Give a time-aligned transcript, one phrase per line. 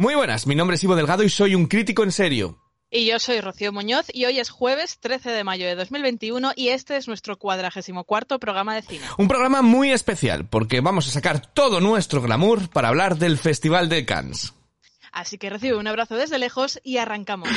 [0.00, 2.58] Muy buenas, mi nombre es Ivo Delgado y soy un crítico en serio.
[2.90, 6.68] Y yo soy Rocío Muñoz y hoy es jueves 13 de mayo de 2021 y
[6.68, 9.04] este es nuestro cuadragésimo cuarto programa de cine.
[9.18, 13.90] Un programa muy especial porque vamos a sacar todo nuestro glamour para hablar del Festival
[13.90, 14.54] de Cannes.
[15.12, 17.50] Así que recibe un abrazo desde lejos y arrancamos.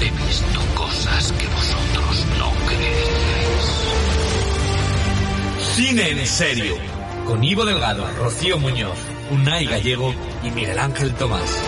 [0.00, 3.66] He visto cosas que vosotros no creéis.
[5.74, 6.76] Cine en serio.
[7.26, 8.96] Con Ivo Delgado, Rocío Muñoz,
[9.30, 11.62] Unai Gallego y Miguel Ángel Tomás.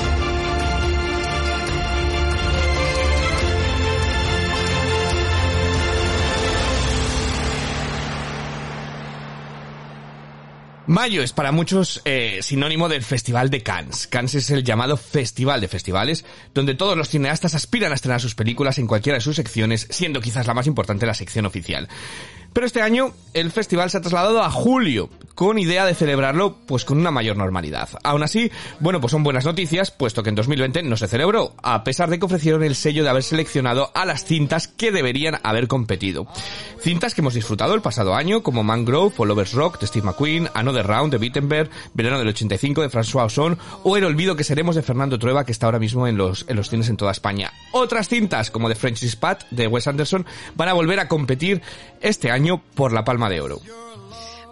[10.89, 14.07] Mayo es para muchos eh, sinónimo del Festival de Cannes.
[14.07, 16.25] Cannes es el llamado Festival de Festivales,
[16.55, 20.23] donde todos los cineastas aspiran a estrenar sus películas en cualquiera de sus secciones, siendo
[20.23, 21.89] quizás la más importante la sección oficial.
[22.53, 26.85] Pero este año el festival se ha trasladado a julio, con idea de celebrarlo pues
[26.85, 27.89] con una mayor normalidad.
[28.03, 31.85] Aún así, bueno, pues son buenas noticias, puesto que en 2020 no se celebró, a
[31.85, 35.69] pesar de que ofrecieron el sello de haber seleccionado a las cintas que deberían haber
[35.69, 36.27] competido.
[36.81, 40.49] Cintas que hemos disfrutado el pasado año, como Mangrove o Lovers Rock de Steve McQueen,
[40.55, 44.75] Another Round de Wittenberg, Verano del 85 de François Ozon o El Olvido que seremos
[44.75, 47.53] de Fernando Trueba, que está ahora mismo en los, en los cines en toda España.
[47.73, 51.63] Otras cintas, como The French Dispatch de Wes Anderson, van a volver a competir
[52.01, 52.38] este año
[52.75, 53.61] por la Palma de Oro.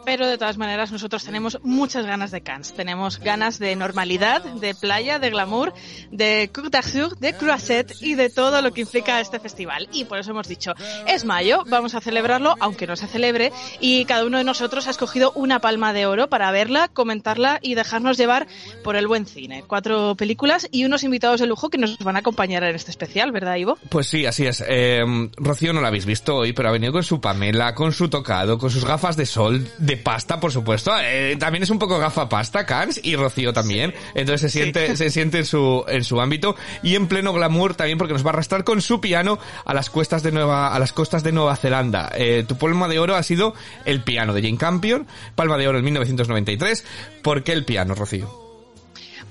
[0.07, 2.73] Pero de todas maneras nosotros tenemos muchas ganas de Cannes.
[2.75, 5.75] Tenemos ganas de normalidad, de playa, de glamour,
[6.13, 9.89] de Côte d'Azur, de croisette y de todo lo que implica este festival.
[9.93, 10.75] Y por eso hemos dicho,
[11.09, 13.51] es mayo, vamos a celebrarlo, aunque no se celebre,
[13.81, 17.75] y cada uno de nosotros ha escogido una palma de oro para verla, comentarla y
[17.75, 18.47] dejarnos llevar
[18.85, 19.65] por el buen cine.
[19.67, 23.33] Cuatro películas y unos invitados de lujo que nos van a acompañar en este especial,
[23.33, 23.77] ¿verdad, Ivo?
[23.89, 24.63] Pues sí, así es.
[24.69, 25.03] Eh,
[25.37, 28.57] Rocío no la habéis visto hoy, pero ha venido con su Pamela, con su tocado,
[28.57, 29.67] con sus gafas de sol,
[29.97, 30.93] pasta, por supuesto.
[31.01, 33.95] Eh, también es un poco gafa pasta, Cans, y Rocío también.
[34.15, 37.99] Entonces se siente, se siente en su, en su ámbito y en pleno glamour también
[37.99, 40.93] porque nos va a arrastrar con su piano a las cuestas de Nueva, a las
[40.93, 42.11] costas de Nueva Zelanda.
[42.15, 45.79] Eh, tu palma de oro ha sido el piano de Jane Campion, palma de oro
[45.79, 46.85] en 1993.
[47.23, 48.46] ¿Por qué el piano, Rocío?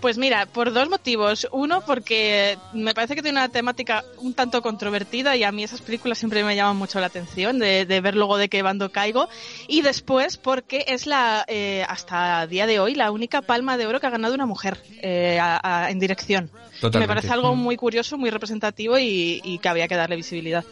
[0.01, 1.47] Pues mira, por dos motivos.
[1.51, 5.81] Uno, porque me parece que tiene una temática un tanto controvertida y a mí esas
[5.81, 9.29] películas siempre me llaman mucho la atención de, de ver luego de qué bando caigo.
[9.67, 13.99] Y después, porque es la, eh, hasta día de hoy, la única palma de oro
[13.99, 15.39] que ha ganado una mujer eh,
[15.89, 16.51] en dirección.
[16.79, 16.99] Totalmente.
[16.99, 20.63] Me parece algo muy curioso, muy representativo y, y que había que darle visibilidad.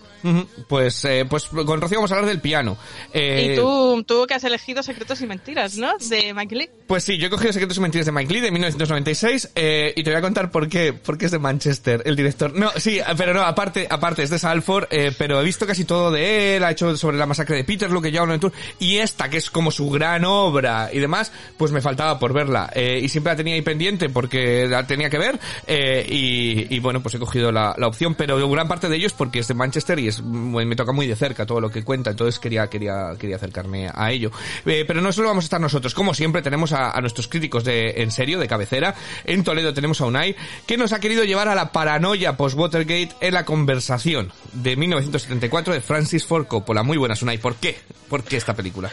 [0.68, 2.78] Pues, eh, pues con Rocío vamos a hablar del piano.
[3.14, 5.98] Eh, Y tú, tú que has elegido Secretos y Mentiras, ¿no?
[5.98, 6.70] De Mike Lee.
[6.88, 10.04] Pues sí, yo he cogido Secretos y Mentiras de Mike Lee de 1996 eh, y
[10.04, 12.54] te voy a contar por qué, porque es de Manchester, el director.
[12.54, 16.12] No, sí, pero no, aparte, aparte es de Salford, eh, pero he visto casi todo
[16.12, 18.34] de él, ha hecho sobre la masacre de Peterloo, que ya no
[18.80, 22.72] y esta, que es como su gran obra y demás, pues me faltaba por verla.
[22.74, 27.02] Eh, y siempre la tenía ahí pendiente porque la tenía que ver, eh, y, bueno,
[27.02, 30.00] pues he cogido la, opción, pero gran parte de ello es porque es de Manchester
[30.00, 33.36] y es, me toca muy de cerca todo lo que cuenta, entonces quería, quería, quería
[33.36, 34.32] acercarme a ello.
[34.66, 38.02] Eh, pero no solo vamos a estar nosotros, como siempre tenemos a, nuestros críticos de
[38.02, 38.96] en serio, de cabecera.
[39.26, 43.34] En Toledo tenemos a Unai, que nos ha querido llevar a la paranoia post-Watergate en
[43.34, 46.84] la conversación de 1974 de Francis Ford Coppola.
[46.84, 47.38] Muy buenas, Unai.
[47.38, 47.78] ¿Por qué?
[48.10, 48.92] ¿Por qué esta película?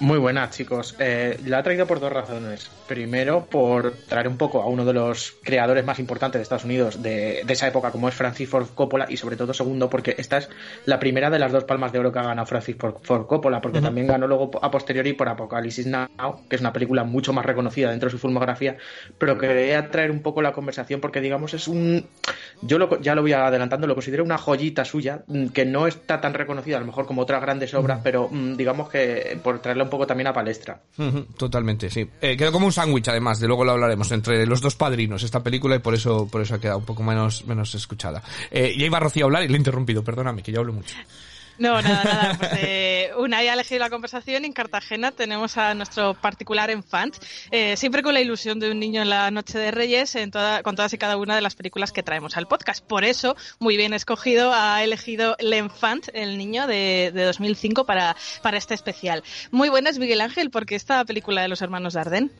[0.00, 0.94] Muy buenas, chicos.
[0.98, 2.70] Eh, la he traído por dos razones.
[2.86, 7.02] Primero, por traer un poco a uno de los creadores más importantes de Estados Unidos
[7.02, 10.38] de, de esa época, como es Francis Ford Coppola, y sobre todo, segundo, porque esta
[10.38, 10.48] es
[10.86, 13.80] la primera de las dos palmas de oro que ha ganado Francis Ford, Coppola, porque
[13.80, 16.08] también ganó luego a posteriori por Apocalipsis Now,
[16.48, 18.76] que es una película mucho más reconocida dentro de su filmografía,
[19.18, 22.06] pero que quería traer un poco la conversación porque, digamos, es un.
[22.62, 26.20] Yo lo, ya lo voy adelantando, lo considero una joyita suya, mm, que no está
[26.20, 29.84] tan reconocida a lo mejor como otras grandes obras, pero mm, digamos que por traerla
[29.84, 30.80] un poco también a palestra.
[31.36, 32.08] Totalmente, sí.
[32.20, 35.42] Eh, quedó como un sándwich, además, de luego lo hablaremos, entre los dos padrinos esta
[35.42, 38.22] película y por eso, por eso ha quedado un poco menos, menos escuchada.
[38.50, 40.94] Eh, ya iba Rocío a hablar y le he interrumpido, perdóname, que yo hablo mucho.
[41.60, 42.30] No, nada, nada.
[42.38, 47.14] Pues, eh, Unai ha elegido la conversación y en Cartagena tenemos a nuestro particular enfant,
[47.50, 50.62] eh, siempre con la ilusión de un niño en la Noche de Reyes, en toda,
[50.62, 52.82] con todas y cada una de las películas que traemos al podcast.
[52.82, 58.56] Por eso, muy bien escogido, ha elegido L'Enfant, el niño de, de 2005, para, para
[58.56, 59.22] este especial.
[59.50, 62.30] Muy buenas, Miguel Ángel, porque esta película de los hermanos Dardenne.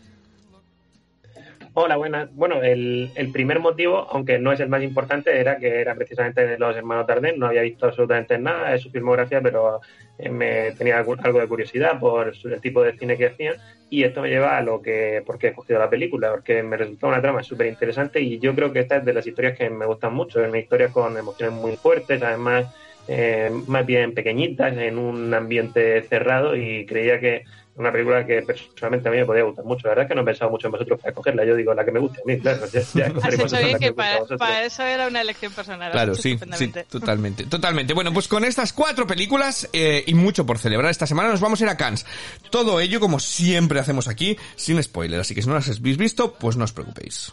[1.73, 2.35] Hola, buenas.
[2.35, 6.45] Bueno, el, el, primer motivo, aunque no es el más importante, era que era precisamente
[6.45, 7.39] de los hermanos Dardenne.
[7.39, 9.81] No había visto absolutamente nada de su filmografía, pero
[10.19, 13.55] eh, me tenía algo de curiosidad por el tipo de cine que hacían.
[13.89, 16.77] Y esto me lleva a lo que, por qué he escogido la película, porque me
[16.77, 19.71] resultó una trama súper interesante y yo creo que esta es de las historias que
[19.71, 20.43] me gustan mucho.
[20.43, 22.67] Es una historia con emociones muy fuertes, además
[23.07, 27.45] eh, más bien pequeñitas, en un ambiente cerrado y creía que
[27.77, 29.87] una película que personalmente a mí me podía gustar mucho.
[29.87, 31.45] La verdad es que no he pensado mucho en vosotros para cogerla.
[31.45, 32.67] Yo digo la que me guste a mí, claro.
[32.67, 35.93] Ya, ya Has hecho bien que, para, para, eso era una elección personal.
[35.93, 37.45] Claro, sí, sí, totalmente.
[37.45, 37.95] Totalmente.
[37.95, 41.61] Bueno, pues con estas cuatro películas eh, y mucho por celebrar esta semana nos vamos
[41.61, 42.07] a ir a Cannes.
[42.51, 45.21] Todo ello, como siempre hacemos aquí, sin spoiler.
[45.21, 47.33] Así que si no las habéis visto, pues no os preocupéis.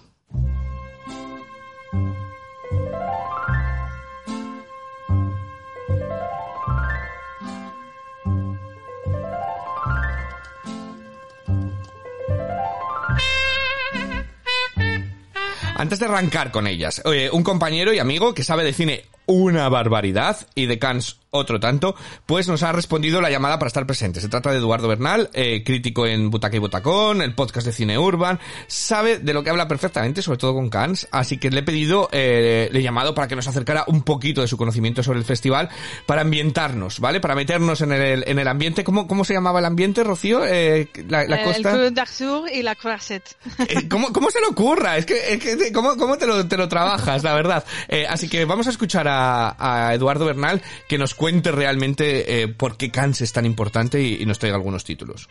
[15.77, 20.47] Antes de arrancar con ellas, un compañero y amigo que sabe de cine una barbaridad
[20.55, 21.95] y de Cannes otro tanto,
[22.25, 24.21] pues nos ha respondido la llamada para estar presente.
[24.21, 27.97] Se trata de Eduardo Bernal, eh, crítico en Butaca y Butacón, el podcast de Cine
[27.97, 31.63] Urban, sabe de lo que habla perfectamente, sobre todo con Cannes, así que le he
[31.63, 35.19] pedido, eh, le he llamado para que nos acercara un poquito de su conocimiento sobre
[35.19, 35.69] el festival,
[36.05, 37.19] para ambientarnos, ¿vale?
[37.19, 38.83] Para meternos en el, en el ambiente.
[38.83, 40.45] ¿Cómo, ¿Cómo se llamaba el ambiente, Rocío?
[40.45, 41.75] Eh, la, la costa.
[41.75, 43.35] El d'Arsur y la Croisette.
[43.67, 44.97] Eh, ¿cómo, ¿Cómo se le ocurra?
[44.97, 47.65] Es que, es que ¿cómo, cómo te, lo, te lo trabajas, la verdad?
[48.09, 52.77] Así que vamos a escuchar a, a Eduardo Bernal que nos cuente realmente eh, por
[52.77, 55.27] qué Cannes es tan importante y, y nos traiga algunos títulos.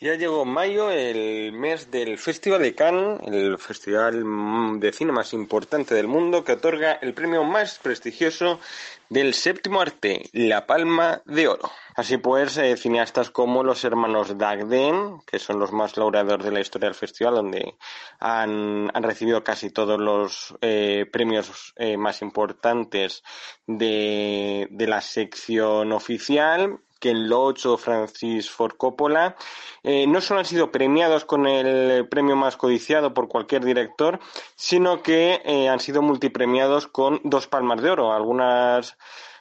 [0.00, 5.92] Ya llegó mayo, el mes del Festival de Cannes, el festival de cine más importante
[5.92, 8.60] del mundo, que otorga el premio más prestigioso
[9.08, 11.70] del séptimo arte, la Palma de Oro.
[11.96, 16.60] Así pues, eh, cineastas como los hermanos Dagden, que son los más laureados de la
[16.60, 17.74] historia del festival, donde
[18.20, 23.24] han, han recibido casi todos los eh, premios eh, más importantes
[23.66, 29.36] de, de la sección oficial, Ken Loach o Francis Ford Coppola,
[29.82, 34.18] eh, no solo han sido premiados con el premio más codiciado por cualquier director,
[34.56, 38.96] sino que eh, han sido multipremiados con dos palmas de oro, algunas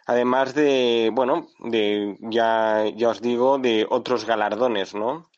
[0.06, 5.30] además de, bueno, de, ya, ya os digo, de otros galardones, ¿no?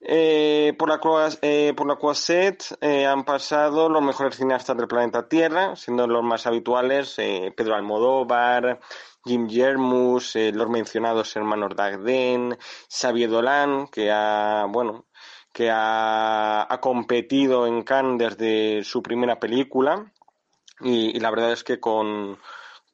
[0.00, 1.00] Eh, por la,
[1.42, 8.78] eh, han pasado los mejores cineastas del planeta Tierra, siendo los más habituales Pedro Almodóvar,
[9.26, 12.56] Jim Jarmusch, eh, los mencionados hermanos Dagden,
[12.88, 15.06] Xavier Dolan, que ha, bueno,
[15.52, 20.12] que ha, ha competido en Cannes desde su primera película.
[20.80, 22.38] Y, la verdad es que con,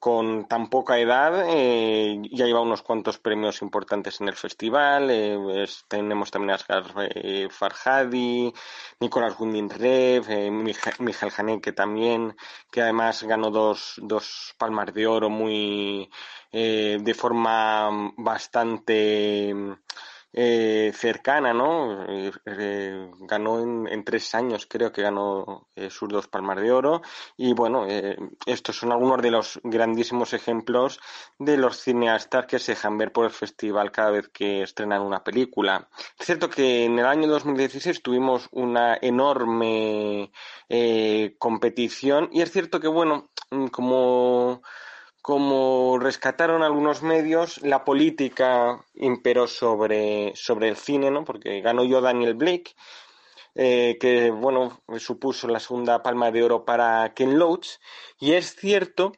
[0.03, 5.09] con tan poca edad eh, ya lleva unos cuantos premios importantes en el festival.
[5.13, 8.53] Eh, tenemos también a Asghar eh, Farhadi,
[8.99, 12.35] Nicolás Winding Rev, eh, Miguel Haneke también,
[12.73, 16.11] que además ganó dos, dos palmas de oro muy
[16.51, 19.55] eh, de forma bastante
[20.32, 22.05] eh, cercana, ¿no?
[22.08, 27.02] Eh, eh, ganó en, tres años, creo que ganó eh, sus dos palmas de oro.
[27.37, 27.87] Y bueno,
[28.46, 31.00] estos son algunos de los grandísimos ejemplos
[31.38, 35.23] de los cineastas que se dejan ver por el festival cada vez que estrenan una
[35.23, 35.88] película.
[36.19, 40.32] Es cierto que en el año 2016 tuvimos una enorme
[41.38, 43.31] competición y es cierto que, bueno,
[43.70, 44.62] como
[45.22, 51.24] como rescataron algunos medios, la política imperó sobre, sobre el cine, ¿no?
[51.24, 52.74] Porque ganó yo Daniel Blake,
[53.55, 57.79] eh, que, bueno, supuso la segunda palma de oro para Ken Loach.
[58.19, 59.12] Y es cierto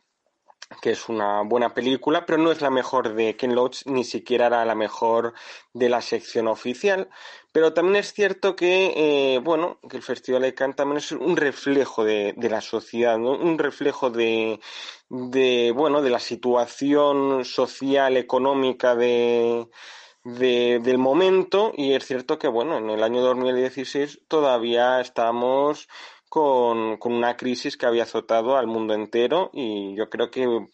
[0.83, 4.47] que es una buena película, pero no es la mejor de Ken Loach, ni siquiera
[4.47, 5.35] era la mejor
[5.73, 7.09] de la sección oficial.
[7.55, 11.37] Pero también es cierto que, eh, bueno, que el Festival de Cannes también es un
[11.37, 14.59] reflejo de, la sociedad, un reflejo de,
[15.09, 19.69] bueno, de la situación social, económica de,
[20.25, 21.73] del momento.
[21.77, 25.89] Y es cierto que, bueno, en el año 2016 todavía estamos
[26.29, 29.51] con, con una crisis que había azotado al mundo entero.
[29.53, 30.67] Y yo creo que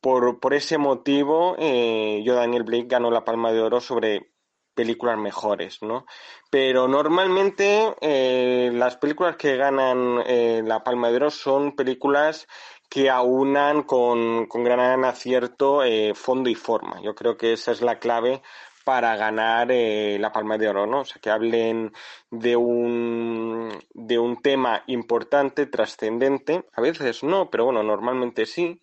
[0.00, 4.37] por, por ese motivo eh, yo, Daniel Blake, ganó la Palma de Oro sobre
[4.78, 6.06] películas mejores, ¿no?
[6.50, 12.46] Pero normalmente eh, las películas que ganan eh, la Palma de Oro son películas
[12.88, 17.02] que aunan con, con gran acierto eh, fondo y forma.
[17.02, 18.40] Yo creo que esa es la clave
[18.84, 21.00] para ganar eh, la Palma de Oro, ¿no?
[21.00, 21.92] O sea, que hablen
[22.30, 28.80] de un, de un tema importante, trascendente, a veces no, pero bueno, normalmente sí,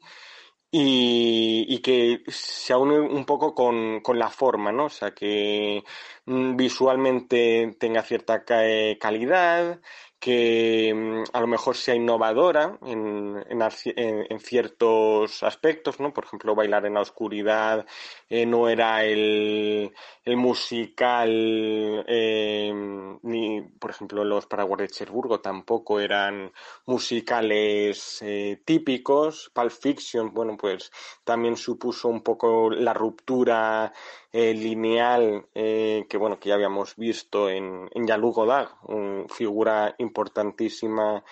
[0.78, 4.86] y, y, que se aúne un poco con, con, la forma, ¿no?
[4.86, 5.84] O sea, que
[6.26, 9.80] mm, visualmente tenga cierta calidad,
[10.26, 16.14] que mm, a lo mejor sea innovadora en, en, ciertos aspectos, ¿no?
[16.14, 17.86] Por ejemplo, Bailar en la Oscuridad
[18.28, 21.30] eh, no era el, el musical,
[22.08, 22.74] eh,
[23.22, 26.52] ni, por ejemplo, los Paraguas de Cherburgo tampoco eran
[26.88, 29.52] musicales eh, típicos.
[29.54, 30.92] Pulp Fiction, bueno, pues
[31.24, 33.94] también supuso un poco la ruptura
[34.34, 41.24] lineal que, bueno, que ya habíamos visto en, en Yalu una figura importantísima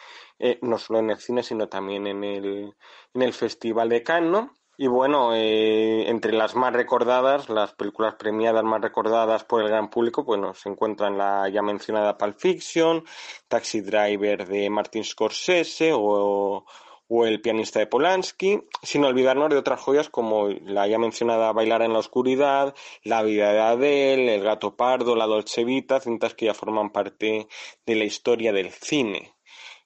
[0.62, 2.76] no solo en el cine, sino también en el,
[3.14, 8.64] en el Festival de Cannes, y bueno, eh, entre las más recordadas, las películas premiadas
[8.64, 13.04] más recordadas por el gran público, bueno, se encuentran la ya mencionada Pulp Fiction,
[13.48, 16.66] Taxi Driver de Martin Scorsese o,
[17.16, 21.84] o El pianista de Polanski, sin olvidarnos de otras joyas como la ya mencionada Bailar
[21.84, 26.48] en la oscuridad, La vida de Adele, El gato pardo, La Dolce Vita, cintas que
[26.48, 27.48] ya forman parte
[27.86, 29.36] de la historia del cine.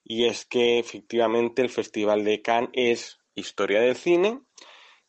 [0.02, 4.40] Y es que efectivamente el Festival de Cannes es historia del cine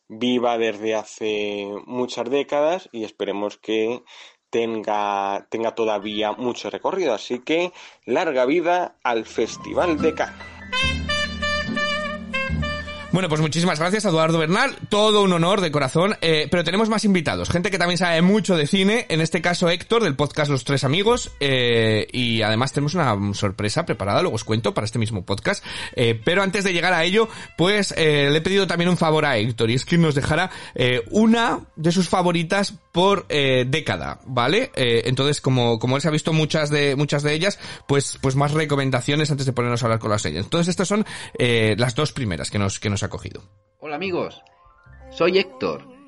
[0.06, 4.02] viva desde hace muchas décadas y esperemos que
[4.50, 7.14] tenga, tenga todavía mucho recorrido.
[7.14, 7.72] Así que
[8.04, 10.59] larga vida al Festival de Cannes.
[13.12, 16.88] Bueno, pues muchísimas gracias a Eduardo Bernal, todo un honor de corazón, eh, pero tenemos
[16.88, 20.48] más invitados, gente que también sabe mucho de cine, en este caso Héctor del podcast
[20.48, 25.00] Los Tres Amigos, eh, y además tenemos una sorpresa preparada, luego os cuento, para este
[25.00, 25.64] mismo podcast,
[25.96, 29.36] eh, pero antes de llegar a ello, pues le he pedido también un favor a
[29.36, 30.52] Héctor, y es que nos dejara
[31.10, 34.70] una de sus favoritas por década, ¿vale?
[34.74, 38.52] entonces, como, como él se ha visto muchas de, muchas de ellas, pues, pues más
[38.52, 40.44] recomendaciones antes de ponernos a hablar con las ellas.
[40.44, 41.04] Entonces, estas son
[41.38, 43.42] las dos primeras que nos, que nos ha cogido.
[43.78, 44.42] Hola amigos,
[45.10, 45.99] soy Héctor.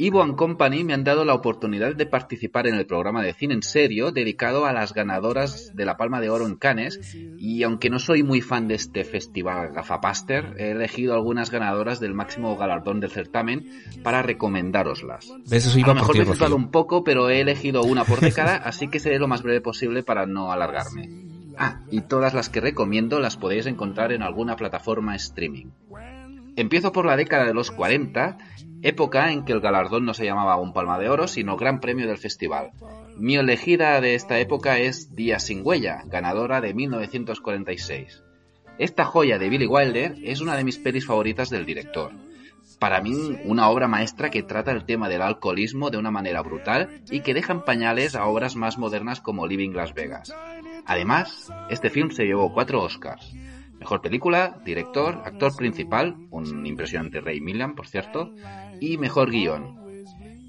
[0.00, 3.52] Ivo and Company me han dado la oportunidad de participar en el programa de cine
[3.52, 7.90] en serio dedicado a las ganadoras de la Palma de Oro en Cannes y aunque
[7.90, 13.00] no soy muy fan de este festival gafapaster, he elegido algunas ganadoras del máximo galardón
[13.00, 13.68] del certamen
[14.02, 15.34] para recomendároslas.
[15.50, 18.56] Eso a lo mejor me he citado un poco, pero he elegido una por década,
[18.56, 21.10] así que seré lo más breve posible para no alargarme.
[21.58, 25.66] Ah, y todas las que recomiendo las podéis encontrar en alguna plataforma streaming.
[26.60, 28.36] Empiezo por la década de los 40,
[28.82, 32.06] época en que el galardón no se llamaba un Palma de Oro, sino Gran Premio
[32.06, 32.72] del Festival.
[33.16, 38.22] Mi elegida de esta época es Días sin huella, ganadora de 1946.
[38.76, 42.12] Esta joya de Billy Wilder es una de mis pelis favoritas del director.
[42.78, 47.00] Para mí, una obra maestra que trata el tema del alcoholismo de una manera brutal
[47.10, 50.30] y que deja en pañales a obras más modernas como Living Las Vegas.
[50.84, 53.32] Además, este film se llevó cuatro Oscars.
[53.80, 58.34] Mejor película, director, actor principal, un impresionante Ray Millan, por cierto,
[58.78, 59.80] y mejor guion.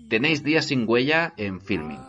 [0.10, 2.02] Tenéis días sin huella en Filming.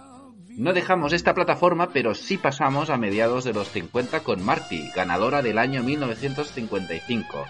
[0.48, 5.42] No dejamos esta plataforma, pero sí pasamos a mediados de los 50 con Marty, ganadora
[5.42, 7.44] del año 1955.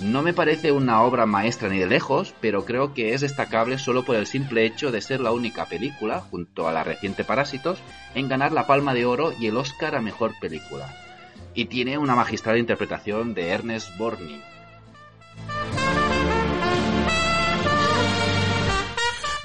[0.00, 4.04] No me parece una obra maestra ni de lejos, pero creo que es destacable solo
[4.04, 7.80] por el simple hecho de ser la única película, junto a la reciente Parásitos,
[8.14, 11.07] en ganar la Palma de Oro y el Oscar a Mejor Película
[11.54, 14.57] y tiene una magistral interpretación de Ernest Borgnine.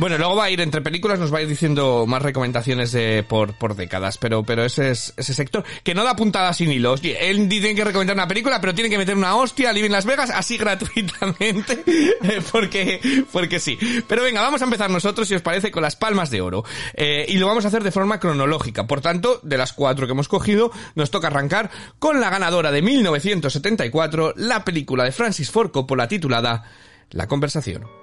[0.04, 3.24] Bueno, luego va a ir entre películas, nos va a ir diciendo más recomendaciones de,
[3.24, 7.00] por, por décadas, pero, pero ese es ese sector que no da puntada sin hilos.
[7.06, 10.04] Él tiene que recomendar una película, pero tiene que meter una hostia a Living Las
[10.04, 13.00] Vegas así gratuitamente, eh, porque,
[13.32, 13.80] porque sí.
[14.06, 16.66] Pero venga, vamos a empezar nosotros, si os parece, con las palmas de oro.
[16.96, 18.86] Eh, y lo vamos a hacer de forma cronológica.
[18.86, 22.82] Por tanto, de las cuatro que hemos cogido, nos toca arrancar con la ganadora de
[22.82, 26.70] 1974, la película de Francis Ford Coppola titulada
[27.12, 28.03] La conversación.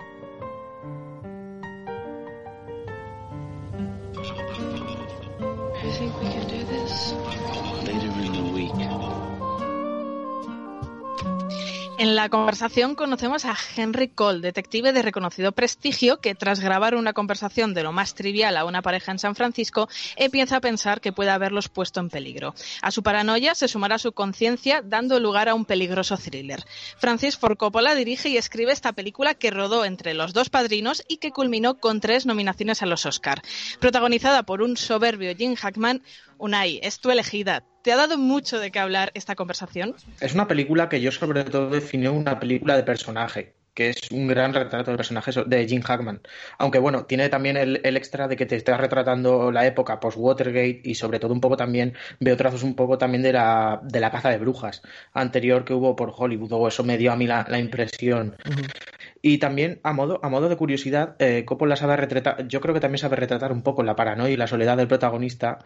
[12.01, 17.13] En la conversación conocemos a Henry Cole, detective de reconocido prestigio, que tras grabar una
[17.13, 21.13] conversación de lo más trivial a una pareja en San Francisco, empieza a pensar que
[21.13, 22.55] puede haberlos puesto en peligro.
[22.81, 26.65] A su paranoia se sumará su conciencia, dando lugar a un peligroso thriller.
[26.97, 31.19] Francis Ford Coppola dirige y escribe esta película que rodó entre los dos padrinos y
[31.19, 33.43] que culminó con tres nominaciones a los Oscar.
[33.79, 36.03] Protagonizada por un soberbio Jim Hackman,
[36.39, 37.63] Unai, es tu elegida.
[37.83, 39.95] ¿Te ha dado mucho de qué hablar esta conversación?
[40.21, 44.27] Es una película que yo sobre todo defino una película de personaje que es un
[44.27, 46.21] gran retrato de personaje de Jim Hackman.
[46.59, 50.95] Aunque bueno, tiene también el, extra de que te está retratando la época post-Watergate y
[50.97, 54.31] sobre todo un poco también veo trazos un poco también de la, de la caza
[54.31, 54.83] de brujas
[55.13, 58.37] anterior que hubo por Hollywood, o eso me dio a mí la, impresión.
[59.23, 62.81] Y también, a modo, a modo de curiosidad, eh, Coppola sabe retratar, yo creo que
[62.81, 65.59] también sabe retratar un poco la paranoia y la soledad del protagonista,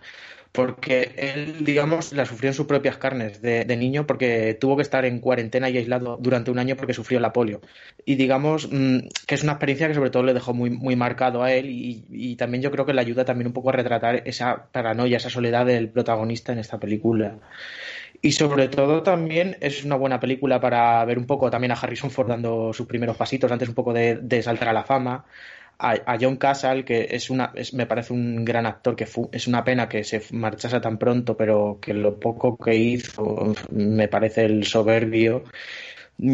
[0.54, 5.04] porque él, digamos, la sufrió en sus propias carnes de, niño, porque tuvo que estar
[5.04, 7.61] en cuarentena y aislado durante un año porque sufrió la polio.
[8.04, 11.42] Y digamos mm, que es una experiencia que sobre todo le dejó muy, muy marcado
[11.42, 14.23] a él y, y también yo creo que le ayuda también un poco a retratar
[14.26, 17.40] esa paranoia, esa soledad del protagonista en esta película.
[18.25, 22.11] Y sobre todo también es una buena película para ver un poco también a Harrison
[22.11, 25.26] Ford dando sus primeros pasitos antes un poco de, saltar a la fama.
[25.78, 29.88] A, John Castle, que es una, me parece un gran actor, que es una pena
[29.88, 35.44] que se marchase tan pronto, pero que lo poco que hizo me parece el soberbio.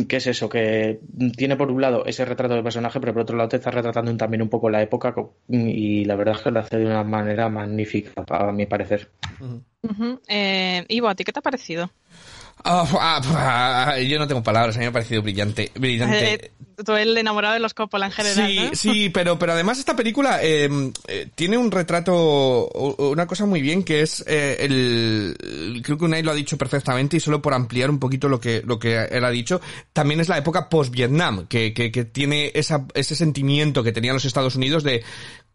[0.08, 0.48] ¿Qué es eso?
[0.48, 1.00] Que
[1.36, 4.14] tiene por un lado ese retrato del personaje, pero por otro lado te está retratando
[4.14, 5.14] también un poco la época
[5.48, 9.08] y la verdad es que lo hace de una manera magnífica, a mi parecer.
[10.28, 11.90] Eh, Ivo, ¿a ti qué te ha parecido?
[12.64, 15.70] Ah, ah, ah, yo no tengo palabras, a mí me ha parecido brillante.
[15.74, 16.34] brillante.
[16.34, 16.50] Eh,
[16.84, 20.42] tú el enamorado de los Coppola en general, Sí, sí, pero, pero además esta película
[20.42, 26.04] em, eh, tiene un retrato, una cosa muy bien que es eh, el, creo que
[26.04, 29.04] Unai lo ha dicho perfectamente y solo por ampliar un poquito lo que, lo que
[29.04, 29.60] él ha dicho,
[29.92, 34.24] también es la época post-Vietnam, que, que, que tiene esa, ese sentimiento que tenían los
[34.24, 35.02] Estados Unidos de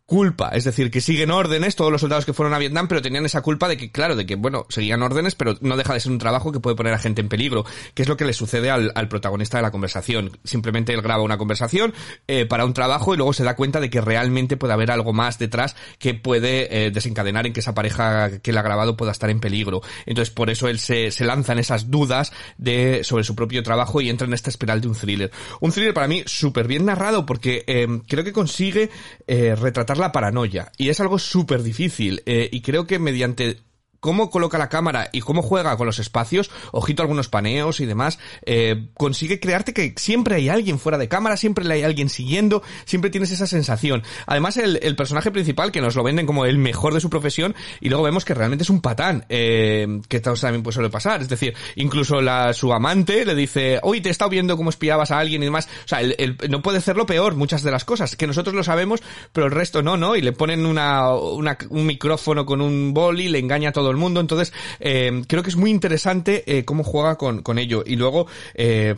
[0.06, 3.26] culpa, es decir, que siguen órdenes todos los soldados que fueron a Vietnam, pero tenían
[3.26, 6.12] esa culpa de que, claro, de que, bueno, seguían órdenes, pero no deja de ser
[6.12, 8.70] un trabajo que puede poner a gente en peligro, que es lo que le sucede
[8.70, 10.38] al, protagonista de la conversación.
[10.44, 11.94] Simplemente él graba una conversación
[12.28, 15.14] eh, para un trabajo y luego se da cuenta de que realmente puede haber algo
[15.14, 19.12] más detrás que puede eh, desencadenar en que esa pareja que le ha grabado pueda
[19.12, 19.82] estar en peligro.
[20.06, 24.02] Entonces, por eso él se, se lanza en esas dudas de, sobre su propio trabajo
[24.02, 25.32] y entra en esta espiral de un thriller.
[25.62, 28.90] Un thriller para mí súper bien narrado porque eh, creo que consigue
[29.28, 30.72] eh, retratar la paranoia.
[30.78, 32.22] Y es algo súper difícil.
[32.26, 33.58] Eh, y creo que mediante
[34.06, 38.20] cómo coloca la cámara y cómo juega con los espacios, ojito algunos paneos y demás,
[38.46, 43.10] eh, consigue crearte que siempre hay alguien fuera de cámara, siempre hay alguien siguiendo, siempre
[43.10, 44.04] tienes esa sensación.
[44.28, 47.90] Además, el, personaje principal, que nos lo venden como el mejor de su profesión, y
[47.90, 51.24] luego vemos que realmente es un patán, eh, que también pues suele pasar.
[51.24, 55.10] Es decir, incluso la, su amante le dice, hoy te he estado viendo cómo espiabas
[55.10, 55.68] a alguien y demás.
[55.86, 56.02] O sea,
[56.48, 59.02] no puede hacerlo peor muchas de las cosas, que nosotros lo sabemos,
[59.34, 60.16] pero el resto no, ¿no?
[60.16, 64.20] Y le ponen una, un micrófono con un boli, le engaña a todo el mundo.
[64.20, 67.84] Entonces, eh, creo que es muy interesante eh, cómo juega con, con ello.
[67.86, 68.96] Y luego, eh,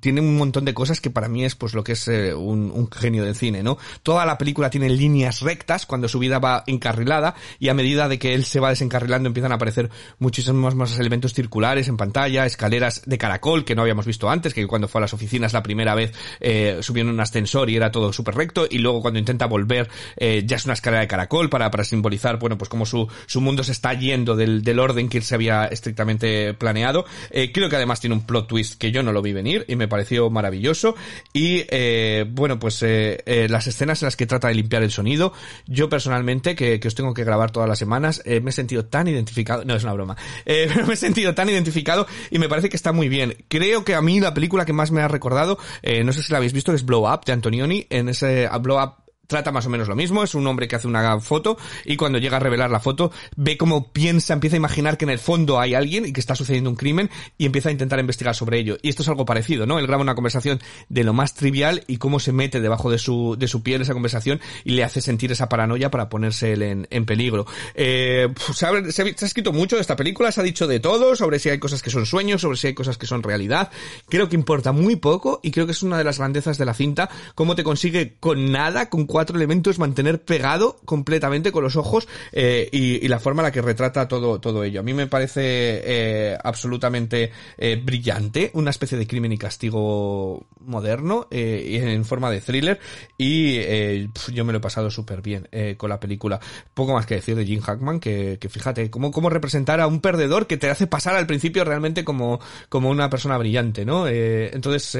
[0.00, 2.90] tiene un montón de cosas que para mí es pues lo que es un, un,
[2.90, 3.78] genio del cine, ¿no?
[4.02, 8.18] Toda la película tiene líneas rectas cuando su vida va encarrilada y a medida de
[8.18, 13.02] que él se va desencarrilando empiezan a aparecer muchísimos más elementos circulares en pantalla, escaleras
[13.06, 15.94] de caracol que no habíamos visto antes, que cuando fue a las oficinas la primera
[15.94, 19.46] vez eh, subió en un ascensor y era todo súper recto y luego cuando intenta
[19.46, 23.40] volver ya es una escalera de caracol para, para simbolizar, bueno, pues como su, su
[23.40, 27.04] mundo se está yendo del, del orden que se había estrictamente planeado.
[27.30, 29.76] Eh, creo que además tiene un plot twist que yo no lo vi venir y
[29.76, 30.96] me pareció maravilloso.
[31.32, 34.90] Y eh, bueno, pues eh, eh las escenas en las que trata de limpiar el
[34.90, 35.32] sonido,
[35.66, 38.84] yo personalmente, que, que os tengo que grabar todas las semanas, eh, me he sentido
[38.86, 42.68] tan identificado, no es una broma, pero me he sentido tan identificado y me parece
[42.68, 43.36] que está muy bien.
[43.48, 45.58] Creo que a mí la película que más me ha recordado,
[46.04, 47.86] no sé si la habéis visto, es Blow Up de Antonioni.
[47.90, 50.88] En ese Blow Up trata más o menos lo mismo, es un hombre que hace
[50.88, 54.98] una foto y cuando llega a revelar la foto ve cómo piensa, empieza a imaginar
[54.98, 57.72] que en el fondo hay alguien y que está sucediendo un crimen y empieza a
[57.72, 58.76] intentar investigar sobre ello.
[58.82, 59.78] Y esto es algo parecido, ¿no?
[59.78, 63.36] Él graba una conversación de lo más trivial y cómo se mete debajo de su,
[63.38, 66.88] de su piel esa conversación y le hace sentir esa paranoia para ponerse él en,
[66.90, 67.46] en peligro.
[67.74, 71.14] Eh, se, ha, se, ha, escrito mucho de esta película, se ha dicho de todo,
[71.14, 73.70] sobre si hay cosas que son sueños, sobre si hay cosas que son realidad.
[74.08, 76.74] Creo que importa muy poco y creo que es una de las grandezas de la
[76.74, 81.76] cinta, cómo te consigue con nada, con cuatro cuatro elementos mantener pegado completamente con los
[81.76, 84.80] ojos eh, y, y, la forma en la que retrata todo, todo ello.
[84.80, 91.26] A mí me parece eh, absolutamente eh, brillante, una especie de crimen y castigo moderno
[91.30, 92.78] eh, en forma de thriller
[93.18, 96.40] y eh, yo me lo he pasado súper bien eh, con la película.
[96.72, 100.00] Poco más que decir de Jim Hackman, que, que fíjate, cómo, cómo representar a un
[100.00, 104.06] perdedor que te hace pasar al principio realmente como, como una persona brillante, ¿no?
[104.08, 104.96] entonces,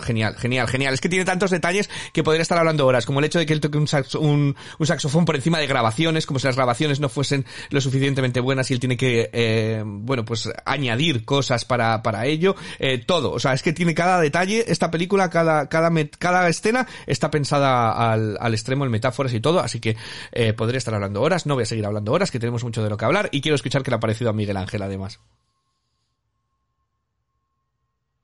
[0.00, 0.94] genial, genial, genial.
[0.94, 3.52] Es que tiene tantos detalles que podría estar hablando horas, como el hecho de que
[3.52, 7.08] él toque un, saxo, un, saxofón por encima de grabaciones, como si las grabaciones no
[7.08, 12.26] fuesen lo suficientemente buenas y él tiene que, eh, bueno, pues añadir cosas para, para
[12.26, 12.54] ello.
[12.78, 16.86] Eh, todo, o sea, es que tiene cada detalle, esta película, cada, cada, cada escena
[17.06, 19.96] está pensada al, al extremo en metáforas y todo, así que
[20.32, 22.90] eh, podría estar hablando horas, no voy a seguir hablando horas, que tenemos mucho de
[22.90, 25.20] lo que hablar y quiero escuchar qué le ha parecido a Miguel Ángel además.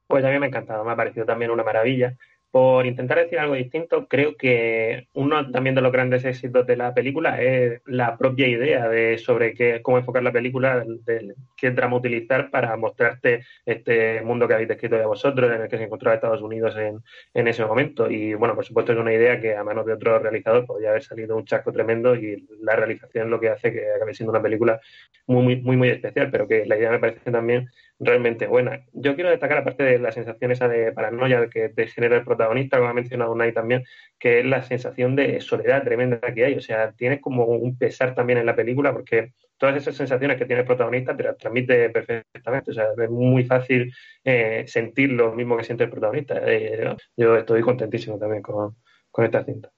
[0.07, 2.17] Pues a mí me ha encantado, me ha parecido también una maravilla
[2.51, 6.95] por intentar decir algo distinto, creo que uno también de los grandes éxitos de la
[6.95, 11.97] película es la propia idea de sobre qué, cómo enfocar la película, de, qué drama
[11.97, 16.15] utilizar para mostrarte este mundo que habéis descrito ya vosotros, en el que se encontraba
[16.15, 17.03] Estados Unidos en,
[17.35, 18.11] en ese momento.
[18.11, 21.03] Y bueno, por supuesto es una idea que a manos de otro realizador podría haber
[21.03, 24.81] salido un chasco tremendo y la realización lo que hace que acabe siendo una película
[25.27, 28.85] muy, muy, muy, muy especial, pero que la idea me parece también realmente buena.
[28.93, 32.79] Yo quiero destacar, aparte de la sensación esa de paranoia que te genera el protagonista,
[32.79, 33.85] como ha mencionado Unai también,
[34.19, 36.55] que es la sensación de soledad tremenda que hay.
[36.55, 40.47] O sea, tienes como un pesar también en la película porque todas esas sensaciones que
[40.47, 42.71] tiene el protagonista te las transmite perfectamente.
[42.71, 43.93] O sea, es muy fácil
[44.25, 46.41] eh, sentir lo mismo que siente el protagonista.
[46.47, 48.77] Eh, yo estoy contentísimo también con,
[49.11, 49.71] con esta cinta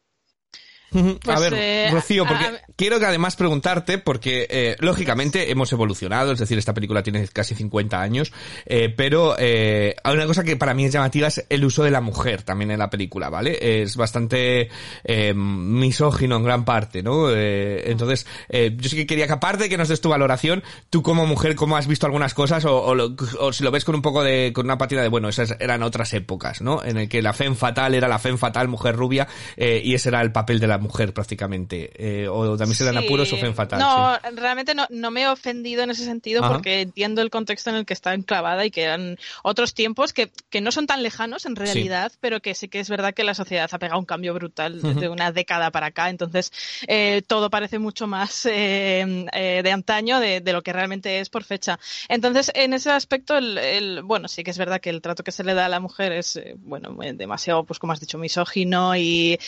[0.93, 6.33] a pues, ver, eh, Rocío, porque quiero que además preguntarte, porque eh, lógicamente hemos evolucionado,
[6.33, 8.33] es decir, esta película tiene casi 50 años,
[8.67, 12.01] eh, pero hay una cosa que para mí es llamativa es el uso de la
[12.01, 13.83] mujer también en la película, ¿vale?
[13.83, 14.69] Es bastante
[15.35, 17.31] misógino en gran parte, ¿no?
[17.31, 21.27] entonces, yo sí que quería que aparte de que nos des tu valoración, tú como
[21.27, 22.83] mujer, ¿cómo has visto algunas cosas o,
[23.39, 25.83] o, si lo ves con un poco de, con una patina de, bueno, esas eran
[25.83, 26.83] otras épocas, ¿no?
[26.85, 30.21] En el que la femme fatal era la femme fatal, mujer rubia, y ese era
[30.23, 31.91] el papel de la mujer prácticamente.
[31.97, 33.79] Eh, o también se dan apuros o fen fatal.
[33.79, 37.77] No, realmente no, no, me he ofendido en ese sentido porque entiendo el contexto en
[37.77, 41.47] el que está enclavada y que eran otros tiempos que, que no son tan lejanos
[41.47, 44.35] en realidad, pero que sí que es verdad que la sociedad ha pegado un cambio
[44.35, 46.11] brutal de una década para acá.
[46.11, 46.53] Entonces,
[46.87, 51.45] eh, todo parece mucho más eh, de antaño de, de, lo que realmente es por
[51.45, 51.79] fecha.
[52.09, 55.33] Entonces, en ese aspecto, el, el, bueno, sí que es verdad que el trato que
[55.33, 59.39] se le da a la mujer es, bueno, demasiado, pues como has dicho, misógino y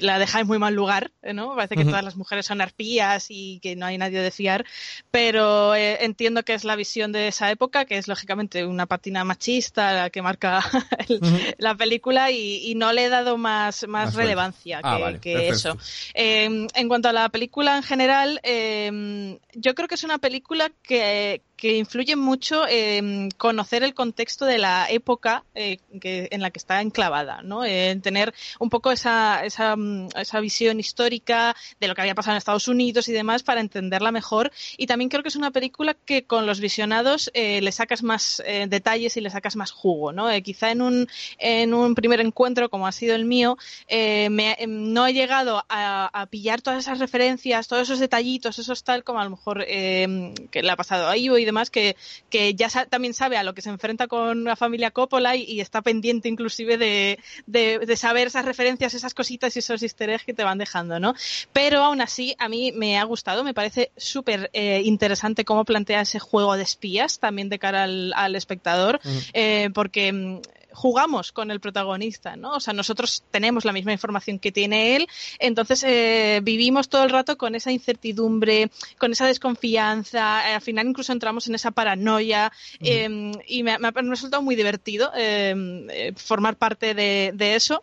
[0.00, 1.32] la deja en muy mal lugar, ¿eh?
[1.32, 1.54] ¿no?
[1.54, 4.64] Parece que todas las mujeres son arpías y que no hay nadie de fiar,
[5.10, 9.24] pero eh, entiendo que es la visión de esa época, que es lógicamente una patina
[9.24, 10.60] machista la que marca
[11.08, 11.20] el,
[11.58, 15.48] la película y, y, no le he dado más, más, relevancia ah, que, vale, que
[15.48, 15.76] eso.
[16.14, 20.70] Eh, en cuanto a la película en general, eh, yo creo que es una película
[20.82, 26.50] que, que influye mucho en conocer el contexto de la época eh, que, en la
[26.50, 27.64] que está enclavada, ¿no?
[27.64, 29.76] En tener un poco esa, esa,
[30.16, 34.12] esa, visión histórica de lo que había pasado en Estados Unidos y demás para entenderla
[34.12, 34.52] mejor.
[34.76, 38.42] Y también creo que es una película que con los visionados eh, le sacas más
[38.44, 40.30] eh, detalles y le sacas más jugo, ¿no?
[40.30, 43.56] Eh, quizá en un, en un primer encuentro, como ha sido el mío,
[43.88, 48.84] eh, me, no he llegado a, a, pillar todas esas referencias, todos esos detallitos, esos
[48.84, 51.96] tal como a lo mejor eh, que le ha pasado a Ivo y demás, que,
[52.30, 55.44] que ya sa también sabe a lo que se enfrenta con la familia Coppola y,
[55.44, 60.10] y está pendiente inclusive de, de, de, saber esas referencias, esas cositas y esos easter
[60.10, 61.14] eggs que te van dejando, ¿no?
[61.52, 66.02] Pero aún así, a mí me ha gustado, me parece súper eh, interesante cómo plantea
[66.02, 69.30] ese juego de espías también de cara al, al espectador, uh -huh.
[69.32, 70.40] eh, porque mm,
[70.76, 72.52] jugamos con el protagonista, ¿no?
[72.52, 75.08] O sea, nosotros tenemos la misma información que tiene él,
[75.38, 80.88] entonces eh, vivimos todo el rato con esa incertidumbre, con esa desconfianza, eh, al final
[80.88, 86.56] incluso entramos en esa paranoia eh, y me, me, ha resultado muy divertido eh, formar
[86.56, 87.82] parte de, de eso.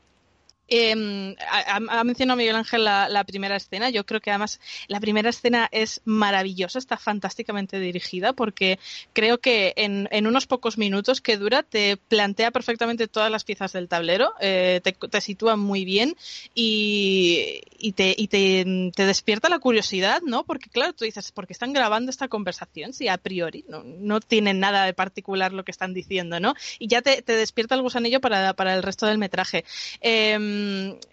[0.75, 3.91] Eh, ha, mencionado Miguel Ángel la, primera escena.
[3.91, 8.79] Yo creo que además la primera escena es maravillosa, está fantásticamente dirigida porque
[9.13, 13.87] creo que en, unos pocos minutos que dura te plantea perfectamente todas las piezas del
[13.87, 16.15] tablero, eh, te, te, sitúa muy bien
[16.55, 17.61] y,
[17.95, 20.43] te, y te, despierta la curiosidad, ¿no?
[20.43, 24.59] Porque claro, tú dices, ¿por qué están grabando esta conversación si a priori no, tienen
[24.59, 26.55] nada de particular lo que están diciendo, ¿no?
[26.79, 29.65] Y ya te, te despierta el gusanillo para, para el resto del metraje.
[30.01, 30.62] Eh,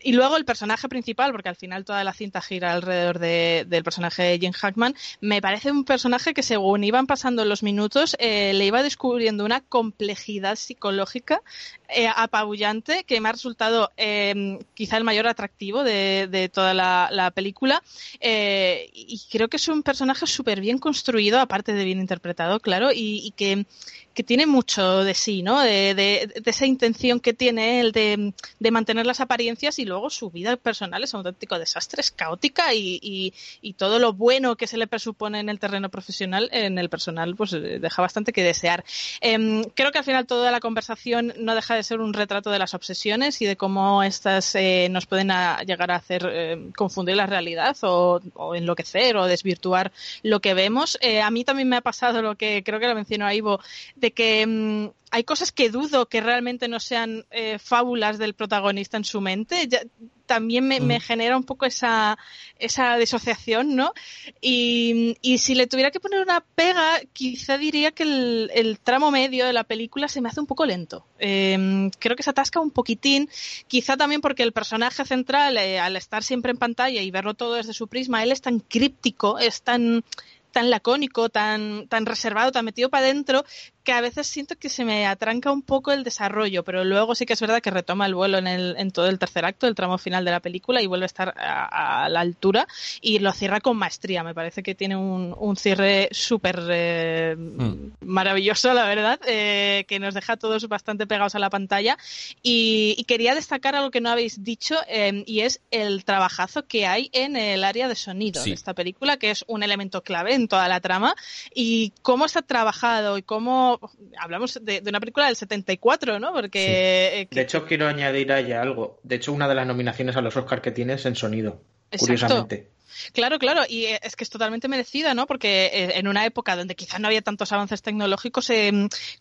[0.03, 3.85] y luego el personaje principal, porque al final toda la cinta gira alrededor de, del
[3.85, 8.53] personaje de Jim Hackman, me parece un personaje que según iban pasando los minutos eh,
[8.55, 11.43] le iba descubriendo una complejidad psicológica
[11.89, 17.09] eh, apabullante que me ha resultado eh, quizá el mayor atractivo de, de toda la,
[17.11, 17.83] la película.
[18.21, 22.91] Eh, y creo que es un personaje súper bien construido, aparte de bien interpretado, claro,
[22.95, 23.67] y que
[24.15, 25.61] que tiene mucho de sí, ¿no?
[25.61, 28.33] De, de, de esa intención que tiene él de,
[28.71, 33.33] mantener las apariencias y luego su vida personal es un auténtico desastre, es caótica y,
[33.77, 37.53] todo lo bueno que se le presupone en el terreno profesional, en el personal, pues
[37.55, 38.85] eh, deja bastante que desear.
[39.21, 42.59] Eh, creo que al final toda la conversación no deja de ser un retrato de
[42.59, 45.31] las obsesiones y de cómo estas eh, nos pueden
[45.67, 49.93] llegar a hacer eh, confundir la realidad o, o, enloquecer o desvirtuar
[50.23, 50.99] lo que vemos.
[51.01, 53.61] Eh, a mí también me ha pasado lo que creo que lo mencionó Ivo,
[53.97, 58.97] de que mmm, hay cosas que dudo que realmente no sean eh, fábulas del protagonista
[58.97, 59.67] en su mente.
[59.69, 59.81] Ya,
[60.27, 62.17] también me, me genera un poco esa,
[62.57, 63.93] esa disociación, ¿no?
[64.41, 69.11] Y, y si le tuviera que poner una pega, quizá diría que el, el tramo
[69.11, 71.05] medio de la película se me hace un poco lento.
[71.19, 73.29] Eh, creo que se atasca un poquitín,
[73.67, 77.55] quizá también porque el personaje central, eh, al estar siempre en pantalla y verlo todo
[77.55, 80.05] desde su prisma, él es tan críptico, es tan
[80.53, 83.45] tan lacónico, tan, tan reservado, tan metido para adentro,
[83.83, 87.27] que a veces siento que se me atranca un poco el desarrollo, pero luego sí
[87.27, 89.75] que es verdad que retoma el vuelo en, el, en todo el tercer acto, el
[89.75, 92.67] tramo final de la película, y vuelve a estar a, a la altura
[93.01, 94.23] y lo cierra con maestría.
[94.23, 97.93] Me parece que tiene un, un cierre súper eh, Mm.
[98.01, 101.97] maravilloso, la verdad, eh, que nos deja a todos bastante pegados a la pantalla.
[102.43, 106.87] Y, y quería destacar algo que no habéis dicho, eh, y es el trabajazo que
[106.87, 108.51] hay en el área de sonido Sí.
[108.51, 111.15] de esta película, que es un elemento clave en toda la trama,
[111.55, 113.70] y cómo está trabajado y cómo...
[114.19, 116.33] Hablamos de, de una película del 74, ¿no?
[116.33, 117.21] Porque...
[117.21, 118.99] eh, que- De hecho, quiero añadir ahí algo.
[119.03, 121.63] De hecho, una de las nominaciones a los Oscar que tienes en sonido.
[121.91, 122.05] Exacto.
[122.07, 122.71] Curiosamente.
[123.13, 125.27] Claro, claro, y eh, es que es totalmente merecida, ¿no?
[125.27, 128.73] Porque eh, en una época donde quizás no había tantos avances tecnológicos, eh,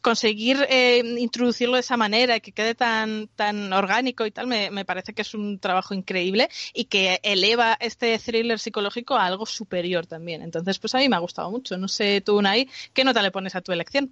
[0.01, 4.71] conseguir eh, introducirlo de esa manera y que quede tan, tan orgánico y tal, me,
[4.71, 9.45] me parece que es un trabajo increíble y que eleva este thriller psicológico a algo
[9.45, 10.41] superior también.
[10.41, 11.77] Entonces, pues a mí me ha gustado mucho.
[11.77, 14.11] No sé tú, Unai, ¿qué nota le pones a tu elección?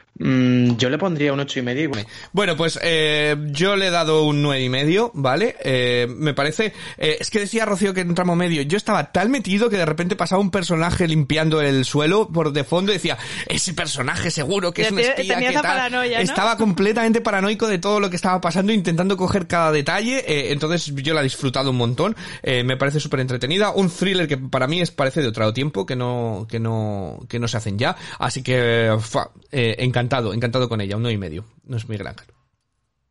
[0.15, 1.89] yo le pondría un ocho y medio.
[1.89, 5.55] y- Bueno, pues eh, yo le he dado un nueve y medio, ¿vale?
[5.63, 6.73] Eh, me parece...
[6.97, 9.77] eh, es que decía Rocío que en un tramo medio yo estaba tan metido que
[9.77, 14.29] de repente pasaba un personaje limpiando el suelo por de fondo y decía, ese personaje
[14.29, 15.71] seguro que es un espía, tenía que esa tal".
[15.77, 16.23] paranoia, ¿no?
[16.23, 20.93] Estaba completamente paranoico de todo lo que estaba pasando, intentando coger cada detalle, eh, entonces
[20.95, 24.67] yo la he disfrutado un montón, eh, me parece súper entretenida, un thriller que para
[24.67, 27.95] mí es parece de otro tiempo, que no, que no, que no se hacen ya,
[28.19, 32.07] así que, fa, eh, encantado, encantado con ella, un nueve y medio, no es Miguel
[32.07, 32.33] Ángel.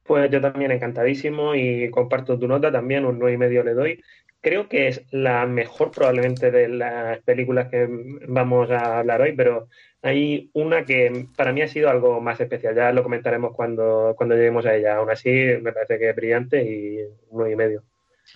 [0.03, 4.03] Pues yo también encantadísimo y comparto tu nota también, un nueve y medio le doy.
[4.41, 7.87] Creo que es la mejor probablemente de las películas que
[8.27, 9.69] vamos a hablar hoy, pero
[10.03, 12.75] hay una que para mí ha sido algo más especial.
[12.75, 14.97] Ya lo comentaremos cuando, cuando lleguemos a ella.
[14.97, 15.31] Aún así,
[15.63, 16.99] me parece que es brillante y
[17.31, 17.85] nueve y medio.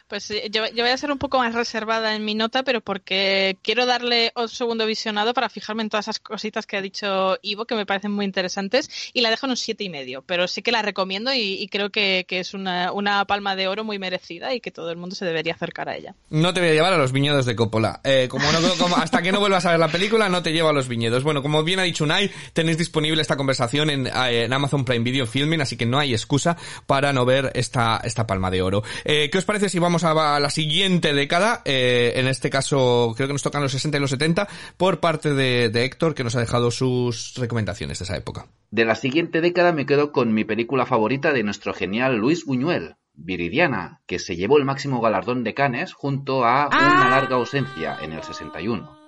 [0.08, 3.56] Pues yo, yo voy a ser un poco más reservada en mi nota, pero porque
[3.62, 7.64] quiero darle un segundo visionado para fijarme en todas esas cositas que ha dicho Ivo,
[7.64, 10.22] que me parecen muy interesantes, y la dejo en un siete y medio.
[10.22, 13.68] Pero sí que la recomiendo y, y creo que, que es una, una palma de
[13.68, 16.14] oro muy merecida y que todo el mundo se debería acercar a ella.
[16.30, 18.00] No te voy a llevar a los viñedos de Coppola.
[18.04, 20.68] Eh, como no, como- hasta que no vuelvas a ver la película, no te llevo
[20.68, 21.22] a los viñedos.
[21.24, 25.04] Bueno, como bien ha dicho Unai, tenéis disponible esta conversación en, eh, en Amazon Prime
[25.04, 28.82] Video Filming, así que no hay excusa para no ver esta, esta palma de oro.
[29.04, 31.62] Eh, ¿Qué os parece si vamos a, a la siguiente década?
[31.64, 35.34] Eh, en este caso, creo que nos tocan los 60 y los 70, por parte
[35.34, 38.46] de, de Héctor, que nos ha dejado sus recomendaciones de esa época.
[38.70, 42.96] De la siguiente década me quedo con mi película favorita de nuestro genial Luis Buñuel,
[43.14, 48.12] Viridiana, que se llevó el máximo galardón de Cannes junto a Una larga ausencia en
[48.12, 48.98] el 61.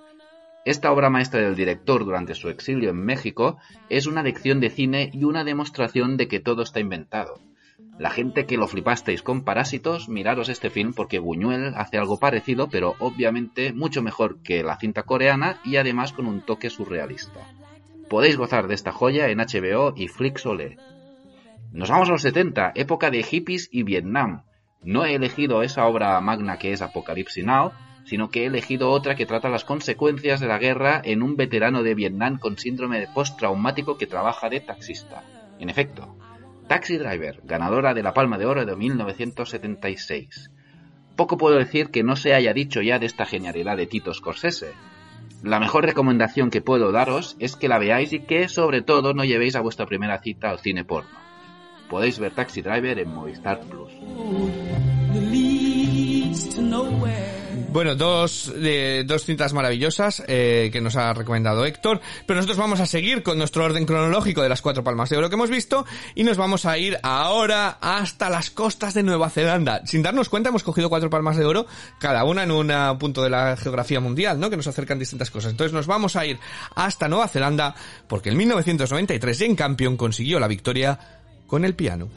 [0.63, 3.57] Esta obra maestra del director durante su exilio en México
[3.89, 7.39] es una lección de cine y una demostración de que todo está inventado.
[7.97, 12.69] La gente que lo flipasteis con Parásitos, miraros este film porque Buñuel hace algo parecido,
[12.69, 17.39] pero obviamente mucho mejor que la cinta coreana y además con un toque surrealista.
[18.07, 20.77] Podéis gozar de esta joya en HBO y Flixolé.
[21.71, 24.43] Nos vamos a los 70, época de hippies y Vietnam.
[24.83, 27.71] No he elegido esa obra magna que es Apocalipsis Now,
[28.05, 31.81] sino que he elegido otra que trata las consecuencias de la guerra en un veterano
[31.81, 35.23] de Vietnam con síndrome de postraumático que trabaja de taxista.
[35.59, 36.15] En efecto,
[36.67, 40.51] Taxi Driver, ganadora de la Palma de Oro de 1976.
[41.15, 44.73] Poco puedo decir que no se haya dicho ya de esta genialidad de Tito Scorsese.
[45.43, 49.23] La mejor recomendación que puedo daros es que la veáis y que, sobre todo, no
[49.23, 51.17] llevéis a vuestra primera cita al cine porno.
[51.89, 53.93] Podéis ver Taxi Driver en Movistar Plus.
[57.77, 62.79] Bueno, dos, eh, dos cintas maravillosas eh, que nos ha recomendado Héctor, pero nosotros vamos
[62.79, 65.85] a seguir con nuestro orden cronológico de las cuatro palmas de oro que hemos visto
[66.15, 69.85] y nos vamos a ir ahora hasta las costas de Nueva Zelanda.
[69.85, 71.67] Sin darnos cuenta hemos cogido cuatro palmas de oro,
[71.99, 74.49] cada una en un ah, punto de la geografía mundial, ¿no?
[74.49, 75.51] Que nos acercan distintas cosas.
[75.51, 76.39] Entonces nos vamos a ir
[76.73, 77.75] hasta Nueva Zelanda
[78.07, 80.97] porque en 1993 Jane Campion consiguió la victoria
[81.45, 82.09] con el piano.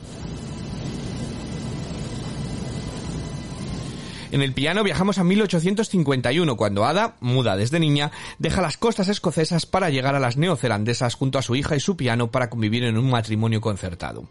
[4.32, 9.66] En el piano viajamos a 1851, cuando Ada, muda desde niña, deja las costas escocesas
[9.66, 12.96] para llegar a las neozelandesas junto a su hija y su piano para convivir en
[12.96, 14.28] un matrimonio concertado.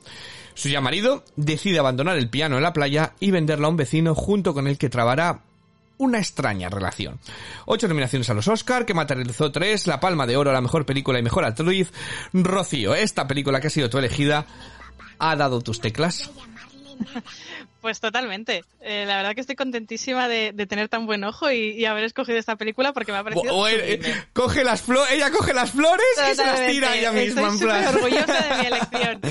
[0.53, 4.15] Su ya marido decide abandonar el piano en la playa y venderlo a un vecino
[4.15, 5.41] junto con el que trabará
[5.97, 7.19] una extraña relación.
[7.65, 10.85] Ocho nominaciones a los Oscar, que materializó tres, la Palma de Oro a la mejor
[10.85, 11.91] película y mejor actriz.
[12.31, 14.45] Rocío, esta película que ha sido tu elegida,
[15.19, 16.31] ¿ha dado tus teclas?
[17.81, 18.65] Pues totalmente.
[18.81, 22.03] Eh, la verdad que estoy contentísima de, de tener tan buen ojo y, y haber
[22.03, 23.53] escogido esta película porque me ha parecido.
[23.55, 26.95] O- o él, eh, coge las flores, ella coge las flores y se las tira
[26.97, 27.41] ella misma.
[27.41, 27.83] en Estoy plan.
[27.85, 29.21] súper orgullosa de mi elección.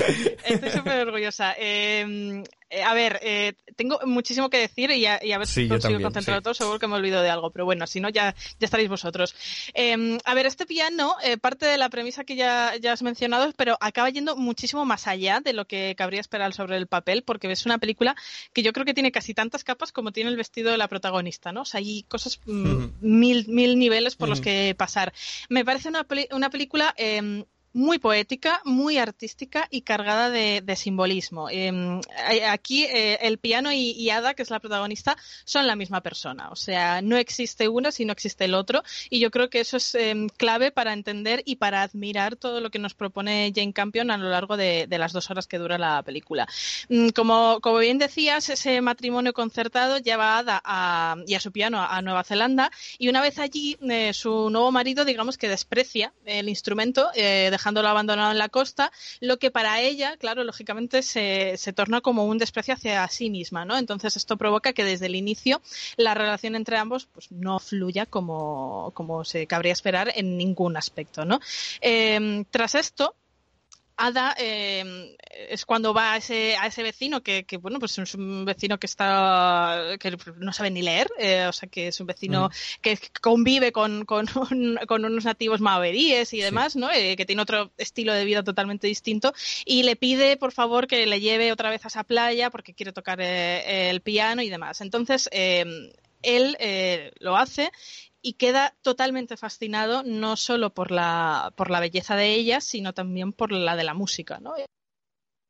[0.45, 1.53] Estoy súper orgullosa.
[1.59, 5.63] Eh, eh, a ver, eh, tengo muchísimo que decir y a, y a ver Sí,
[5.63, 6.43] si consigo también, concentrarlo sí.
[6.43, 6.53] todo.
[6.53, 9.35] Seguro que me olvido de algo, pero bueno, si no, ya, ya estaréis vosotros.
[9.73, 13.51] Eh, a ver, este piano, eh, parte de la premisa que ya, ya has mencionado,
[13.57, 17.51] pero acaba yendo muchísimo más allá de lo que cabría esperar sobre el papel, porque
[17.51, 18.15] es una película
[18.53, 21.51] que yo creo que tiene casi tantas capas como tiene el vestido de la protagonista,
[21.51, 21.61] ¿no?
[21.61, 25.13] O sea, hay cosas, mm, mil, mil niveles por los que pasar.
[25.49, 31.49] Me parece una, una película eh, muy poética, muy artística y cargada de, simbolismo.
[31.49, 31.99] Eh,
[32.47, 36.49] aquí eh, el piano y, Ada, que es la protagonista, son la misma persona.
[36.49, 38.83] O sea, no existe uno si no existe el otro.
[39.09, 42.69] Y yo creo que eso es eh, clave para entender y para admirar todo lo
[42.69, 45.77] que nos propone Jane Campion a lo largo de, de las dos horas que dura
[45.77, 46.47] la película.
[46.89, 51.51] Mm, Como, como bien decías, ese matrimonio concertado lleva a Ada a- y a su
[51.51, 56.13] piano a Nueva Zelanda y una vez allí eh, su nuevo marido digamos que desprecia
[56.25, 61.57] el instrumento eh, dejándolo abandonado en la costa, lo que para ella, claro, lógicamente se,
[61.75, 63.77] torna como un desprecio hacia sí misma, ¿no?
[63.77, 65.61] Entonces esto provoca que desde el inicio
[65.97, 71.25] la relación entre ambos pues no fluya como, como se cabría esperar en ningún aspecto,
[71.25, 71.39] ¿no?
[71.81, 73.13] Eh, tras esto,
[74.01, 75.17] Ada eh,
[75.49, 78.79] es cuando va a ese, a ese vecino que, que, bueno, pues es un vecino
[78.79, 82.49] que está, que no sabe ni leer, eh, o sea, que es un vecino
[82.81, 86.89] que convive con, con, un- con unos nativos maoríes y demás, ¿no?
[86.91, 89.33] Eh, que tiene otro estilo de vida totalmente distinto
[89.65, 92.93] y le pide, por favor, que le lleve otra vez a esa playa porque quiere
[92.93, 94.81] tocar eh, el piano y demás.
[94.81, 97.71] Entonces, eh, él eh, lo hace
[98.21, 103.33] y queda totalmente fascinado no solo por la, por la belleza de ella, sino también
[103.33, 104.55] por la de la música, ¿no?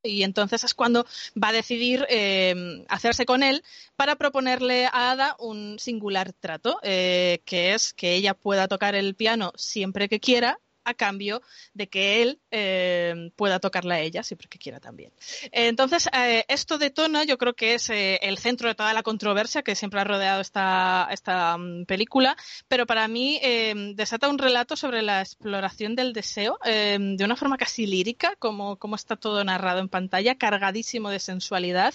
[0.04, 1.06] Y entonces es cuando
[1.42, 3.64] va a decidir eh, hacerse con él
[3.98, 9.16] para proponerle a Ada un singular trato, eh, que es que ella pueda tocar el
[9.16, 11.42] piano siempre que quiera a cambio
[11.74, 15.12] de que él eh, pueda tocarla a ella siempre que quiera también.
[15.52, 19.64] Entonces, eh, esto detona, yo creo que es eh, el centro de toda la controversia
[19.64, 22.36] que siempre ha rodeado esta, esta mm, película,
[22.68, 27.58] pero para mí eh, desata un relato sobre la exploración del deseo de una forma
[27.58, 31.94] casi lírica, como, como está todo narrado en pantalla, cargadísimo de sensualidad,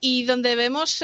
[0.00, 1.02] y donde vemos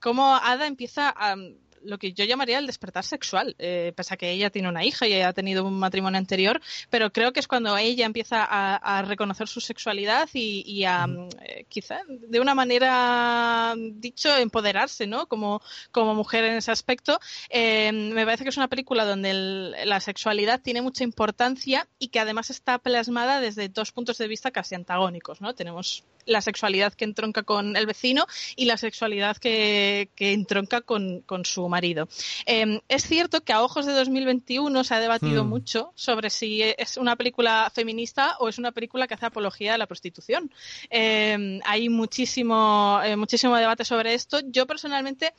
[0.00, 1.36] cómo Ada empieza a
[1.84, 5.06] lo que yo llamaría el despertar sexual, eh, pese a que ella tiene una hija
[5.06, 9.02] y ha tenido un matrimonio anterior, pero creo que es cuando ella empieza a, a
[9.02, 11.06] reconocer su sexualidad y, y a
[11.42, 15.26] eh, quizá de una manera dicho empoderarse, ¿no?
[15.26, 17.18] Como, como mujer en ese aspecto.
[17.50, 22.08] Eh, me parece que es una película donde el- la sexualidad tiene mucha importancia y
[22.08, 25.54] que además está plasmada desde dos puntos de vista casi antagónicos, ¿no?
[25.54, 31.20] Tenemos la sexualidad que entronca con el vecino y la sexualidad que, que entronca con,
[31.22, 32.08] con su marido.
[32.46, 35.48] Eh, es cierto que a ojos de 2021 se ha debatido Hmm.
[35.48, 39.78] mucho sobre si es una película feminista o es una película que hace apología de
[39.78, 40.50] la prostitución.
[40.90, 44.40] Eh, hay muchísimo, eh, muchísimo debate sobre esto.
[44.46, 45.32] Yo personalmente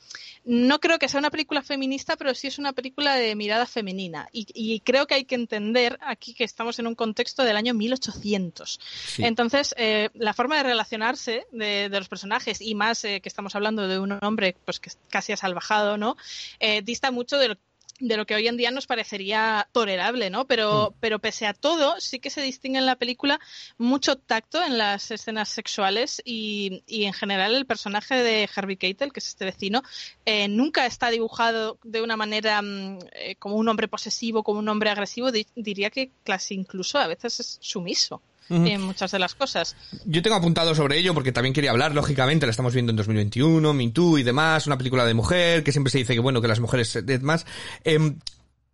[0.45, 4.27] no creo que sea una película feminista, pero sí es una película de mirada femenina.
[4.31, 7.73] Y, y creo que hay que entender aquí que estamos en un contexto del año
[7.73, 8.79] 1800.
[9.07, 9.23] Sí.
[9.23, 13.55] Entonces, eh, la forma de relacionarse de, de los personajes, y más eh, que estamos
[13.55, 16.15] hablando de un hombre pues que casi ha salvajado, ¿no?
[16.59, 17.55] Eh, dista mucho de lo
[17.99, 20.45] de lo que hoy en día nos parecería tolerable, ¿no?
[20.45, 23.39] Pero, pero pese a todo, sí que se distingue en la película
[23.77, 29.13] mucho tacto en las escenas sexuales y, y en general el personaje de Harvey Keitel,
[29.13, 29.83] que es este vecino,
[30.25, 34.67] eh, nunca está dibujado de una manera mm, eh, como un hombre posesivo, como un
[34.69, 39.35] hombre agresivo, Di- diría que casi incluso a veces es sumiso En muchas de las
[39.35, 39.75] cosas.
[40.05, 43.73] Yo tengo apuntado sobre ello porque también quería hablar, lógicamente, la estamos viendo en 2021,
[43.73, 46.47] Me Too y demás, una película de mujer, que siempre se dice que bueno, que
[46.47, 47.45] las mujeres eh, más.
[47.83, 48.19] Em,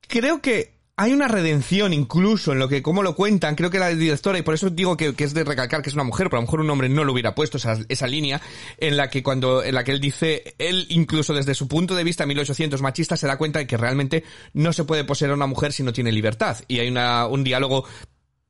[0.07, 3.87] creo que hay una redención incluso en lo que, cómo lo cuentan, creo que la
[3.87, 6.39] directora, y por eso digo que, que es de recalcar que es una mujer, pero
[6.39, 8.41] a lo mejor un hombre no lo hubiera puesto esa, esa línea,
[8.77, 12.03] en la que cuando, en la que él dice, él incluso desde su punto de
[12.03, 15.47] vista 1800 machista se da cuenta de que realmente no se puede poseer a una
[15.47, 16.57] mujer si no tiene libertad.
[16.67, 17.85] Y hay una, un diálogo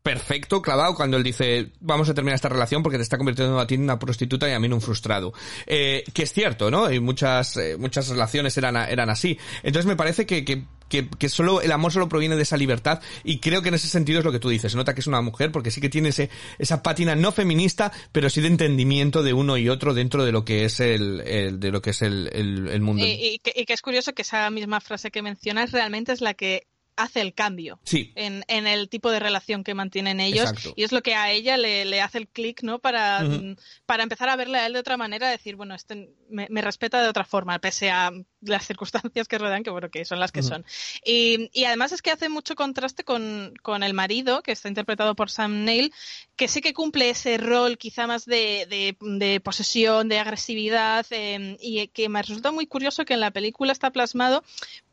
[0.10, 3.68] perfecto, clavado, cuando él dice, vamos a terminar esta relación porque te está convirtiendo a
[3.68, 5.34] ti en una prostituta y a mí en un frustrado.
[5.68, 6.92] Eh, que es cierto, ¿no?
[6.92, 9.38] Y muchas, eh, muchas relaciones eran, eran así.
[9.62, 13.38] Entonces me parece que, que, que, solo, el amor solo proviene de esa libertad y
[13.38, 14.72] creo que en ese sentido es lo que tú dices.
[14.72, 17.92] Se nota que es una mujer porque sí que tiene ese, esa pátina no feminista,
[18.12, 21.72] pero sí de entendimiento de uno y otro dentro de lo que es el, de
[21.72, 23.04] lo que es el, el, mundo.
[23.06, 26.34] Y que, y que es curioso que esa misma frase que mencionas realmente es la
[26.34, 26.64] que
[27.00, 28.12] hace el cambio Sí.
[28.16, 30.74] en, en el tipo de relación que mantienen ellos Exacto.
[30.76, 32.80] y es lo que a ella le, le hace el clic, ¿no?
[32.80, 36.48] Para, mm, para empezar a verle a él de otra manera, decir, bueno, este me,
[36.50, 40.20] me respeta de otra forma, pese a las circunstancias que rodean, que bueno, que son
[40.20, 40.64] las que son.
[41.04, 45.16] Y, y además es que hace mucho contraste con, con el marido, que está interpretado
[45.16, 45.94] por Sam Neill,
[46.36, 51.58] que sí que cumple ese rol quizá más de, de, de posesión, de agresividad, eh,
[51.60, 54.44] y que me resulta muy curioso que en la película está plasmado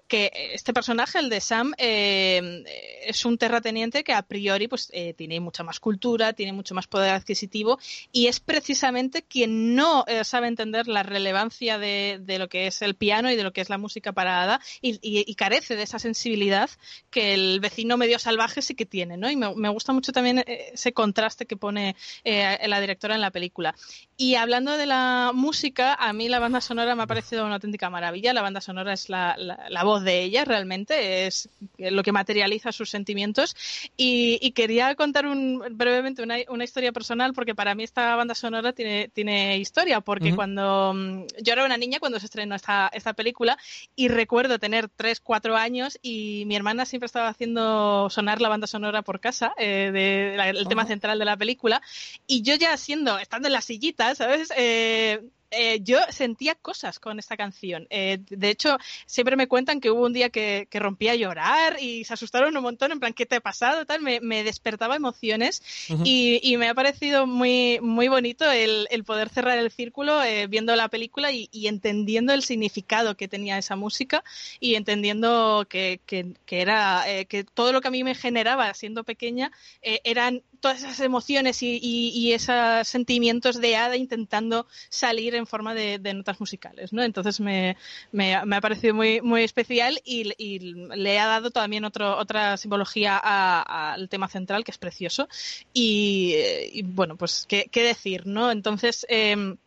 [0.08, 2.64] que este personaje, el de Sam, eh,
[3.06, 6.86] es un terrateniente que a priori pues eh, tiene mucha más cultura, tiene mucho más
[6.86, 7.78] poder adquisitivo
[8.12, 12.82] y es precisamente quien no eh, sabe entender la relevancia de, de lo que es
[12.82, 15.82] el piano y de lo que es la música parada y, y- y carece de
[15.82, 16.70] esa sensibilidad
[17.10, 19.30] que el vecino medio salvaje sí que tiene, ¿no?
[19.30, 23.20] Y me, me gusta mucho también eh, ese contraste que pone eh, la directora en
[23.20, 23.74] la película.
[24.16, 27.90] Y hablando de la música, a mí la banda sonora me ha parecido una auténtica
[27.90, 28.32] maravilla.
[28.32, 32.72] La banda sonora es la, la- la voz de ella, realmente, es lo que materializa
[32.72, 33.54] sus sentimientos.
[33.96, 38.34] Y, y quería contar un- brevemente una, una historia personal, porque para mí esta banda
[38.34, 42.88] sonora tiene, tiene historia, porque cuando mm, yo era una niña cuando se estrenó esta,
[42.92, 43.56] esta película
[43.94, 48.66] y recuerdo tener 3, 4 años y mi hermana siempre estaba haciendo sonar la banda
[48.66, 50.90] sonora por casa, eh, de, la- el tema Ajá.
[50.90, 51.80] central de la película,
[52.26, 54.52] y yo ya siendo, estando en la sillita, ¿sabes?
[54.56, 55.20] Eh,
[55.50, 57.86] eh, yo sentía cosas con esta canción.
[57.90, 61.76] Eh, de hecho, siempre me cuentan que hubo un día que, que rompí a llorar
[61.80, 63.86] y se asustaron un montón, en plan, ¿qué te ha pasado?
[63.86, 65.62] Tal, me, me despertaba emociones
[66.04, 70.46] y, y me ha parecido muy, muy bonito el, el poder cerrar el círculo eh,
[70.46, 74.24] viendo la película y, y entendiendo el significado que tenía esa música
[74.60, 78.72] y entendiendo que, que, que era eh, que todo lo que a mí me generaba
[78.74, 84.66] siendo pequeña eh, eran todas esas emociones y, y, y esos sentimientos de hada intentando
[84.88, 87.04] salir en forma de, de notas musicales, ¿no?
[87.04, 87.76] Entonces me,
[88.10, 93.16] me, me ha parecido muy, muy especial y, le ha dado también otro, otra simbología
[93.16, 95.28] al tema central que es precioso
[95.72, 98.50] y, eh, y, bueno, pues qué, qué decir, ¿no?
[98.50, 99.06] Entonces...
[99.08, 99.58] em,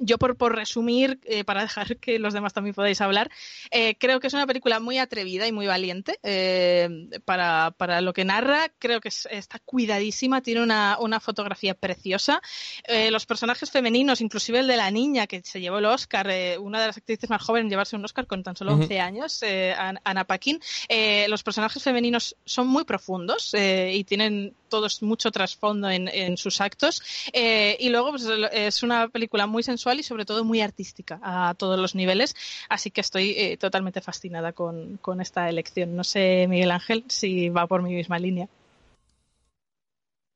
[0.00, 3.30] yo por, por resumir, eh, para dejar que los demás también podáis hablar,
[3.70, 8.12] eh, creo que es una película muy atrevida y muy valiente eh, para, para lo
[8.12, 8.70] que narra.
[8.78, 12.42] Creo que es- está cuidadísima, tiene una, una fotografía preciosa.
[12.86, 16.58] Eh, los personajes femeninos, inclusive el de la niña que se llevó el Oscar, eh,
[16.58, 18.82] una de las actrices más jóvenes en llevarse un Oscar con tan solo Ujú.
[18.82, 24.04] 11 años, eh, An- Anna Paquin, eh, los personajes femeninos son muy profundos eh, y
[24.04, 27.02] tienen todos mucho trasfondo en, en sus actos.
[27.32, 31.54] Eh, y luego pues, es una película muy sensual y sobre todo muy artística a
[31.54, 32.34] todos los niveles.
[32.68, 35.96] Así que estoy eh, totalmente fascinada con, con esta elección.
[35.96, 38.48] No sé, Miguel Ángel, si va por mi misma línea.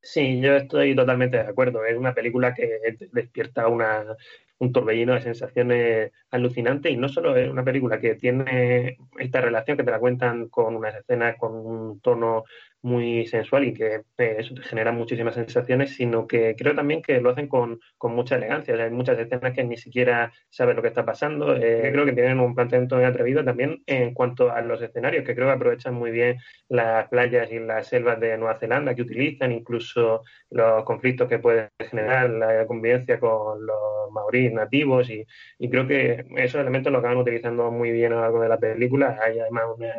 [0.03, 1.85] Sí, yo estoy totalmente de acuerdo.
[1.85, 4.16] Es una película que despierta una,
[4.61, 9.76] un torbellino de sensaciones alucinante y no solo es una película que tiene esta relación
[9.76, 12.45] que te la cuentan con unas escenas con un tono
[12.83, 17.20] muy sensual y que eh, eso te genera muchísimas sensaciones, sino que creo también que
[17.20, 18.74] lo hacen con, con mucha elegancia.
[18.74, 21.57] O sea, hay muchas escenas que ni siquiera sabes lo que está pasando.
[21.57, 25.35] Eh, creo que tienen un planteamiento muy atrevido también en cuanto a los escenarios, que
[25.35, 29.53] creo que aprovechan muy bien las playas y las selvas de Nueva Zelanda que utilizan,
[29.53, 35.24] incluso los conflictos que puede generar la convivencia con los maoríes nativos y,
[35.59, 38.59] y creo que esos elementos lo acaban utilizando muy bien a lo largo de la
[38.59, 39.18] película.
[39.22, 39.93] Hay además una...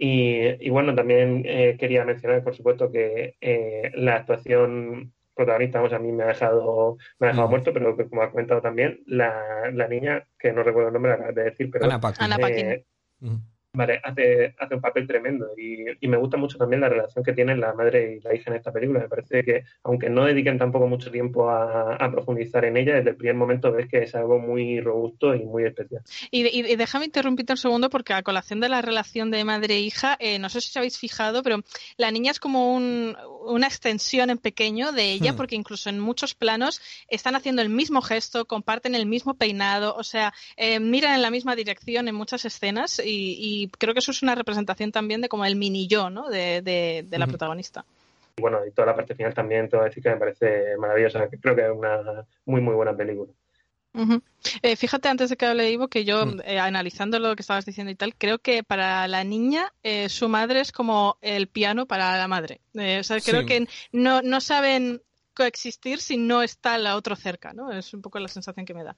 [0.00, 5.92] y, y bueno, también eh, quería mencionar, por supuesto, que eh, la actuación protagonista, vamos,
[5.92, 7.50] a mí me ha dejado, me ha dejado Mm.
[7.50, 11.10] muerto, pero que, como has comentado también, la, la niña, que no recuerdo el nombre,
[11.10, 12.24] la acabas de decir, pero Paquin.
[12.24, 12.70] Anna Paquin.
[12.70, 12.84] eh,
[13.20, 13.38] Ujú.
[13.72, 17.32] Vale, hace, hace un papel tremendo y, y me gusta mucho también la relación que
[17.32, 18.98] tienen la madre y la hija en esta película.
[18.98, 23.10] Me parece que, aunque no dediquen tampoco mucho tiempo a, a profundizar en ella, desde
[23.10, 26.02] el primer momento ves que es algo muy robusto y muy especial.
[26.32, 29.80] Y, y- déjame interrumpirte un segundo porque a colación de la relación de madre e
[29.80, 31.58] hija, eh, no sé si os habéis fijado, pero
[31.96, 35.36] la niña es como un- una extensión en pequeño de ella Hmm.
[35.36, 40.04] porque incluso en muchos planos están haciendo el mismo gesto, comparten el mismo peinado, o
[40.04, 44.10] sea, eh, miran en la misma dirección en muchas escenas y, y creo que eso
[44.12, 46.28] es una representación también de como el mini yo, ¿no?
[46.28, 47.32] De, de- de la Ujú.
[47.32, 47.84] protagonista.
[48.36, 51.28] Y bueno, y toda la parte final también, que decir que me parece maravillosa.
[51.28, 53.32] que Creo que es una muy, muy buena película.
[54.62, 56.40] Eh, fíjate antes de que hable Ivo que yo, Mm.
[56.44, 60.28] eh, analizando lo que estabas diciendo y tal, creo que para la niña eh, su
[60.28, 62.60] madre es como el piano para la madre.
[62.74, 63.46] Eh, o sea, creo Sí.
[63.46, 65.02] que no, no saben
[65.34, 67.72] coexistir si no está la otro cerca, ¿no?
[67.72, 68.96] Es un poco la sensación que me da.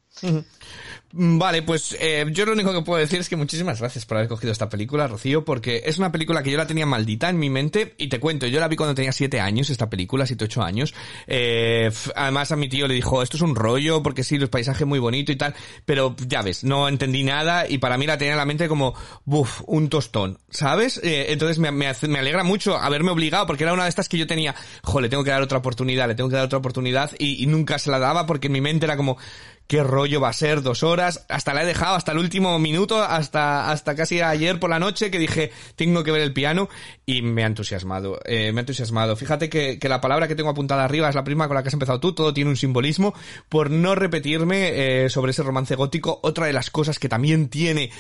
[1.12, 4.28] Vale, pues eh, yo lo único que puedo decir es que muchísimas gracias por haber
[4.28, 7.51] cogido esta película, Rocío, porque es una película que yo la tenía maldita en mi
[7.51, 10.62] mente y te cuento, yo la vi cuando tenía 7 años, esta película, 7, 8
[10.62, 10.95] años.
[11.26, 14.87] Eh, además a mi tío le dijo, esto es un rollo porque sí, los paisajes
[14.87, 15.55] muy bonito y tal,
[15.85, 18.95] pero ya ves, no entendí nada y para mí la tenía en la mente como,
[19.24, 20.99] buf, un tostón, ¿sabes?
[21.03, 24.26] Eh, entonces me, me alegra mucho haberme obligado porque era una de estas que yo
[24.26, 27.42] tenía, jo, le tengo que dar otra oportunidad, le tengo que dar otra oportunidad y,
[27.42, 29.18] y nunca se la daba porque en mi mente era como,
[29.66, 33.02] qué rollo va a ser, dos horas, hasta la he dejado hasta el último minuto,
[33.02, 36.68] hasta, hasta casi ayer por la noche que dije, tengo que ver el piano
[37.06, 39.16] y me ha entusiasmado, eh, me ha entusiasmado.
[39.16, 41.68] Fíjate que, que la palabra que tengo apuntada arriba es la prima con la que
[41.68, 43.14] has empezado tú, todo tiene un simbolismo,
[43.48, 47.90] por no repetirme eh, sobre ese romance gótico, otra de las cosas que también tiene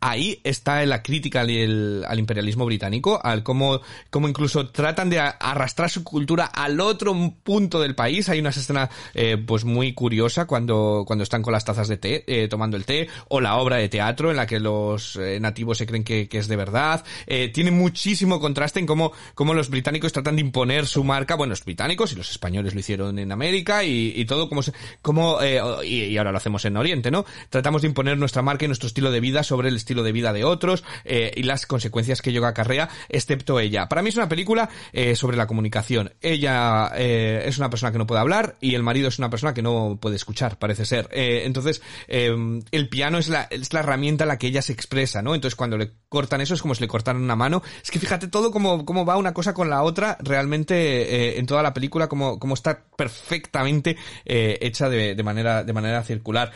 [0.00, 3.80] ahí está la crítica al, al imperialismo británico, al cómo,
[4.10, 8.28] cómo incluso tratan de arrastrar su cultura al otro punto del país.
[8.28, 12.24] Hay una escena eh, pues muy curiosa cuando, cuando están con las tazas de té,
[12.26, 15.78] eh, tomando el té, o la obra de teatro en la que los eh, nativos
[15.78, 17.04] se creen que, que es de verdad.
[17.26, 21.50] Eh, tiene muchísimo contraste en cómo, cómo los británicos tratan de imponer su marca, bueno,
[21.50, 24.72] los británicos y los españoles lo hicieron en América y, y todo como, se-
[25.02, 27.24] como eh, y, y ahora lo hacemos en Oriente, ¿no?
[27.50, 30.32] Tratamos de imponer nuestra marca y nuestro estilo de vida sobre el estilo de vida
[30.32, 33.88] de otros eh, y las consecuencias que ello acarrea, excepto ella.
[33.88, 36.12] Para mí es una película eh, sobre la comunicación.
[36.20, 39.54] Ella eh, es una persona que no puede hablar y el marido es una persona
[39.54, 41.08] que no puede escuchar, parece ser.
[41.12, 42.34] Eh, entonces, eh,
[42.72, 45.34] el piano es la, es la herramienta en la que ella se expresa, ¿no?
[45.34, 47.62] Entonces, cuando le cortan eso es como si le cortaran una mano.
[47.82, 51.46] Es que fíjate todo cómo, cómo va una cosa con la otra realmente eh, en
[51.46, 56.50] toda la película, como, como está perfectamente hecha de, de manera, de manera circular.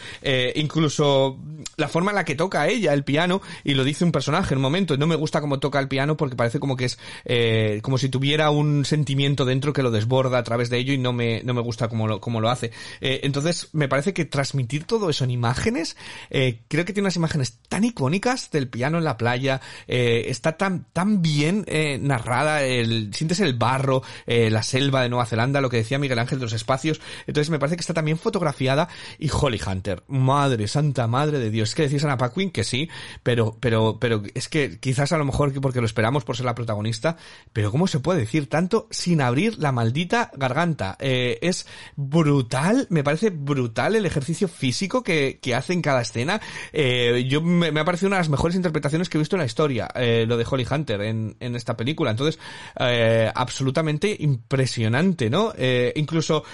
[0.54, 1.38] Incluso
[1.76, 3.19] la forma en la que toca ella el piano,
[3.64, 6.16] y lo dice un personaje en un momento, no me gusta cómo toca el piano
[6.16, 10.38] porque parece como que es eh, como si tuviera un sentimiento dentro que lo desborda
[10.38, 12.70] a través de ello y no me, no me gusta cómo lo, cómo lo hace.
[13.00, 15.96] Eh, entonces, me parece que transmitir todo eso en imágenes,
[16.30, 20.56] eh, creo que tiene unas imágenes tan icónicas del piano en la playa, eh, está
[20.56, 25.60] tan, tan bien eh, narrada, el, sientes el barro, eh, la selva de Nueva Zelanda,
[25.60, 28.88] lo que decía Miguel Ángel de los espacios, entonces me parece que está también fotografiada
[29.18, 32.88] y Holly Hunter, madre, santa madre de Dios, es que decís Anna Paquin que sí,
[33.22, 36.46] pero, pero, pero es que quizás a lo mejor que porque lo esperamos por ser
[36.46, 37.16] la protagonista,
[37.52, 40.96] pero ¿cómo se puede decir tanto sin abrir la maldita garganta?
[41.00, 46.40] Eh, es brutal, me parece brutal el ejercicio físico que, que hace en cada escena.
[46.72, 49.40] Eh, yo me, me ha parecido una de las mejores interpretaciones que he visto en
[49.40, 52.10] la historia, eh, lo de Holly Hunter en, en esta película.
[52.10, 52.38] Entonces,
[52.78, 55.52] eh, absolutamente impresionante, ¿no?
[55.94, 56.44] Incluso,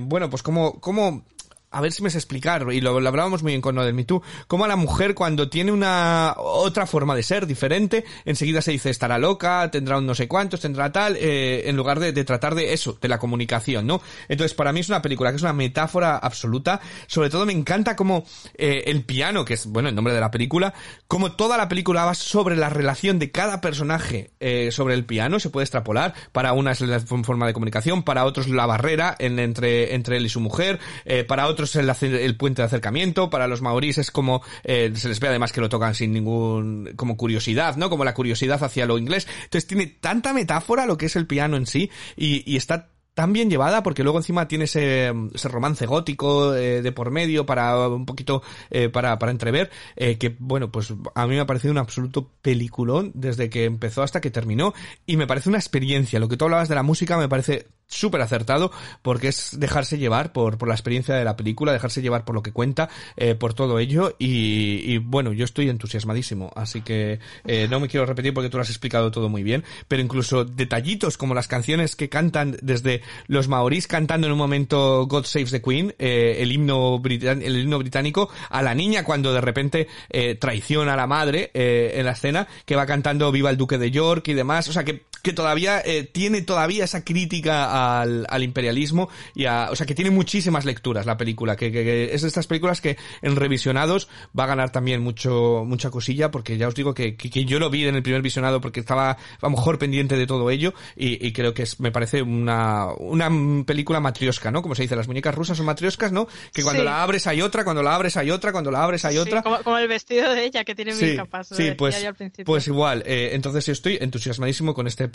[0.00, 1.24] bueno, pues como, como
[1.70, 4.04] a ver si me sé explicar, y lo, hablábamos muy bien con lo del Me
[4.04, 8.72] Too, cómo a la mujer cuando tiene una otra forma de ser diferente, enseguida se
[8.72, 12.54] dice estará loca, tendrá un no sé cuántos, tendrá tal, eh, en lugar de, tratar
[12.54, 14.00] de eso, de la comunicación, ¿no?
[14.28, 17.94] Entonces, para mí es una película que es una metáfora absoluta, sobre todo me encanta
[17.94, 20.74] como eh, el piano, que es, bueno, el nombre de la película,
[21.06, 25.38] como toda la película va sobre la relación de cada personaje eh, sobre el piano,
[25.38, 29.38] se puede extrapolar, para una es la forma de comunicación, para otros la barrera en,
[29.38, 33.30] entre, entre él y su mujer, eh, para otros el, hacer- el puente de acercamiento,
[33.30, 36.90] para los maorís es como, eh, se les ve además que lo tocan sin ningún,
[36.96, 37.90] como curiosidad, ¿no?
[37.90, 39.26] Como la curiosidad hacia lo inglés.
[39.44, 43.50] Entonces tiene tanta metáfora lo que es el piano en sí y, está tan bien
[43.50, 48.06] llevada porque luego encima tiene ese, ese romance gótico eh, de por medio para un
[48.06, 51.78] poquito eh, para, para entrever eh, que bueno pues a mí me ha parecido un
[51.78, 54.74] absoluto peliculón desde que empezó hasta que terminó
[55.06, 58.22] y me parece una experiencia lo que tú hablabas de la música me parece súper
[58.22, 58.72] acertado
[59.02, 62.42] porque es dejarse llevar por, por la experiencia de la película, dejarse llevar por lo
[62.42, 67.68] que cuenta, eh, por todo ello y, y, bueno, yo estoy entusiasmadísimo, así que eh,
[67.68, 71.18] no me quiero repetir porque tú lo has explicado todo muy bien, pero incluso detallitos
[71.18, 75.60] como las canciones que cantan desde los maorís cantando en un momento God Saves the
[75.60, 80.94] Queen, eh, el himno el himno británico, a la niña cuando de repente eh, traiciona
[80.94, 84.28] a la madre eh, en la escena, que va cantando Viva el Duque de York
[84.28, 89.08] y demás, o sea que, que todavía eh, tiene todavía esa crítica al, al imperialismo
[89.34, 92.28] y a, o sea que tiene muchísimas lecturas la película, que, que- que es de
[92.28, 94.08] estas películas que en revisionados
[94.38, 97.58] va a ganar también mucho, mucha cosilla, porque ya os digo que, que, que yo
[97.58, 100.74] lo vi en el primer visionado porque estaba a lo mejor pendiente de todo ello
[100.96, 103.30] y, y creo que es, me parece una, una
[103.64, 104.62] película matriosca, ¿no?
[104.62, 106.26] Como se dice, las muñecas rusas son matrioscas, ¿no?
[106.52, 106.84] Que cuando Sí.
[106.86, 109.42] la abres hay otra, cuando la abres hay otra, cuando la abres hay Sí, otra.
[109.42, 111.50] como, como el vestido de ella que tiene mil capas.
[111.50, 112.44] lo sí, pues, yo al principio.
[112.44, 113.02] pues igual.
[113.06, 115.08] eh, entonces yo estoy entusiasmadísimo con este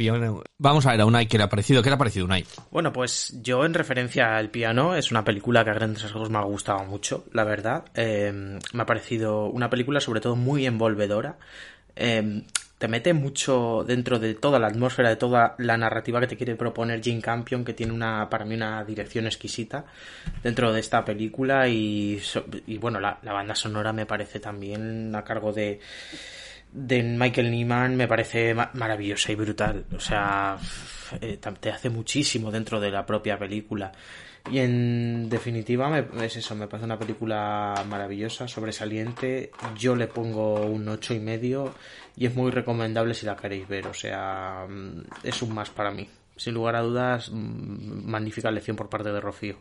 [0.57, 1.81] Vamos a ver a Unai, ¿qué le ha parecido?
[1.81, 2.45] ¿Qué le ha parecido Unai?
[2.71, 6.37] Bueno, pues yo en referencia al piano, es una película que a grandes rasgos me
[6.37, 7.85] ha gustado mucho, la verdad.
[7.93, 11.37] Eh, me ha parecido una película sobre todo muy envolvedora.
[11.95, 12.43] Eh,
[12.77, 16.55] te mete mucho dentro de toda la atmósfera, de toda la narrativa que te quiere
[16.55, 19.85] proponer Jim Campion, que tiene una, para mí una dirección exquisita
[20.43, 22.21] dentro de esta película y,
[22.67, 25.79] y bueno, la banda sonora me parece también a cargo de
[26.76, 29.86] de Michael Nyman me parece maravillosa y brutal.
[29.95, 30.57] O sea,
[31.21, 33.91] eh, te hace muchísimo dentro de la propia película.
[34.51, 39.51] Y en definitiva me, es eso, me parece una película maravillosa, sobresaliente.
[39.76, 41.73] Yo le pongo un ocho y medio
[42.15, 43.88] y es muy recomendable si la queréis ver.
[43.88, 46.07] O sea, mm, es un más para mí.
[46.36, 49.57] Sin lugar a dudas, mm, magnífica lección por parte de Rocío.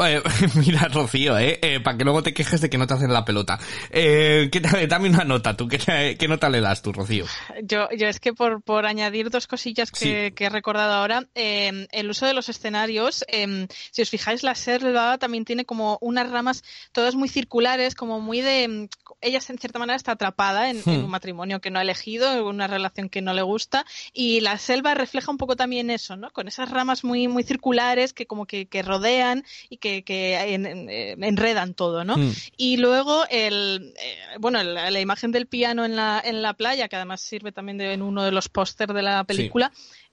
[0.00, 0.22] Eh,
[0.54, 1.58] mira, Rocío, ¿eh?
[1.62, 3.58] eh para que luego te quejes de que no te hacen la pelota.
[3.90, 5.68] Eh, ¿qué dame una nota, tú.
[5.68, 7.26] ¿Qué, ¿Qué, nota le das tú, Rocío?
[7.62, 11.86] Yo, yo es que por, por añadir dos cosillas que, que he recordado ahora, eh,
[11.92, 16.30] el uso de los escenarios, eh, si os fijáis, la selva también tiene como unas
[16.30, 18.88] ramas todas muy circulares, como muy de...
[19.20, 21.04] Ella en cierta manera está atrapada en, en hmm.
[21.04, 24.58] un matrimonio que no ha elegido, en una relación que no le gusta, y la
[24.58, 26.30] selva refleja un poco también eso, ¿no?
[26.30, 31.16] Con esas ramas muy, muy circulares que como que, que rodean y que, que eh,
[31.20, 32.16] enredan todo, ¿no?
[32.16, 32.32] Mm.
[32.56, 36.96] Y luego el, eh, bueno, la, imagen del piano en la, en la playa, que
[36.96, 39.72] además sirve también de, en uno de los pósters de la película,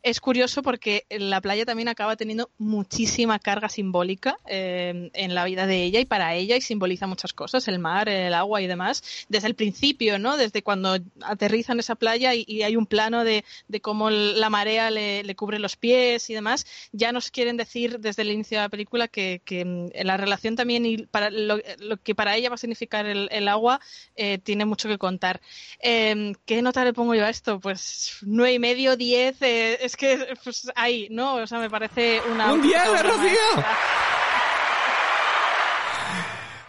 [0.09, 5.67] es curioso porque la playa también acaba teniendo muchísima carga simbólica eh, en la vida
[5.67, 9.03] de ella y para ella y simboliza muchas cosas, el mar, el agua y demás,
[9.27, 10.37] desde el principio, ¿no?
[10.37, 13.43] Desde cuando aterrizan esa playa y, hay un plano de,
[13.81, 18.31] cómo la marea le, cubre los pies y demás, ya nos quieren decir desde el
[18.31, 21.59] inicio de la película que, mm, la relación también y para lo,
[22.03, 23.79] que para ella va a significar el, agua
[24.15, 25.41] eh, tiene mucho que contar.
[25.81, 27.59] Eh, ¿Qué nota le pongo yo a esto?
[27.59, 31.35] Pues nueve y medio, diez, es que pues, ahí, ¿no?
[31.35, 32.53] O sea, me parece una...
[32.53, 33.65] ¡Un 10, Rocío!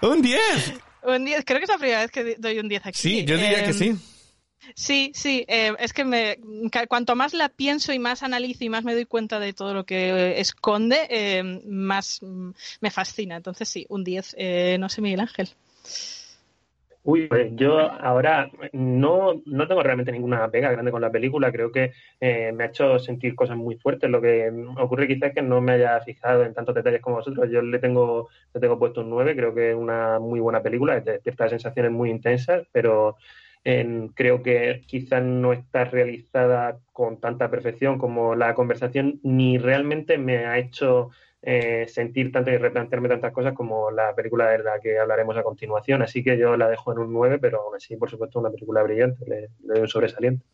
[0.02, 0.74] ¡Un 10!
[1.02, 2.98] Un 10, creo que es la primera vez que doy un 10 aquí.
[2.98, 3.96] Sí, yo diría que sí.
[4.74, 6.38] Sí, sí, eh, es que me,
[6.88, 9.84] cuanto más la pienso y más analizo y más me doy cuenta de todo lo
[9.84, 12.20] que esconde, eh, más
[12.80, 13.36] me fascina.
[13.36, 15.48] Entonces sí, un 10, eh, no sé, Miguel Ángel.
[17.10, 21.50] Uy, pues yo ahora no, no tengo realmente ninguna pega grande con la película.
[21.50, 24.10] Creo que eh, me ha hecho sentir cosas muy fuertes.
[24.10, 27.48] Lo que ocurre quizás es que no me haya fijado en tantos detalles como vosotros.
[27.50, 29.34] Yo le tengo, le tengo puesto un 9.
[29.34, 31.00] Creo que es una muy buena película.
[31.00, 33.16] Despierta sensaciones muy intensas, pero
[34.14, 40.46] creo que quizás no está realizada con tanta perfección como la conversación, ni realmente me
[40.46, 41.10] ha hecho
[41.42, 45.42] eh, sentir tanto y replantearme tantas cosas como la película de la que hablaremos a
[45.42, 46.02] continuación.
[46.02, 48.82] Así que yo la dejo en un 9, pero aún así, por supuesto, una película
[48.82, 50.44] brillante, le, le doy un sobresaliente.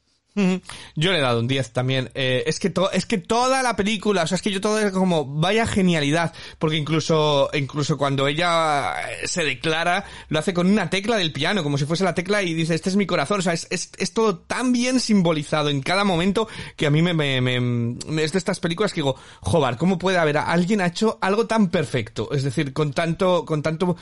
[0.97, 2.11] Yo le he dado un 10 también.
[2.15, 4.91] Eh, es que es que toda la película, o sea, es que yo todo es
[4.91, 10.91] como vaya genialidad, porque incluso incluso cuando ella eh, se declara, lo hace con una
[10.91, 13.43] tecla del piano, como si fuese la tecla y dice, "Este es mi corazón", o
[13.43, 17.15] sea, es, es, es todo tan bien simbolizado en cada momento que a mí me,
[17.15, 21.17] me, me, es de estas películas que digo, "Joder, ¿cómo puede haber alguien ha hecho
[21.21, 23.97] algo tan perfecto?" Es decir, con tanto con tanto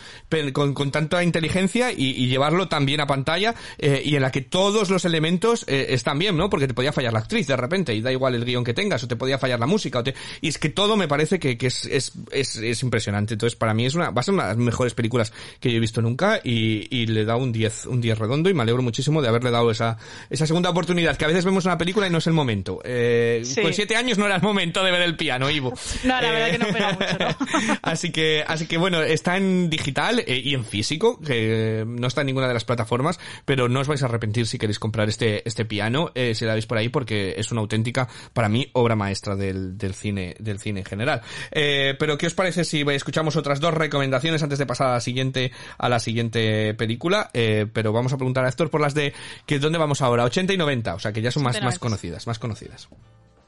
[0.55, 4.33] con, con tanta inteligencia y, y, llevarlo tan bien a pantalla eh, y en la
[4.33, 6.49] que todos los elementos eh, están ¿no?
[6.51, 9.03] Porque te podía fallar la actriz de repente y da igual el guion que tengas
[9.03, 10.15] o te podía fallar la música o te...
[10.41, 13.35] y es que todo me parece que, es, es, es, impresionante.
[13.35, 15.77] Entonces para mí es una, va a ser una de las mejores películas que yo
[15.77, 18.83] he visto nunca y, y le da un 10, un 10 redondo y me alegro
[18.83, 19.99] muchísimo de haberle dado esa,
[20.31, 22.81] esa segunda oportunidad que a veces vemos una película y no es el momento.
[22.85, 25.73] Eh, Con siete años no era el momento de ver el piano, Ivo.
[26.05, 27.79] No, la verdad que no pega mucho, ¿no?
[27.83, 32.23] así que, así que bueno, está en digital eh, y en físico, que no está
[32.23, 35.47] en ninguna de las plataformas, pero no os vais a arrepentir si queréis comprar este,
[35.47, 38.97] este piano eh, si la veis por ahí, porque es una auténtica, para mí, obra
[38.97, 41.23] maestra del, del cine, del cine en general.
[41.51, 45.01] Eh, pero, ¿qué os parece si escuchamos otras dos recomendaciones antes de pasar a la
[45.01, 47.31] siguiente, a la siguiente película?
[47.33, 49.13] Eh, pero vamos a preguntar a Héctor por las de,
[49.47, 50.25] que ¿dónde vamos ahora?
[50.25, 52.89] 80 y 90, o sea que ya son más, más conocidas, más conocidas.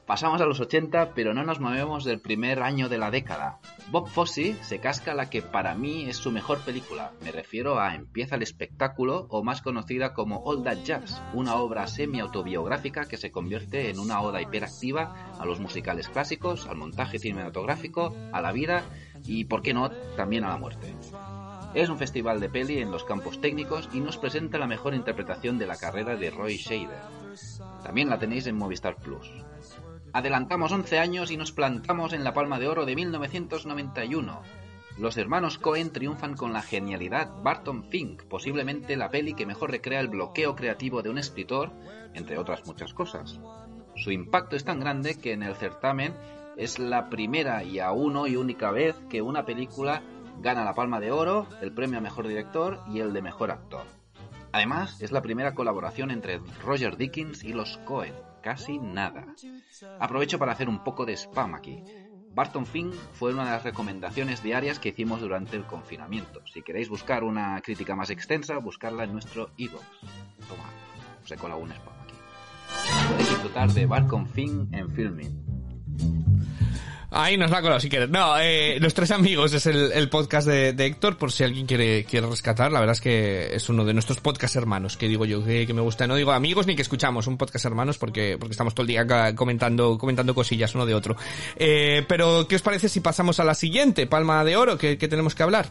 [0.05, 3.57] Pasamos a los 80, pero no nos movemos del primer año de la década.
[3.89, 7.11] Bob Fosse se casca la que para mí es su mejor película.
[7.23, 11.87] Me refiero a Empieza el espectáculo, o más conocida como All That Jazz, una obra
[11.87, 18.15] semi-autobiográfica que se convierte en una oda hiperactiva a los musicales clásicos, al montaje cinematográfico,
[18.31, 18.83] a la vida
[19.25, 20.93] y, por qué no, también a la muerte.
[21.73, 25.57] Es un festival de peli en los campos técnicos y nos presenta la mejor interpretación
[25.57, 27.01] de la carrera de Roy Shader.
[27.83, 29.29] También la tenéis en Movistar Plus.
[30.15, 34.43] Adelantamos 11 años y nos plantamos en la Palma de Oro de 1991.
[34.97, 39.99] Los hermanos Cohen triunfan con la genialidad Barton Fink, posiblemente la peli que mejor recrea
[39.99, 41.73] el bloqueo creativo de un escritor,
[42.13, 43.41] entre otras muchas cosas.
[43.97, 46.13] Su impacto es tan grande que en el certamen
[46.55, 50.01] es la primera y aún hoy única vez que una película
[50.39, 53.83] gana la Palma de Oro, el premio a mejor director y el de mejor actor.
[54.53, 58.13] Además, es la primera colaboración entre Roger Dickens y los Cohen.
[58.45, 59.25] Casi nada.
[59.99, 61.83] Aprovecho para hacer un poco de spam aquí.
[62.35, 66.45] Barton Fink fue una de las recomendaciones diarias que hicimos durante el confinamiento.
[66.45, 69.83] Si queréis buscar una crítica más extensa, buscarla en nuestro iVoox.
[70.47, 70.69] Toma,
[71.23, 72.13] os he colado un spam aquí.
[73.09, 75.44] Podéis disfrutar de Barton Fink en Filming.
[77.17, 78.09] Ahí nos la colado si quieres.
[78.09, 82.27] No, eh, Los Tres Amigos es el, podcast de, Héctor, por si alguien quiere, quiere
[82.27, 82.73] rescatar.
[82.73, 85.73] La verdad es que es uno de nuestros podcast hermanos, que digo yo, que, que
[85.73, 86.07] me gusta.
[86.07, 89.33] No digo amigos ni que escuchamos, un podcast hermanos porque, porque estamos todo el día
[89.33, 91.15] comentando, comentando cosillas uno de otro.
[91.55, 95.07] Eh, pero, ¿qué os parece si pasamos a la siguiente palma de oro que, que
[95.07, 95.69] tenemos que hablar?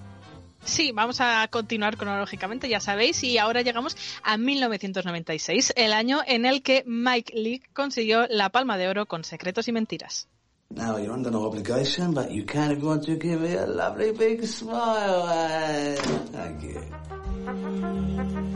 [0.64, 6.46] Sí, vamos a continuar cronológicamente, ya sabéis, y ahora llegamos a 1996, el año en
[6.46, 10.26] el que Mike Leake consiguió la Palma de Oro con Secretos y Mentiras.
[10.76, 14.10] Now you're under no obligation, but you kind of want to give me a lovely
[14.12, 15.28] big smile.
[15.28, 15.94] eh?
[16.32, 16.82] Thank you.
[17.46, 18.54] I'm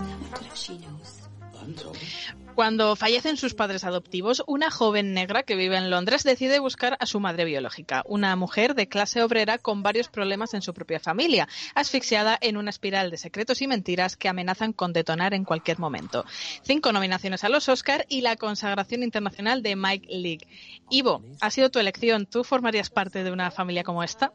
[2.55, 7.07] Cuando fallecen sus padres adoptivos, una joven negra que vive en Londres decide buscar a
[7.07, 11.49] su madre biológica, una mujer de clase obrera con varios problemas en su propia familia,
[11.77, 16.25] asfixiada en una espiral de secretos y mentiras que amenazan con detonar en cualquier momento.
[16.63, 20.49] Cinco nominaciones a los Oscar y la consagración internacional de Mike Leake.
[20.91, 22.27] Ivo, ha sido tu elección.
[22.27, 24.33] ¿Tú formarías parte de una familia como esta?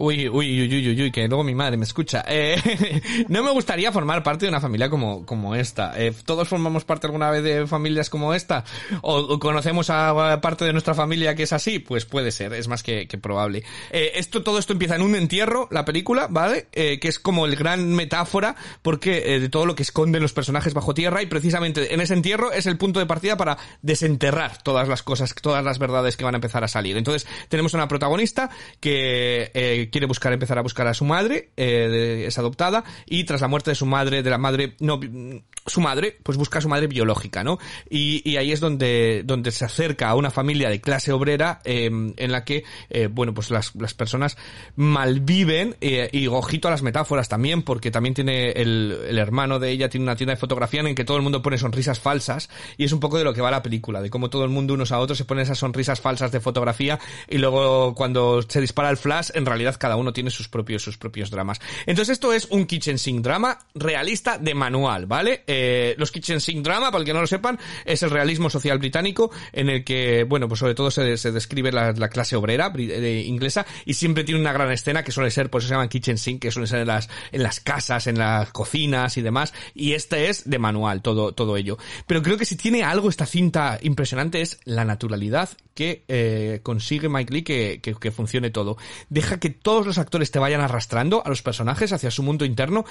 [0.00, 2.24] Uy, uy, uy, uy, uy, que luego mi madre me escucha.
[2.28, 2.56] Eh,
[3.28, 5.92] no me gustaría formar parte de una familia como, como esta.
[6.00, 8.64] Eh, ¿Todos formamos parte alguna vez de familias como esta?
[9.02, 11.80] ¿O, conocemos a, parte de nuestra familia que es así?
[11.80, 13.64] Pues puede ser, es más que, que probable.
[13.90, 16.68] Eh, esto, todo esto empieza en un entierro, la película, ¿vale?
[16.70, 20.94] Que es como el gran metáfora porque de todo lo que esconden los personajes bajo
[20.94, 25.02] tierra y precisamente en ese entierro es el punto de partida para desenterrar todas las
[25.02, 26.96] cosas, todas las verdades que van a empezar a salir.
[26.96, 28.50] Entonces, tenemos una protagonista
[28.80, 33.40] que eh, quiere buscar, empezar a buscar a su madre, eh, es adoptada, y tras
[33.40, 35.00] la muerte de su madre, de la madre, no,
[35.66, 37.58] su madre, pues busca a su madre biológica, ¿no?
[37.88, 41.86] Y, y ahí es donde, donde se acerca a una familia de clase obrera, eh,
[41.86, 44.36] en la que, eh, bueno, pues las, las personas
[44.76, 49.70] malviven, eh, y ojito a las metáforas también, porque también tiene el, el hermano de
[49.70, 52.84] ella, tiene una tienda de fotografía en que todo el mundo pone sonrisas falsas, y
[52.84, 54.92] es un poco de lo que va la película, de cómo todo el mundo unos
[54.92, 58.96] a otros se pone esas sonrisas falsas de fotografía, y luego cuando se dispara el
[58.96, 61.60] flash, en realidad cada uno tiene sus propios, sus propios dramas.
[61.86, 65.44] Entonces esto es un kitchen sink drama realista de manual, ¿vale?
[65.46, 68.78] Eh, los kitchen sink drama, para el que no lo sepan, es el realismo social
[68.78, 73.66] británico en el que, bueno, pues sobre todo se, describe la, la clase obrera inglesa
[73.84, 76.42] y siempre tiene una gran escena que suele ser, por eso se llaman kitchen sink,
[76.42, 80.28] que suele ser en las, en las casas, en las cocinas y demás, y este
[80.28, 81.78] es de manual, todo, todo ello.
[82.06, 87.08] Pero creo que si tiene algo esta cinta impresionante es la naturalidad que eh, consigue
[87.08, 88.76] Mike Lee que, que, que funcione todo.
[89.36, 92.84] Que todos los actores te vayan arrastrando a los personajes hacia su mundo interno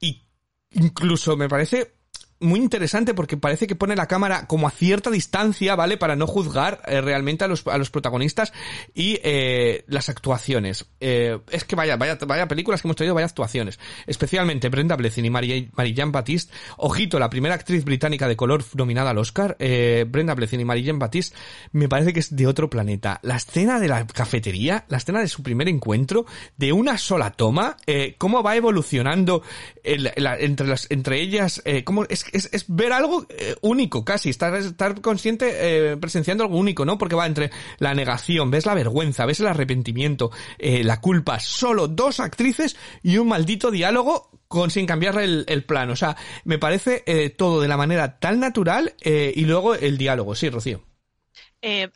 [0.00, 0.22] y
[0.70, 1.94] incluso me parece
[2.42, 5.96] muy interesante porque parece que pone la cámara como a cierta distancia, ¿vale?
[5.96, 8.52] Para no juzgar eh, realmente a los, a los protagonistas
[8.94, 10.86] y eh, las actuaciones.
[11.00, 13.78] Eh, es que vaya, vaya, vaya películas que hemos traído, vaya actuaciones.
[14.06, 16.52] Especialmente Brenda Blethyn y Mary-Jean Baptiste.
[16.76, 19.56] Ojito, la primera actriz británica de color nominada al Oscar.
[19.58, 21.36] Eh, Brenda Blethyn y Mary-Jean Baptiste
[21.72, 23.20] me parece que es de otro planeta.
[23.22, 26.26] La escena de la cafetería, la escena de su primer encuentro,
[26.56, 29.42] de una sola toma, eh, cómo va evolucionando
[29.84, 34.54] entre las, entre ellas, eh, cómo es, es, es ver algo eh, único casi, estar,
[34.54, 36.98] estar consciente, eh, presenciando algo único, ¿no?
[36.98, 41.88] Porque va entre la negación, ves la vergüenza, ves el arrepentimiento, eh, la culpa, solo
[41.88, 45.92] dos actrices y un maldito diálogo con sin cambiar el, el plano.
[45.92, 50.34] O sea, me parece eh, todo de la manera tan natural y luego el diálogo.
[50.34, 50.82] Sí, Rocío.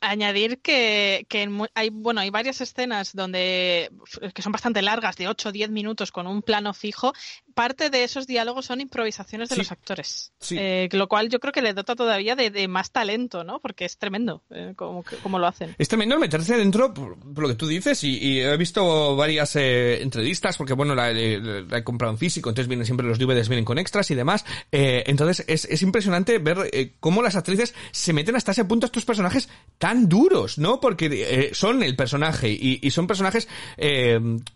[0.00, 3.90] Añadir que, que hay bueno hay varias escenas donde
[4.32, 7.12] que son bastante largas de 8 o 10 minutos con un plano fijo
[7.56, 9.60] parte de esos diálogos son improvisaciones de Sí.
[9.62, 10.56] los actores Sí.
[10.58, 13.86] Eh, lo cual yo creo que le dota todavía de, de más talento no porque
[13.86, 15.02] es tremendo eh, como,
[15.38, 18.56] lo hacen Es tremendo meterse dentro, por, por lo que tú dices, y, y he
[18.58, 22.84] visto varias eh, entrevistas, porque bueno, la, eh, la he comprado en físico, entonces vienen
[22.84, 24.44] siempre los DVDs, vienen con extras y demás.
[24.70, 28.88] Entonces es, es impresionante ver eh, cómo las actrices se meten hasta ese punto a
[28.88, 29.48] estos personajes
[29.78, 30.78] tan duros, ¿no?
[30.78, 33.48] Porque son el personaje y, y son personajes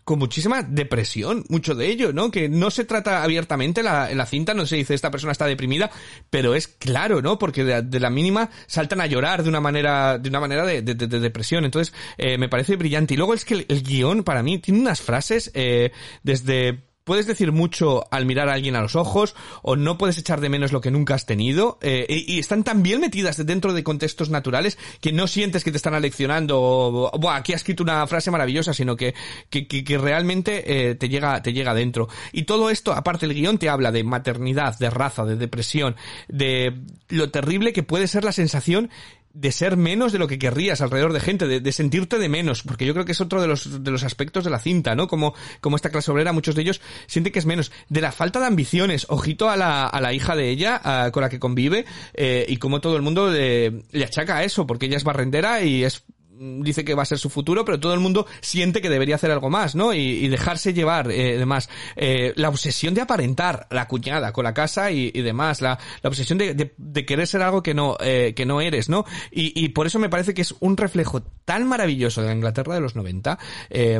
[0.03, 2.29] con muchísima depresión, mucho de ello, ¿no?
[2.29, 5.89] Que no se trata abiertamente la, la cinta, no se dice esta persona está deprimida,
[6.29, 7.39] pero es claro, ¿no?
[7.39, 11.63] Porque de, la mínima saltan a llorar de una manera, de una manera de depresión.
[11.63, 13.13] Entonces, eh, me parece brillante.
[13.13, 15.91] Y luego es que el, el guion para mí tiene unas frases, eh,
[16.23, 20.39] desde puedes decir mucho al mirar a alguien a los ojos o no puedes echar
[20.39, 23.83] de menos lo que nunca has tenido eh, y, están tan bien metidas dentro de
[23.83, 28.07] contextos naturales que no sientes que te están aleccionando o, Buah, aquí ha escrito una
[28.07, 29.13] frase maravillosa, sino que,
[29.49, 32.07] que, que, que realmente eh, te llega te llega dentro.
[32.31, 35.97] Y todo esto, aparte el guion te habla de maternidad, de raza, de depresión,
[36.29, 38.89] de lo terrible que puede ser la sensación
[39.33, 42.63] de ser menos de lo que querrías alrededor de gente, de, de, sentirte de menos,
[42.63, 45.07] porque yo creo que es otro de los, de los aspectos de la cinta, ¿no?
[45.07, 47.71] Como, como esta clase obrera, muchos de ellos sienten que es menos.
[47.89, 51.29] De la falta de ambiciones, ojito a la, a la hija de ella, con la
[51.29, 55.03] que convive, eh, y como todo el mundo le, le achaca eso, porque ella es
[55.03, 56.03] barrendera y es
[56.41, 59.31] dice que va a ser su futuro, pero todo el mundo siente que debería hacer
[59.31, 59.93] algo más, ¿no?
[59.93, 61.69] Y, dejarse llevar, eh, demás.
[61.95, 67.05] Eh, la obsesión de aparentar la cuñada con la casa y, demás, la, obsesión de,
[67.05, 69.05] querer ser algo que no, eh, que no eres, ¿no?
[69.31, 72.75] Y, y por eso me parece que es un reflejo tan maravilloso de la Inglaterra
[72.75, 73.37] de los 90,
[73.69, 73.99] eh,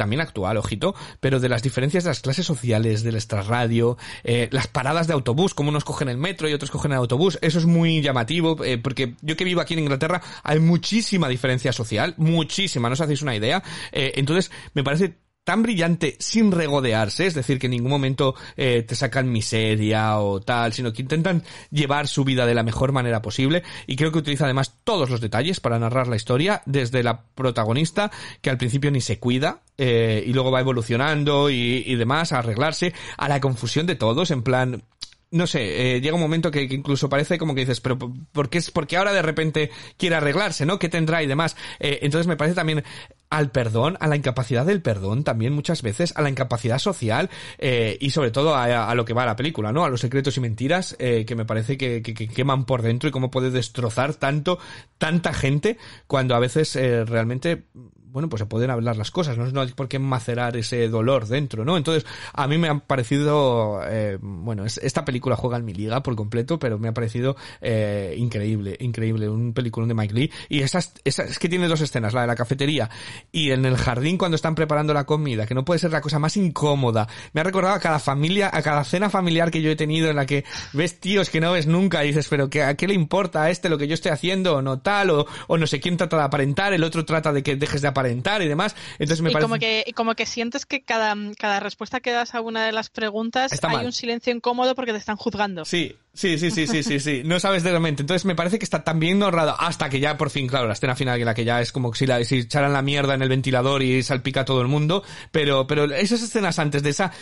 [0.00, 4.66] también actual, ojito, pero de las diferencias de las clases sociales, del extrarradio, eh, las
[4.66, 7.66] paradas de autobús, como unos cogen el metro y otros cogen el autobús, eso es
[7.66, 12.88] muy llamativo, eh, porque yo que vivo aquí en Inglaterra hay muchísima diferencia social, muchísima,
[12.88, 15.18] no os hacéis una idea, eh, entonces me parece
[15.50, 20.40] tan brillante sin regodearse, es decir, que en ningún momento eh, te sacan miseria o
[20.40, 21.42] tal, sino que intentan
[21.72, 25.20] llevar su vida de la mejor manera posible y creo que utiliza además todos los
[25.20, 30.22] detalles para narrar la historia, desde la protagonista, que al principio ni se cuida, eh,
[30.24, 34.84] y luego va evolucionando y, demás, a arreglarse, a la confusión de todos, en plan,
[35.32, 38.58] no sé, eh, llega un momento que, incluso parece como que dices, pero ¿por qué,
[38.58, 40.78] es, porque ahora de repente quiere arreglarse, ¿no?
[40.78, 41.56] ¿Qué tendrá y demás?
[41.80, 42.84] Entonces me parece también
[43.30, 47.96] al perdón, a la incapacidad del perdón también muchas veces, a la incapacidad social eh,
[48.00, 49.84] y sobre todo a, lo que va a la película, ¿no?
[49.84, 53.08] A los secretos y mentiras eh, que me parece que, que, que, queman por dentro
[53.08, 54.58] y cómo puede destrozar tanto,
[54.98, 55.78] tanta gente
[56.08, 57.64] cuando a veces eh, realmente
[58.12, 61.26] bueno, pues se pueden hablar las cosas, no, no hay por qué macerar ese dolor
[61.26, 61.76] dentro, ¿no?
[61.76, 66.02] Entonces, a mí me ha parecido, eh, bueno, es, esta película juega en mi liga
[66.02, 70.32] por completo, pero me ha parecido eh, increíble, increíble, un peliculón de Mike Lee.
[70.48, 72.90] Y esas, esas, es que tiene dos escenas, la de la cafetería
[73.30, 76.18] y en el jardín cuando están preparando la comida, que no puede ser la cosa
[76.18, 77.06] más incómoda.
[77.32, 80.16] Me ha recordado a cada familia, a cada cena familiar que yo he tenido en
[80.16, 82.94] la que ves tíos que no ves nunca y dices, pero ¿qué, ¿a qué le
[82.94, 85.10] importa a este lo que yo estoy haciendo o no tal?
[85.10, 87.88] O, o no sé quién trata de aparentar, el otro trata de que dejes de
[87.88, 88.74] aparentar aparentar y demás.
[88.98, 89.44] Entonces me y parece...
[89.48, 92.72] como que y como que sientes que cada, cada respuesta que das a una de
[92.72, 93.86] las preguntas Está hay mal.
[93.86, 95.64] un silencio incómodo porque te están juzgando.
[95.64, 97.22] Sí, sí, sí, sí, sí, sí, sí.
[97.24, 98.02] No sabes de repente.
[98.02, 100.72] Entonces me parece que está tan bien narrado hasta que ya por fin, claro, la
[100.72, 103.22] escena final en la que ya es como si, la, si echaran la mierda en
[103.22, 105.02] el ventilador y salpica a todo el mundo.
[105.30, 107.12] Pero, pero esas escenas antes de esa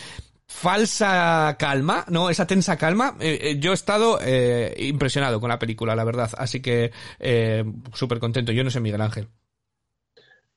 [0.47, 2.29] falsa calma, ¿no?
[2.29, 3.15] Esa tensa calma.
[3.19, 6.31] Eh, eh, yo he estado eh, impresionado con la película, la verdad.
[6.37, 7.63] Así que eh,
[7.93, 8.51] súper contento.
[8.51, 9.27] Yo no sé, Miguel Ángel.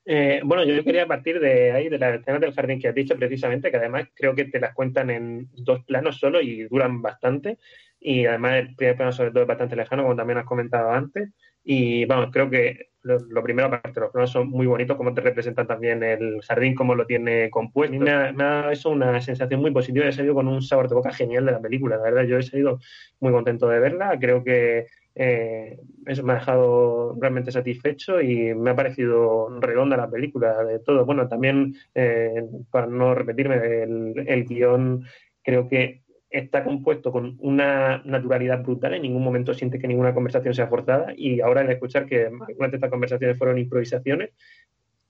[0.05, 3.17] Eh, bueno, yo quería partir de ahí, de las escenas del jardín que has dicho
[3.17, 7.59] precisamente, que además creo que te las cuentan en dos planos solo y duran bastante.
[8.01, 11.31] Y además el primer plano sobre todo es bastante lejano, como también has comentado antes.
[11.65, 15.21] Y vamos, creo que lo, lo primero, aparte, los planos son muy bonitos, como te
[15.21, 17.97] representan también el jardín, como lo tiene compuesto.
[17.97, 20.07] Me ha, me ha eso una sensación muy positiva.
[20.07, 21.97] He salido con un sabor de boca genial de la película.
[21.97, 22.81] La verdad, yo he salido
[23.21, 24.19] muy contento de verla.
[24.19, 30.11] Creo que eh, eso me ha dejado realmente satisfecho y me ha parecido redonda la
[30.11, 31.05] película de todo.
[31.05, 35.05] Bueno, también, eh, para no repetirme, el, el guion
[35.43, 40.55] creo que está compuesto con una naturalidad brutal, en ningún momento siente que ninguna conversación
[40.55, 44.31] sea forzada y ahora al escuchar que algunas de estas conversaciones fueron improvisaciones,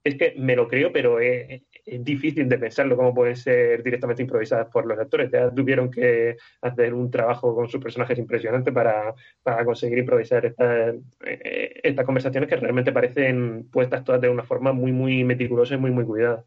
[0.05, 4.23] es que me lo creo, pero es, es, difícil de pensarlo cómo pueden ser directamente
[4.23, 5.31] improvisadas por los actores.
[5.55, 11.81] Tuvieron que hacer un trabajo con sus personajes impresionante para, para conseguir improvisar estas, eh,
[11.83, 15.91] estas conversaciones que realmente parecen puestas todas de una forma muy, muy meticulosa y muy,
[15.91, 16.45] muy cuidada.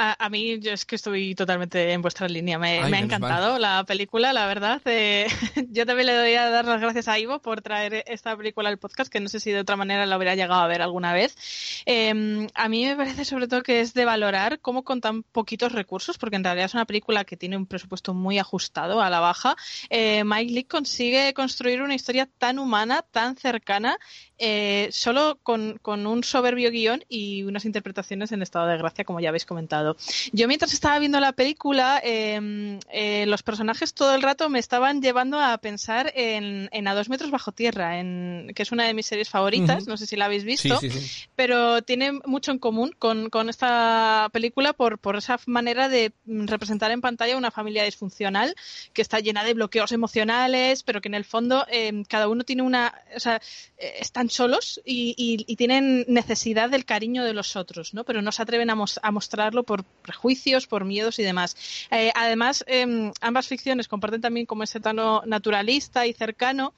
[0.00, 2.56] A, a, mí, yo es que estoy totalmente en vuestra línea.
[2.56, 3.62] Me, Ay, me ha encantado mal.
[3.62, 4.80] la película, la verdad.
[4.84, 5.26] Eh,
[5.70, 8.78] yo también le doy a dar las gracias a Ivo por traer esta película al
[8.78, 11.36] podcast, que no sé si de otra manera la hubiera llegado a ver alguna vez.
[11.84, 15.72] Eh, a mí me parece sobre todo que es de valorar cómo con tan poquitos
[15.72, 19.18] recursos, porque en realidad es una película que tiene un presupuesto muy ajustado a la
[19.18, 19.56] baja,
[19.90, 23.98] eh, Mike Leigh consigue construir una historia tan humana, tan cercana,
[24.38, 29.20] eh, solo con, con, un soberbio guion y unas interpretaciones en estado de gracia, como
[29.20, 29.87] ya habéis comentado.
[30.32, 35.02] Yo mientras estaba viendo la película, eh, eh, los personajes todo el rato me estaban
[35.02, 38.94] llevando a pensar en, en, A dos metros bajo tierra, en, que es una de
[38.94, 39.88] mis series favoritas, uh -huh.
[39.88, 41.24] no sé si la habéis visto, sí, sí, sí.
[41.36, 46.90] pero tiene mucho en común con, con esta película por, por, esa manera de representar
[46.90, 48.54] en pantalla una familia disfuncional
[48.92, 52.62] que está llena de bloqueos emocionales, pero que en el fondo eh, cada uno tiene
[52.62, 52.94] una...
[53.16, 53.40] O sea,
[53.78, 58.04] están solos y, y, y, tienen necesidad del cariño de los otros, ¿no?
[58.04, 61.56] Pero no se atreven a, mos a mostrarlo por por prejuicios, por miedos y demás.
[61.90, 66.74] Eh, además, em, ambas ficciones comparten también como ese tono naturalista y cercano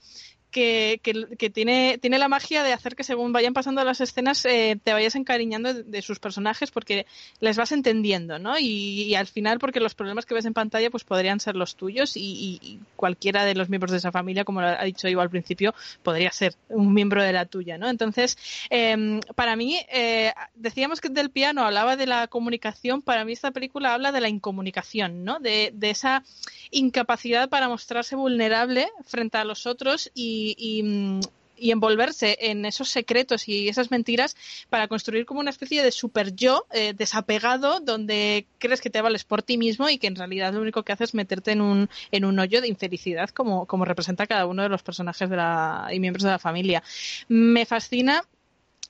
[0.50, 4.78] que, que, tiene, tiene la magia de hacer que según vayan pasando las escenas eh,
[4.82, 7.06] te vayas encariñando de, sus personajes porque
[7.40, 8.58] les vas entendiendo, ¿no?
[8.58, 12.12] Y, al final porque los problemas que ves en pantalla pues podrían ser los tuyos
[12.16, 16.30] y, cualquiera de los miembros de esa familia, como ha dicho yo al principio, podría
[16.32, 17.88] ser un miembro de la tuya, ¿no?
[17.88, 18.36] Entonces,
[18.68, 23.50] em, para mí, eh, decíamos que del piano hablaba de la comunicación, para mí esta
[23.50, 25.38] película habla de la incomunicación, ¿no?
[25.40, 26.22] De, de esa
[26.70, 31.20] incapacidad para mostrarse vulnerable frente a los otros y y,
[31.62, 34.34] envolverse en esos secretos y esas mentiras
[34.70, 39.24] para construir como una especie de super yo eh, desapegado donde crees que te vales
[39.24, 41.90] por ti mismo y que en realidad lo único que haces es meterte en un,
[42.12, 45.88] en un hoyo de infelicidad como, como representa cada uno de los personajes de la,
[45.92, 46.82] y miembros de la familia.
[47.28, 48.22] Me fascina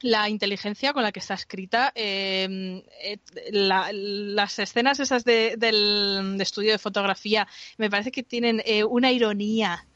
[0.02, 3.18] la inteligencia con la que está escrita, em, eh,
[3.52, 7.46] las escenas esas de, del estudio de fotografía
[7.76, 9.86] me parece que tienen eh, una ironía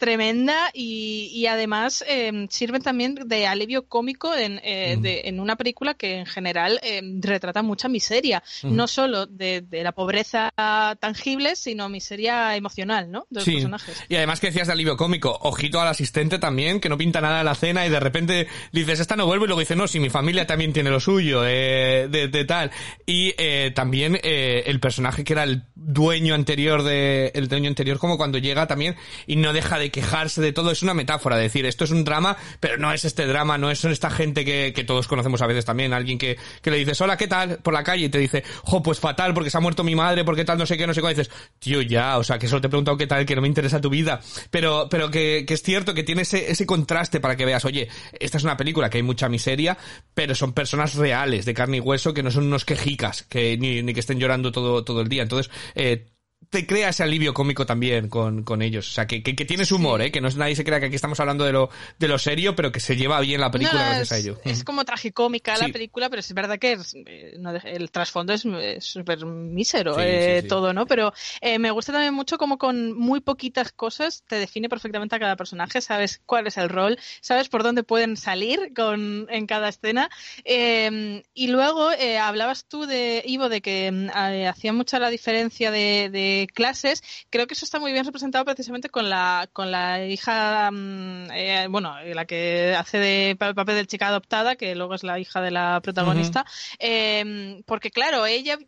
[0.00, 5.56] tremenda y, y además eh, sirven también de alivio cómico en, eh, de, en, una
[5.56, 10.52] película que en general eh, retrata mucha miseria, no solo de, de, la pobreza
[10.98, 13.26] tangible, sino miseria emocional, ¿no?
[13.30, 14.02] De los personajes.
[14.08, 17.40] Y además que decías de alivio cómico, ojito al asistente también, que no pinta nada
[17.40, 20.00] en la cena y de repente dices, esta no vuelvo y luego dice, no, si
[20.00, 22.70] mi familia también tiene lo suyo, eh, de, de, tal.
[23.04, 27.98] Y eh, también eh, el personaje que era el dueño anterior de, el dueño anterior,
[27.98, 28.96] como cuando llega también
[29.26, 32.04] y no deja de quejarse de todo, es una metáfora, de decir, esto es un
[32.04, 35.64] drama, pero no es este drama, no es esta gente que, todos conocemos a veces
[35.64, 37.58] también, alguien que, le dices, hola, ¿qué tal?
[37.58, 40.24] Por la calle y te dice, jo, pues fatal, porque se ha muerto mi madre,
[40.24, 42.48] porque tal, no sé qué, no sé qué, y dices, tío, ya, o sea, que
[42.48, 44.20] solo te he preguntado qué tal, que no me interesa tu vida,
[44.50, 47.88] pero, pero que, que es cierto que tiene ese, ese contraste para que veas, oye,
[48.18, 49.76] esta es una película que hay mucha miseria,
[50.14, 53.82] pero son personas reales, de carne y hueso, que no son unos quejicas, que ni,
[53.82, 55.22] ni que estén llorando todo, todo el día.
[55.22, 56.06] Entonces, eh,
[56.50, 58.88] te crea ese alivio cómico también con, con ellos.
[58.88, 60.10] O sea, que, que, que tienes humor, ¿eh?
[60.10, 62.54] Que no es, nadie se crea que aquí estamos hablando de lo, de lo serio,
[62.54, 64.38] pero que se lleva bien la película gracias a ello.
[64.44, 68.44] Es como tragicómica la película, pero es verdad que eh, el trasfondo es
[68.80, 70.86] súper mísero eh, todo, ¿no?
[70.86, 75.18] Pero eh, me gusta también mucho como con muy poquitas cosas te define perfectamente a
[75.18, 79.68] cada personaje, sabes cuál es el rol, sabes por dónde pueden salir con, en cada
[79.68, 80.10] escena.
[80.44, 85.70] Eh, y luego eh, hablabas tú de, Ivo, de que eh, hacía mucha la diferencia
[85.70, 90.06] de, de clases, creo que eso está muy bien representado precisamente con la, con la
[90.06, 95.02] hija, mm, eh, bueno, la que hace de papel del chica adoptada, que luego es
[95.02, 96.44] la hija de la protagonista,
[96.78, 98.58] eh, porque claro, ella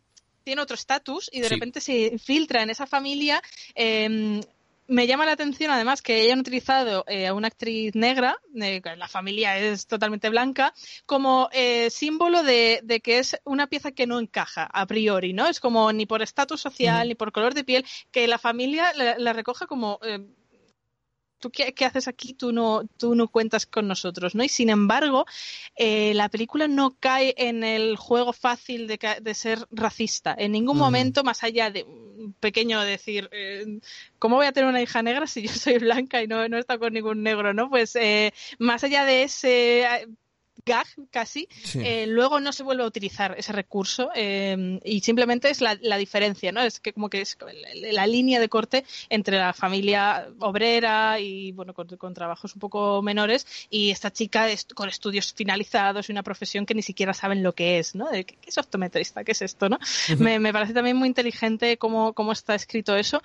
[0.43, 3.41] tiene otro estatus y de repente se infiltra en esa familia
[3.75, 4.41] eh,
[4.87, 9.07] me llama la atención además que hayan utilizado eh, a una actriz negra, eh, la
[9.07, 10.73] familia es totalmente blanca,
[11.05, 15.47] como eh, símbolo de, de, que es una pieza que no encaja a priori, ¿no?
[15.47, 17.09] Es como ni por estatus social, mm.
[17.09, 20.19] ni por color de piel, que la familia la, la recoja como eh,
[21.43, 22.33] ¿tú qué, qué, haces aquí?
[22.33, 24.45] Tú no, tú no cuentas con nosotros, ¿no?
[24.45, 25.25] Y sin embargo,
[25.75, 30.33] eh, la película no cae en el juego fácil de, de ser racista.
[30.37, 33.79] En ningún momento, más allá de un pequeño decir, eh,
[34.19, 36.61] ¿cómo voy a tener una hija negra si yo soy blanca y no, no he
[36.61, 37.69] estado con ningún negro, ¿no?
[37.69, 40.07] Pues eh, más allá de ese
[40.65, 41.81] gag casi, sí.
[41.83, 45.97] eh, luego no se vuelve a utilizar ese recurso eh, y simplemente es la, la,
[45.97, 46.61] diferencia, ¿no?
[46.61, 47.37] Es que como que es
[47.75, 52.59] la, la, línea de corte entre la familia obrera y, bueno, con, con trabajos un
[52.59, 57.43] poco menores y esta chica con estudios finalizados y una profesión que ni siquiera saben
[57.43, 58.09] lo que es, ¿no?
[58.09, 59.23] De, ¿Qué es optometrista?
[59.23, 59.79] ¿Qué es esto, no?
[60.17, 63.21] Me, me, parece también muy inteligente cómo, cómo está escrito eso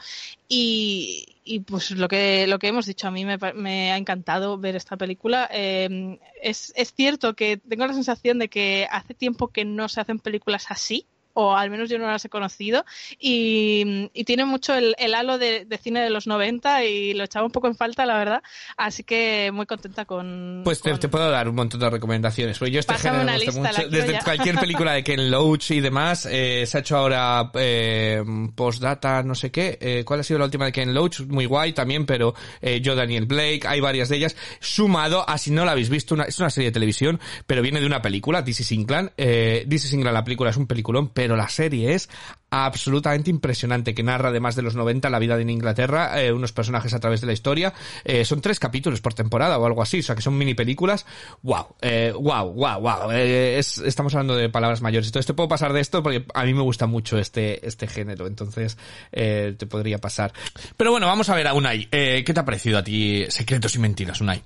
[0.49, 4.59] y, y pues lo que, lo que hemos dicho, a mí me, me ha encantado
[4.59, 5.49] ver esta película.
[5.51, 10.01] Eh, es, es cierto que tengo la sensación de que hace tiempo que no se
[10.01, 11.07] hacen películas así,
[11.41, 12.85] o al menos yo no las he conocido,
[13.21, 17.23] y, y tiene mucho el, el halo de, de, cine de los 90 y lo
[17.23, 18.43] echaba un poco en falta, la verdad,
[18.77, 20.63] así que muy contenta con...
[20.65, 20.99] Pues te, con...
[20.99, 23.83] te puedo dar un montón de recomendaciones, porque yo este Pásame género me gusta lista,
[23.83, 24.25] mucho, desde ya.
[24.25, 28.21] cualquier película de Ken Loach y demás, eh, se ha hecho ahora eh,
[28.57, 31.21] postdata, no sé qué, eh, ¿cuál ha sido la última de Ken Loach?
[31.21, 35.53] Muy guay también, pero eh, yo Daniel Blake, hay varias de ellas, sumado a si
[35.53, 38.43] no la habéis visto, una, es una serie de televisión, pero viene de una película,
[38.43, 41.95] This is England, eh, This is England, la película es un peliculón, pero la serie
[41.95, 42.09] es
[42.51, 46.95] absolutamente impresionante que narra además de los 90 la vida de Inglaterra, eh, unos personajes
[46.95, 47.75] a través de la historia.
[48.05, 51.07] Eh, son tres capítulos por temporada o algo así, o sea que son mini películas.
[51.43, 53.11] Wow, eh, wow, wow, wow.
[53.11, 55.09] Es, estamos hablando de palabras mayores.
[55.09, 58.27] Entonces te puedo pasar de esto porque a mí me gusta mucho este, este género,
[58.27, 58.79] entonces
[59.13, 60.33] eh, te podría pasar.
[60.77, 61.89] Pero bueno, vamos a ver a Unai.
[61.91, 64.43] ¿Qué te ha parecido a ti Secretos y Mentiras, Unai?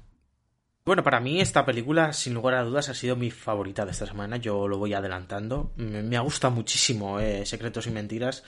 [0.85, 4.05] Bueno, para mí esta película, sin lugar a dudas, ha sido mi favorita de esta
[4.05, 4.37] semana.
[4.39, 5.71] Yo lo voy adelantando.
[5.77, 8.43] Me, ha gustado muchísimo eh, Secretos y Mentiras.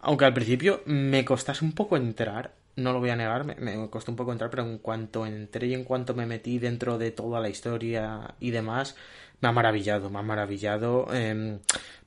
[0.00, 2.54] Aunque al principio me costase un poco entrar.
[2.76, 5.74] No lo voy a negar, me costó un poco entrar, pero en cuanto entré y
[5.74, 8.94] en cuanto me metí dentro de toda la historia y demás,
[9.40, 11.06] me ha maravillado, me ha maravillado.
[11.12, 11.58] Eh,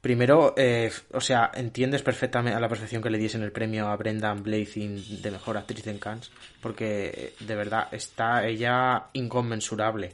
[0.01, 3.95] primero, eh, o sea, entiendes perfectamente a la perfección que le diesen el premio a
[3.95, 6.31] Brendan Blazing de mejor actriz en Cannes,
[6.61, 10.13] porque de verdad está ella inconmensurable.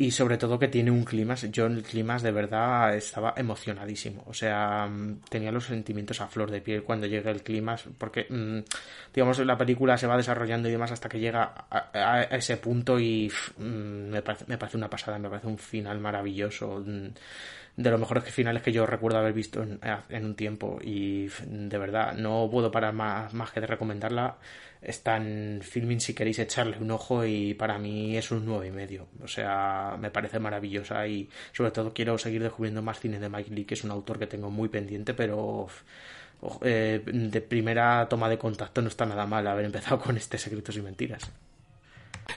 [0.00, 4.22] Y sobre todo que tiene un clima, yo en el clima de verdad estaba emocionadísimo,
[4.28, 8.28] o sea, mm, tenía los sentimientos a flor de piel cuando llega el clima, porque
[8.30, 8.60] mm,
[9.12, 13.00] digamos la película se va desarrollando y demás hasta que llega a, a ese punto
[13.00, 16.80] y mm, me, parece, me parece una pasada, me parece un final maravilloso,
[17.78, 22.12] de los mejores finales que yo recuerdo haber visto en, un tiempo y de verdad
[22.14, 24.38] no puedo parar más, más que de recomendarla.
[24.82, 28.70] Está en filming si queréis echarle un ojo y para mí es un nueve y
[28.72, 29.06] medio.
[29.22, 33.54] O sea me parece maravillosa y sobre todo quiero seguir descubriendo más cine de Mike
[33.54, 35.68] Lee que es un autor que tengo muy pendiente pero
[36.62, 40.76] eh, de primera toma de contacto no está nada mal haber empezado con este Secretos
[40.76, 41.30] y Mentiras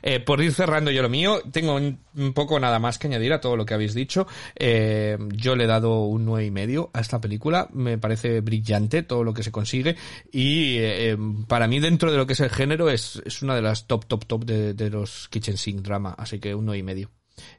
[0.02, 3.42] eh, por ir cerrando yo lo mío, tengo un, poco nada más que añadir a
[3.42, 4.28] todo lo que habéis dicho.
[4.56, 7.70] Eh, yo le he dado un nueve y medio a esta película.
[7.74, 9.96] Me parece brillante todo lo que se consigue
[10.32, 11.18] y eh,
[11.48, 14.06] para mí dentro de lo que es el género es, es una de las top,
[14.06, 16.16] top, top de, de los kitchen sink drama.
[16.18, 17.12] Así que un nueve y medio.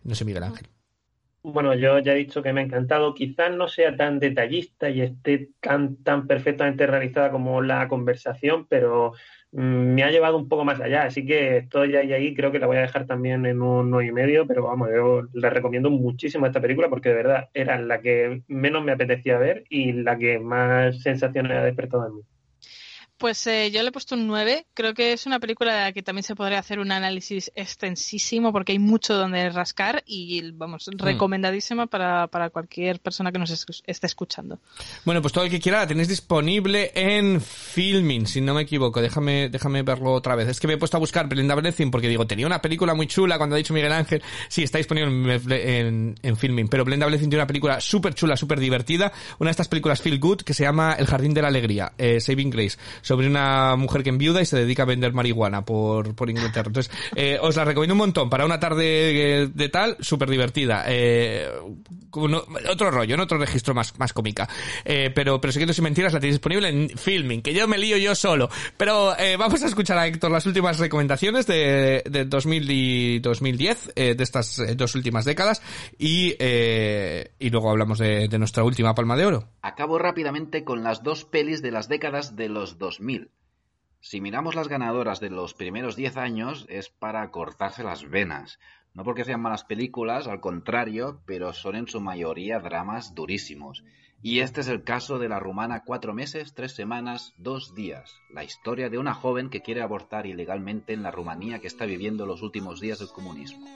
[0.04, 0.68] No sé, Miguel Ángel.
[1.44, 3.14] Bueno, yo ya he dicho que me ha encantado.
[3.14, 9.12] Quizás no sea tan detallista y esté tan, tan perfectamente realizada como la conversación, pero
[9.50, 12.66] me ha llevado un poco más allá, así que estoy ahí, ahí, creo que la
[12.66, 16.46] voy a dejar también en un 9 y medio, pero vamos, yo le recomiendo muchísimo
[16.46, 20.38] esta película porque de verdad era la que menos me apetecía ver y la que
[20.38, 22.22] más sensaciones ha despertado en mí.
[23.22, 24.66] Pues eh, yo le he puesto un 9.
[24.74, 28.50] Creo que es una película de la que también se podría hacer un análisis extensísimo
[28.50, 30.98] porque hay mucho donde rascar y, vamos, mm.
[30.98, 34.58] recomendadísima para, para cualquier persona que nos es, esté escuchando.
[35.04, 39.00] Bueno, pues todo el que quiera la tenéis disponible en Filming, si no me equivoco.
[39.00, 40.48] Déjame, déjame verlo otra vez.
[40.48, 43.06] Es que me he puesto a buscar Belinda Blessing porque digo, tenía una película muy
[43.06, 44.20] chula cuando ha dicho Miguel Ángel.
[44.48, 48.36] Sí, está disponible en, en, en Filming, pero Belinda Blessing tiene una película súper chula,
[48.36, 49.12] súper divertida.
[49.38, 52.20] Una de estas películas feel good que se llama El Jardín de la Alegría, eh,
[52.20, 52.78] Saving Grace
[53.12, 56.68] sobre una mujer que enviuda y se dedica a vender marihuana por, por Inglaterra.
[56.68, 60.84] Entonces, eh, os la recomiendo un montón para una tarde de, de tal, súper divertida.
[60.86, 61.46] Eh,
[62.14, 64.48] otro rollo, en otro registro más, más cómica.
[64.84, 67.98] Eh, pero, pero Secretos y Mentiras la tenéis disponible en Filming, que yo me lío
[67.98, 68.48] yo solo.
[68.78, 73.92] Pero eh, vamos a escuchar a Héctor las últimas recomendaciones de, de 2000 y 2010,
[73.94, 75.60] eh, de estas dos últimas décadas,
[75.98, 79.48] y, y luego hablamos de, de nuestra última palma de oro.
[79.60, 82.91] Acabo rápidamente con las dos pelis de las décadas de los 2000.
[84.00, 88.58] Si miramos las ganadoras de los primeros 10 años es para cortarse las venas.
[88.94, 93.84] No porque sean malas películas, al contrario, pero son en su mayoría dramas durísimos.
[94.20, 98.14] Y este es el caso de la rumana Cuatro meses, tres semanas, dos días.
[98.32, 102.26] La historia de una joven que quiere abortar ilegalmente en la Rumanía que está viviendo
[102.26, 103.66] los últimos días del comunismo.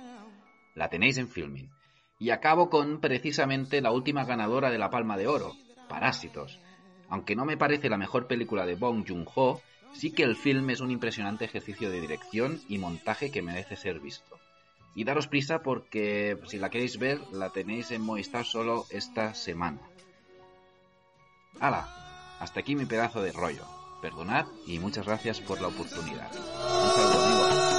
[0.75, 1.71] La tenéis en filming.
[2.19, 5.53] Y acabo con precisamente la última ganadora de la Palma de Oro,
[5.89, 6.61] Parásitos.
[7.09, 9.61] Aunque no me parece la mejor película de Bong Joon-ho,
[9.93, 14.01] sí que el film es un impresionante ejercicio de dirección y montaje que merece ser
[14.01, 14.39] visto.
[14.95, 19.81] Y daros prisa porque si la queréis ver, la tenéis en Movistar solo esta semana.
[21.61, 21.89] ¡Hala!
[22.41, 23.65] Hasta aquí mi pedazo de rollo.
[24.01, 26.31] Perdonad y muchas gracias por la oportunidad.
[26.33, 27.77] Un saludo,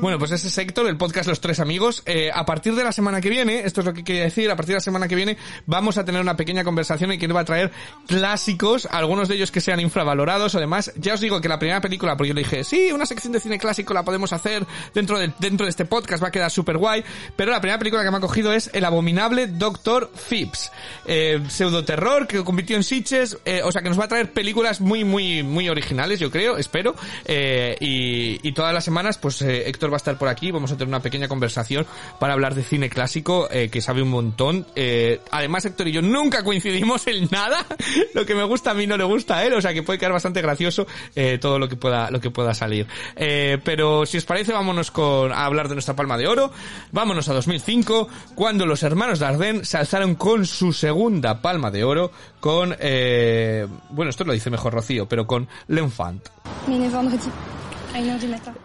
[0.00, 2.02] Bueno, pues ese es Héctor, el podcast Los Tres Amigos.
[2.06, 4.56] Eh, a partir de la semana que viene, esto es lo que quería decir, a
[4.56, 5.36] partir de la semana que viene
[5.66, 7.70] vamos a tener una pequeña conversación y que va a traer
[8.06, 10.90] clásicos, algunos de ellos que sean infravalorados o demás.
[10.96, 13.40] Ya os digo que la primera película, porque yo le dije, sí, una sección de
[13.40, 16.78] cine clásico la podemos hacer dentro de, dentro de este podcast, va a quedar súper
[16.78, 17.04] guay,
[17.36, 20.72] pero la primera película que me ha cogido es El abominable Doctor Phipps.
[21.04, 24.80] Eh, pseudoterror que convirtió en Sitches, eh, o sea que nos va a traer películas
[24.80, 26.94] muy, muy, muy originales, yo creo, espero,
[27.26, 30.74] eh, y, y, todas las semanas, pues eh, Va a estar por aquí, vamos a
[30.74, 31.86] tener una pequeña conversación
[32.18, 34.66] para hablar de cine clásico, eh, que sabe un montón.
[34.76, 37.66] Eh, además, Héctor y yo nunca coincidimos en nada.
[38.14, 39.98] lo que me gusta a mí no le gusta a él, o sea que puede
[39.98, 42.86] quedar bastante gracioso eh, todo lo que pueda, lo que pueda salir.
[43.16, 46.52] Pero si os parece, vámonos con, a hablar de nuestra palma de oro.
[46.92, 52.12] Vámonos a 2005, cuando los hermanos Dardenne se alzaron con su segunda palma de oro
[52.40, 52.76] con,
[53.90, 56.28] bueno, esto lo dice mejor Rocío, pero con L'Enfant.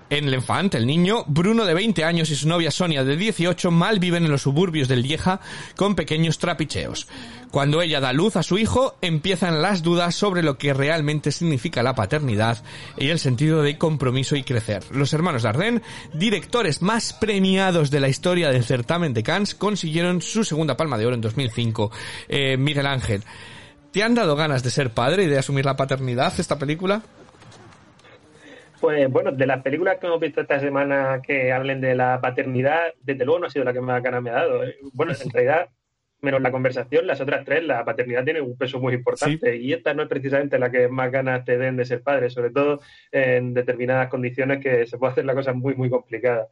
[0.10, 4.00] En L'Enfant, el niño, Bruno de 20 años y su novia Sonia de 18 mal
[4.00, 5.40] viven en los suburbios del Lieja
[5.76, 7.08] con pequeños trapicheos.
[7.50, 11.82] Cuando ella da luz a su hijo, empiezan las dudas sobre lo que realmente significa
[11.82, 12.64] la paternidad
[12.98, 14.84] y el sentido de compromiso y crecer.
[14.92, 15.82] Los hermanos Dardenne,
[16.14, 21.06] directores más premiados de la historia del certamen de Cannes, consiguieron su segunda palma de
[21.08, 21.92] oro en 2005.
[22.28, 23.24] Eh, Miguel Ángel,
[23.92, 27.02] ¿te han dado ganas de ser padre y de asumir la paternidad esta película?
[28.80, 32.94] Pues bueno, de las películas que hemos visto esta semana que hablen de la paternidad,
[33.02, 34.64] desde luego no ha sido la que más ganas me ha dado.
[34.64, 34.76] ¿eh?
[34.94, 35.70] Bueno, en realidad,
[36.22, 39.94] menos la conversación, las otras tres, la paternidad tiene un peso muy importante y esta
[39.94, 42.82] no es precisamente la que más ganas te den de ser padre, sobre todo
[43.12, 46.48] en determinadas condiciones que se puede hacer la cosa muy, muy complicada.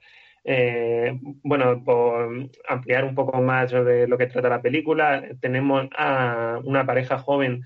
[0.46, 6.60] Eh, bueno, por ampliar un poco más sobre lo que trata la película, tenemos a
[6.64, 7.64] una pareja joven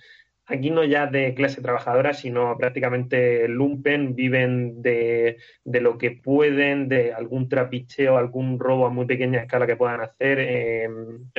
[0.47, 6.87] aquí no ya de clase trabajadora, sino prácticamente lumpen, viven de, de lo que pueden,
[6.87, 10.89] de algún trapicheo, algún robo a muy pequeña escala que puedan hacer, eh,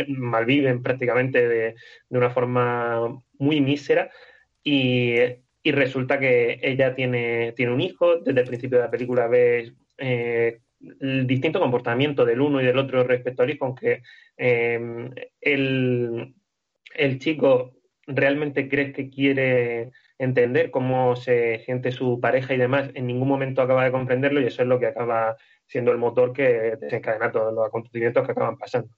[0.09, 1.75] malviven prácticamente de,
[2.09, 4.11] de, una forma muy mísera
[4.63, 5.15] y,
[5.63, 9.73] y, resulta que ella tiene, tiene un hijo, desde el principio de la película ves...
[9.97, 10.61] Eh,
[11.01, 14.03] el distinto comportamiento del uno y del otro respecto al hijo, aunque
[14.37, 15.11] eh,
[15.41, 16.35] el,
[16.95, 17.78] el chico
[18.09, 23.63] realmente crees que quiere entender cómo se siente su pareja y demás, en ningún momento
[23.63, 25.37] acaba de comprenderlo y eso es lo que acaba
[25.67, 28.89] siendo el motor que desencadena todos los acontecimientos que acaban pasando.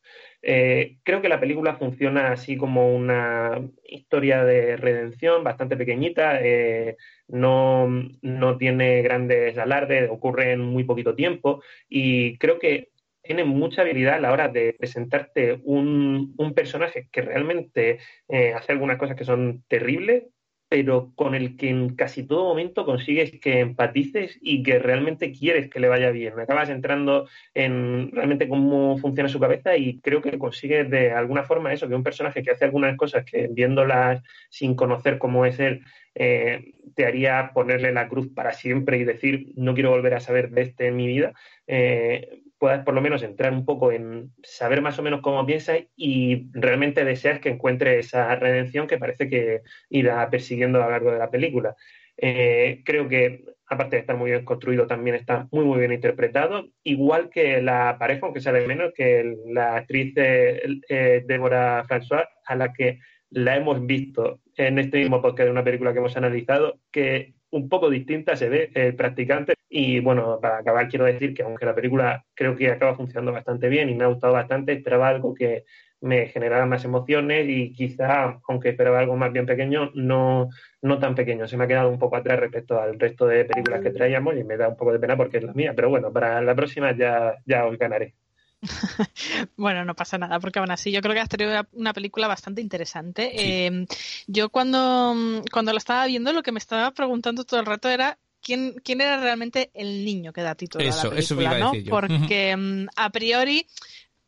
[0.40, 6.96] Eh, creo que la película funciona así como una historia de redención bastante pequeñita, eh,
[7.26, 7.88] no,
[8.22, 12.90] no tiene grandes alardes, ocurre en muy poquito tiempo y creo que
[13.22, 17.98] tiene mucha habilidad a la hora de presentarte un, personaje que realmente
[18.28, 20.24] eh, hace algunas cosas que son terribles,
[20.70, 25.68] pero con el que en casi todo momento consigues que empatices y que realmente quieres
[25.68, 26.38] que le vaya bien.
[26.38, 31.72] Acabas entrando en realmente cómo funciona su cabeza y creo que consigues de alguna forma
[31.72, 35.82] eso, que un personaje que hace algunas cosas que viéndolas sin conocer cómo es él,
[36.14, 40.50] eh, te haría ponerle la cruz para siempre y decir, no quiero volver a saber
[40.50, 41.32] de este en mi vida.
[41.66, 45.78] Eh, puedas por lo menos entrar un poco en saber más o menos cómo piensa
[45.96, 51.10] y realmente deseas que encuentre esa redención que parece que irá persiguiendo a lo largo
[51.10, 51.74] de la película.
[52.18, 56.68] Eh, creo que, aparte de estar muy bien construido, también está muy, muy bien interpretado,
[56.84, 62.56] igual que la pareja, aunque sale menos, que la actriz de, eh, Débora François, a
[62.56, 62.98] la que
[63.30, 67.70] la hemos visto en este mismo podcast de una película que hemos analizado, que un
[67.70, 69.54] poco distinta se ve el practicante.
[69.72, 73.68] Y bueno, para acabar quiero decir que aunque la película creo que acaba funcionando bastante
[73.68, 75.64] bien y me ha gustado bastante, esperaba algo que
[76.00, 80.48] me generara más emociones y quizá, aunque esperaba algo más bien pequeño, no,
[80.82, 81.46] no tan pequeño.
[81.46, 84.42] Se me ha quedado un poco atrás respecto al resto de películas que traíamos y
[84.42, 85.72] me da un poco de pena porque es la mía.
[85.76, 88.14] Pero bueno, para la próxima ya, ya os ganaré.
[89.56, 92.60] bueno, no pasa nada, porque aún así yo creo que has tenido una película bastante
[92.60, 93.30] interesante.
[93.34, 93.86] Eh,
[94.26, 95.14] yo cuando,
[95.52, 99.00] cuando la estaba viendo, lo que me estaba preguntando todo el rato era quién, quién
[99.00, 101.72] era realmente el niño que da título eso, a la película, eso ¿no?
[101.88, 103.66] Porque mm, a priori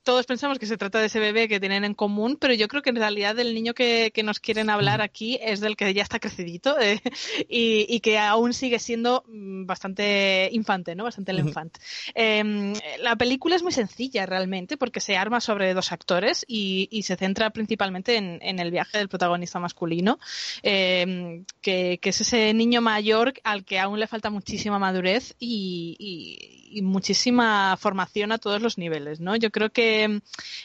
[0.03, 2.83] todos pensamos que se trata de ese bebé que tienen en común, pero yo creo
[2.83, 6.03] que en realidad el niño que, que nos quieren hablar aquí es del que ya
[6.03, 7.01] está crecidito eh,
[7.49, 11.05] y, y, que aún sigue siendo mm, bastante infante, ¿no?
[11.05, 11.81] Bastante el infante.
[12.15, 17.03] Eh, la película es muy sencilla realmente porque se arma sobre dos actores y, y
[17.03, 20.19] se centra principalmente en, en, el viaje del protagonista masculino,
[20.63, 25.97] eh, que, que, es ese niño mayor al que aún le falta muchísima madurez y,
[25.99, 29.37] y, y muchísima formación a todos los niveles, ¿no?
[29.37, 30.21] Yo creo que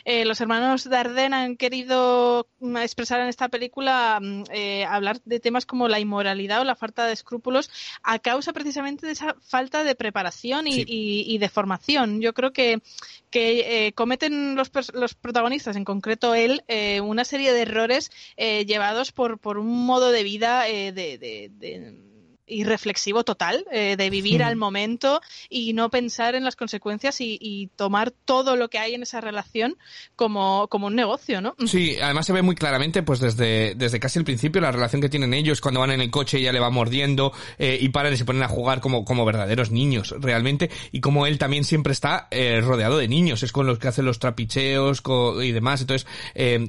[0.05, 2.47] eh, los hermanos Dardenne han querido
[2.81, 4.19] expresar en esta película
[4.51, 7.69] eh, hablar de temas como la inmoralidad o la falta de escrúpulos
[8.03, 10.85] a causa precisamente de esa falta de preparación y, sí.
[10.87, 12.21] y, y de formación.
[12.21, 12.81] Yo creo que,
[13.29, 18.65] que eh, cometen los, los, protagonistas, en concreto él, eh, una serie de errores eh,
[18.65, 22.06] llevados por, por, un modo de vida de, de, de
[22.47, 27.67] irreflexivo total, eh, de vivir al momento y no pensar en las consecuencias y, y,
[27.75, 29.77] tomar todo lo que hay en esa relación
[30.15, 31.55] como, como un negocio, ¿no?
[31.65, 35.09] Sí, además se ve muy claramente, pues desde, desde casi el principio, la relación que
[35.09, 38.17] tienen ellos cuando van en el coche ella le va mordiendo eh, y paran y
[38.17, 42.27] se ponen a jugar como, como verdaderos niños, realmente, y como él también siempre está
[42.31, 45.03] eh, rodeado de niños, es con los que hacen los trapicheos
[45.43, 46.07] y demás, entonces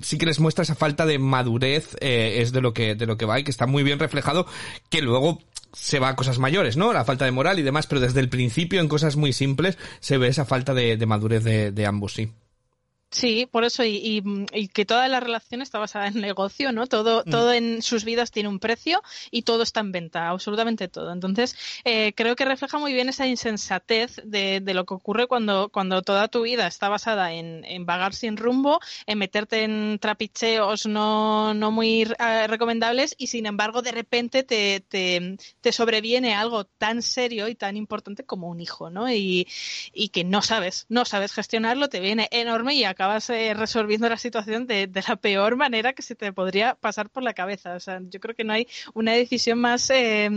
[0.03, 3.25] sí que les muestra esa falta de madurez, es de lo que, de lo que
[3.25, 4.47] va y que está muy bien reflejado,
[4.91, 5.39] que luego
[5.73, 6.93] se va a cosas mayores, ¿no?
[6.93, 10.19] La falta de moral y demás, pero desde el principio en cosas muy simples se
[10.19, 12.33] ve esa falta de, de madurez de, de, ambos, sí.
[13.11, 14.23] Sí, por eso, y, y,
[14.53, 16.87] y, que toda la relación está basada en negocio, ¿no?
[16.87, 17.31] Todo, mm.
[17.31, 21.11] todo en sus vidas tiene un precio y todo está en venta, absolutamente todo.
[21.11, 25.71] Entonces, eh, creo que refleja muy bien esa insensatez de, de, lo que ocurre cuando,
[25.71, 30.85] cuando toda tu vida está basada en, en vagar sin rumbo, en meterte en trapicheos
[30.85, 36.65] no, no muy uh, recomendables y, sin embargo, de repente te, te, te, sobreviene algo
[36.65, 39.11] tan serio y tan importante como un hijo, ¿no?
[39.11, 39.49] Y,
[39.95, 44.17] y que no sabes, no sabes gestionarlo, te viene enorme y acabas eh, resolviendo la
[44.17, 47.77] situación de, de, la peor manera que se te podría pasar por la cabeza.
[47.77, 50.29] O sea, yo creo que no hay una decisión más eh,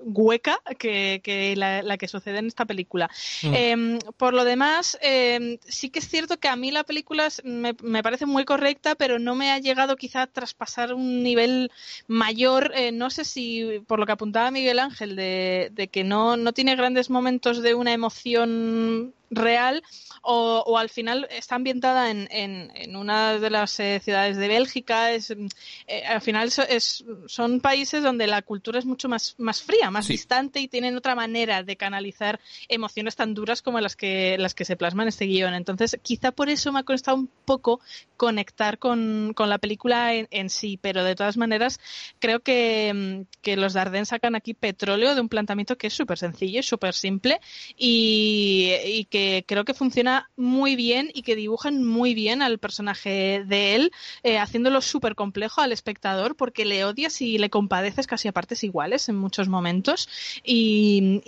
[0.00, 3.10] hueca que, que la, la, que sucede en esta película.
[3.42, 3.52] Mm.
[3.54, 7.74] Eh, por lo demás, em, sí que es cierto que a mí la película me,
[7.82, 11.70] me, parece muy correcta, pero no me ha llegado quizá a traspasar un nivel
[12.06, 12.72] mayor.
[12.74, 16.54] Eh, no sé si, por lo que apuntaba Miguel Ángel, de, de que no, no
[16.54, 19.82] tiene grandes momentos de una emoción real
[20.22, 24.48] o, o, al final está ambientada en, en, en una de las eh, ciudades de
[24.48, 25.12] Bélgica.
[25.12, 29.62] Es, eh, al final so, es, son países donde la cultura es mucho más, más
[29.62, 30.14] fría, más sí.
[30.14, 34.64] distante y tienen otra manera de canalizar emociones tan duras como las que, las que
[34.64, 35.54] se plasman en este guion.
[35.54, 37.80] Entonces, quizá por eso me ha costado un poco
[38.16, 41.80] conectar con, con la película en, en, sí, pero de todas maneras
[42.18, 46.62] creo que, que los Darden sacan aquí petróleo de un planteamiento que es súper sencillo
[46.62, 47.40] súper simple
[47.76, 53.44] y, y que creo que funciona muy bien y que dibujan muy bien al personaje
[53.46, 53.92] de él,
[54.22, 58.64] eh, haciéndolo súper complejo al espectador porque le odias y le compadeces casi a partes
[58.64, 60.08] iguales en muchos momentos
[60.44, 61.20] y,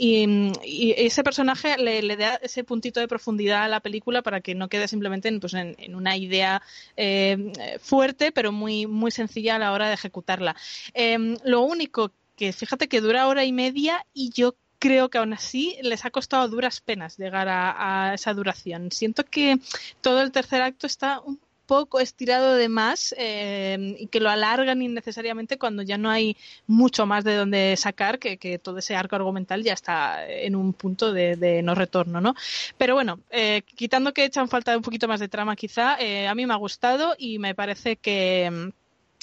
[0.96, 4.88] ese personaje le, da ese puntito de profundidad a la película para que no quede
[4.88, 6.62] simplemente en, pues, en, una idea
[6.96, 10.56] eh, fuerte pero muy, muy sencilla a la hora de ejecutarla.
[10.94, 15.32] Eh, lo único que fíjate que dura hora y media y yo creo que aún
[15.34, 18.90] así les ha costado duras penas llegar a, esa duración.
[18.90, 19.58] Siento que
[20.00, 24.82] todo el tercer acto está un poco estirado de más eh, y que lo alargan
[24.82, 26.36] innecesariamente cuando ya no hay
[26.66, 30.72] mucho más de donde sacar, que, que todo ese arco argumental ya está en un
[30.72, 32.34] punto de, de no retorno, ¿no?
[32.76, 36.34] Pero bueno, eh, quitando que echan falta un poquito más de trama quizá, eh, a
[36.34, 38.72] mí me ha gustado y me parece que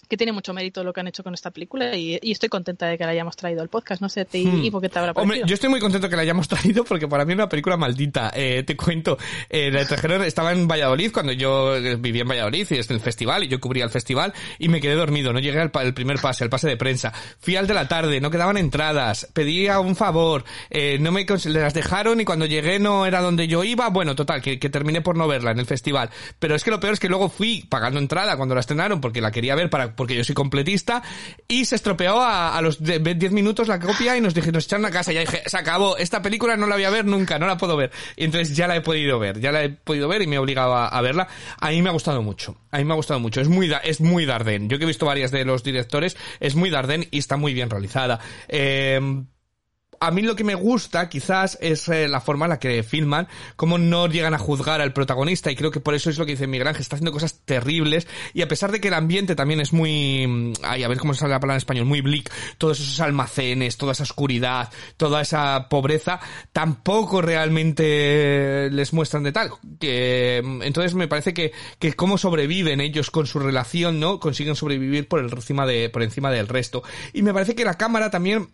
[0.08, 2.88] que tiene mucho mérito lo que han hecho con esta película y, y estoy contenta
[2.88, 4.02] de que la hayamos traído al podcast.
[4.02, 4.64] No sé, te, hmm.
[4.64, 5.34] Ivo, ¿qué te habrá parecido?
[5.34, 7.78] Hombre, yo estoy muy contento que la hayamos traído porque para mí es una película
[7.78, 8.32] maldita.
[8.34, 9.18] Eh, te cuento,
[9.50, 13.44] eh, el extranjero estaba en Valladolid cuando yo vivía en Valladolid y es el festival
[13.44, 16.44] y yo cubría el festival y me quedé dormido, no llegué al el primer pase,
[16.44, 17.14] el pase de prensa.
[17.40, 21.74] Fui al de la tarde, no quedaban entradas, pedía un favor, eh, no me las
[21.74, 23.90] dejaron y cuando llegué no era donde yo iba.
[23.90, 26.10] Bueno, total, que, que terminé por no verla en el festival.
[26.40, 29.22] Pero es que lo peor es que luego fui pagando entrada cuando la estrenaron porque
[29.22, 31.03] la quería ver para porque yo soy completista
[31.49, 34.86] y se estropeó a, a los 10 minutos la copia y nos dije, nos echaron
[34.86, 35.11] a casa.
[35.11, 37.76] Y dije, se acabó, esta película no la voy a ver nunca, no la puedo
[37.76, 37.91] ver.
[38.15, 40.40] Y entonces ya la he podido ver, ya la he podido ver y me he
[40.40, 41.28] obligado a, a verla.
[41.60, 43.41] A mí me ha gustado mucho, a mí me ha gustado mucho.
[43.41, 44.69] Es muy, es muy Darden.
[44.69, 47.69] Yo que he visto varias de los directores, es muy Darden y está muy bien
[47.69, 48.19] realizada.
[48.48, 49.02] Eh,
[49.99, 53.28] a mí lo que me gusta quizás es eh, la forma en la que filman,
[53.56, 56.34] cómo no llegan a juzgar al protagonista y creo que por eso es lo que
[56.34, 59.60] dice Miguel Ángel, está haciendo cosas terribles y a pesar de que el ambiente también
[59.60, 62.99] es muy, ay, a ver cómo sale la palabra en español, muy bleak, todos esos
[62.99, 66.19] almacenes, toda esa oscuridad, toda esa pobreza,
[66.52, 69.52] tampoco realmente les muestran de tal.
[69.80, 74.19] Que, entonces me parece que, que cómo sobreviven ellos con su relación, ¿no?
[74.19, 76.84] Consiguen sobrevivir por encima de, por encima del resto.
[77.14, 78.49] Y me parece que la cámara también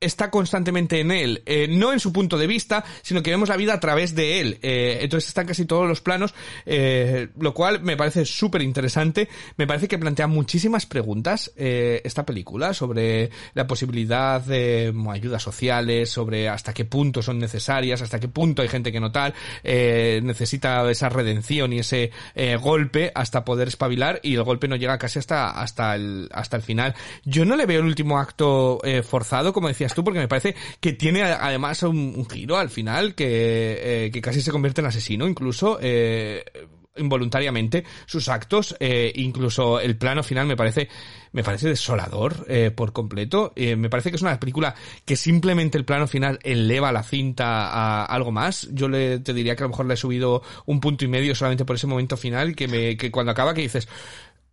[0.00, 3.56] está constantemente en él, eh, no en su punto de vista, sino que vemos la
[3.56, 4.58] vida a través de él.
[4.62, 6.34] Eh, entonces están casi todos los planos,
[6.66, 9.28] eh, lo cual me parece súper interesante.
[9.56, 16.10] Me parece que plantea muchísimas preguntas eh, esta película sobre la posibilidad de ayudas sociales,
[16.10, 19.34] sobre hasta qué punto son necesarias, hasta qué punto hay gente que no tal,
[19.64, 24.76] eh, necesita esa redención y ese eh, golpe hasta poder espabilar y el golpe no
[24.76, 26.94] llega casi hasta hasta el hasta el final.
[27.24, 30.54] Yo no le veo el último acto eh, forzado, como decía tú, porque me parece
[30.80, 35.26] que tiene además un, giro al final que, eh, que casi se convierte en asesino,
[35.26, 35.78] incluso.
[35.80, 36.44] Eh,
[36.96, 40.88] involuntariamente sus actos eh, incluso el plano final me parece
[41.30, 42.44] me parece desolador
[42.74, 44.74] por completo me parece que es una película
[45.04, 49.54] que simplemente el plano final eleva la cinta a algo más yo le te diría
[49.54, 52.16] que a lo mejor le he subido un punto y medio solamente por ese momento
[52.16, 53.86] final que me que cuando acaba que dices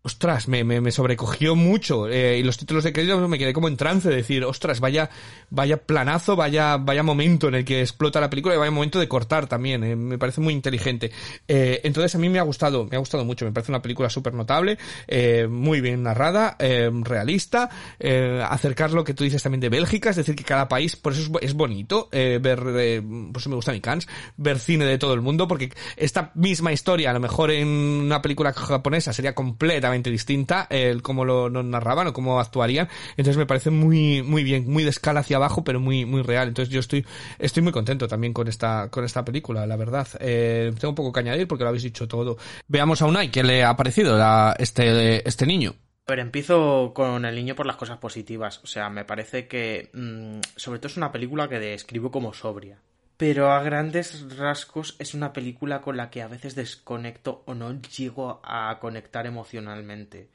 [0.05, 2.07] ostras, me, me, me sobrecogió mucho.
[2.07, 5.09] eh, y los títulos de crédito me quedé como en trance de decir, ostras, vaya,
[5.49, 9.07] vaya planazo, vaya, vaya momento en el que explota la película y vaya momento de
[9.07, 9.83] cortar también.
[9.83, 11.11] eh, me parece muy inteligente.
[11.47, 13.45] Eh, entonces a mí me ha gustado, me ha gustado mucho.
[13.45, 14.77] Me parece una película súper notable,
[15.07, 20.11] eh, muy bien narrada, eh, realista, eh, acercar lo que tú dices también de Bélgica,
[20.11, 23.55] es decir, que cada país, por eso es, bo- es bonito ver, por eso me
[23.55, 24.07] gusta mi Cannes,
[24.37, 28.21] ver cine de todo el mundo, porque esta misma historia, a lo mejor en una
[28.21, 32.87] película japonesa sería completamente distinta el cómo lo, narraban o cómo actuarían.
[33.11, 36.47] Entonces me parece muy, muy bien, muy de escala hacia abajo, pero muy, muy real.
[36.47, 37.05] Entonces yo estoy,
[37.39, 40.07] estoy muy contento también con esta, con esta película, la verdad.
[40.19, 42.37] Eh, tengo poco que añadir porque lo habéis dicho todo.
[42.67, 45.75] Veamos a Unai, ¿qué le ha parecido la- este, este niño?
[46.05, 48.59] Pero empiezo con el niño por las cosas positivas.
[48.63, 52.79] O sea, me parece que mm, sobre todo es una película que describo como sobria.
[53.17, 57.71] Pero a grandes rasgos es una película con la que a veces desconecto o no
[57.81, 60.29] llego a conectar emocionalmente.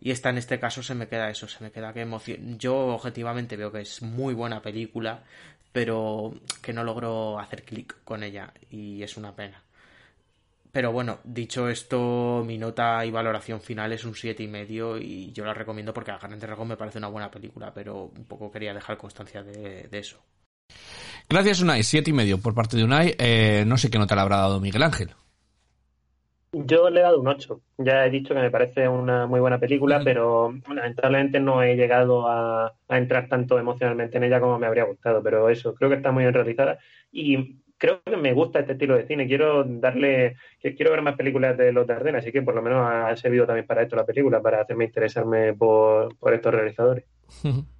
[0.00, 2.76] Y esta en este caso se me queda eso, se me queda que emocio- yo
[2.98, 5.24] objetivamente veo que es muy buena película,
[5.72, 9.62] pero que no logro hacer clic con ella y es una pena.
[10.72, 15.32] Pero bueno, dicho esto, mi nota y valoración final es un siete y medio y
[15.32, 18.50] yo la recomiendo porque a grandes rasgos me parece una buena película, pero un poco
[18.50, 20.18] quería dejar constancia de eso.
[21.30, 23.14] Gracias Unai, siete y medio por parte de Unai.
[23.18, 25.10] Eh, no sé qué nota le habrá dado Miguel Ángel.
[26.52, 27.60] Yo le he dado un 8.
[27.76, 32.26] Ya he dicho que me parece una muy buena película, pero lamentablemente no he llegado
[32.26, 35.22] a, a entrar tanto emocionalmente en ella como me habría gustado.
[35.22, 36.78] Pero eso, creo que está muy bien realizada
[37.12, 39.26] y creo que me gusta este estilo de cine.
[39.26, 43.14] Quiero darle, quiero ver más películas de los Dardenne, así que por lo menos ha
[43.16, 47.04] servido también para esto la película, para hacerme interesarme por, por estos realizadores.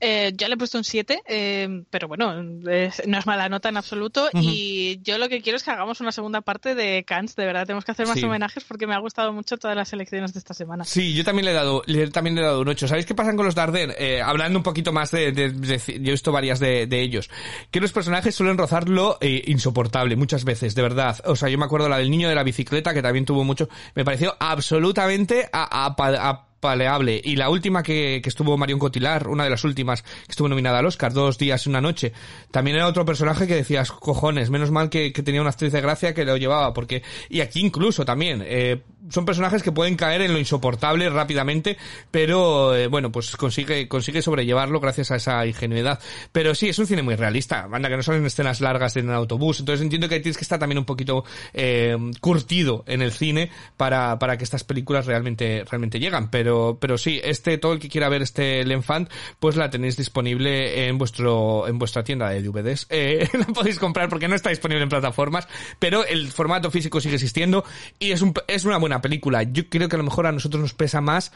[0.00, 3.76] Eh, yo le he puesto un 7, eh, pero bueno, no es mala nota en
[3.76, 4.28] absoluto.
[4.34, 7.36] Y yo lo que quiero es que hagamos una segunda parte de Cans.
[7.36, 8.24] De verdad, tenemos que hacer más Sí.
[8.24, 10.84] homenajes porque me ha gustado mucho todas las selecciones de esta semana.
[10.84, 12.86] Sí, yo también le he dado, le- también le he dado un 8.
[12.88, 13.94] ¿Sabéis qué pasan con los Dardenne?
[13.98, 17.30] Eh, hablando un poquito más de, de- de- yo he visto varias de, de ellos,
[17.70, 21.18] que los personajes suelen rozar lo eh, insoportable muchas veces, de verdad.
[21.24, 23.68] O sea, yo me acuerdo la del niño de la bicicleta, que también tuvo mucho,
[23.94, 27.20] me pareció absolutamente a- a- apaleable.
[27.22, 30.78] Y la última que, que estuvo Marion Cotillard, una de las últimas que estuvo nominada
[30.78, 32.12] al Oscar, dos días y una noche,
[32.50, 35.80] también era otro personaje que decías, cojones, menos mal que, que tenía una actriz de
[35.80, 40.22] gracia que lo llevaba, porque, y aquí incluso también, eh, son personajes que pueden caer
[40.22, 41.76] en lo insoportable rápidamente,
[42.10, 46.00] pero eh, bueno, pues consigue, consigue sobrellevarlo gracias a esa ingenuidad.
[46.32, 49.14] Pero sí, es un cine muy realista, banda que no salen escenas largas en el
[49.14, 53.50] autobús, entonces entiendo que tienes que estar también un poquito eh, curtido en el cine
[53.76, 56.30] para, para que estas películas realmente, realmente llegan.
[56.30, 60.88] Pero, pero sí, este, todo el que quiera ver este L'Enfant, pues la tenéis disponible
[60.88, 62.86] en vuestro, en vuestra tienda de DVDs.
[63.04, 65.48] Eh, la podéis comprar porque no está disponible en plataformas,
[65.80, 67.64] pero el formato físico sigue existiendo
[67.98, 69.42] y es un, es una buena película.
[69.42, 71.32] Yo creo que a lo mejor a nosotros nos pesa más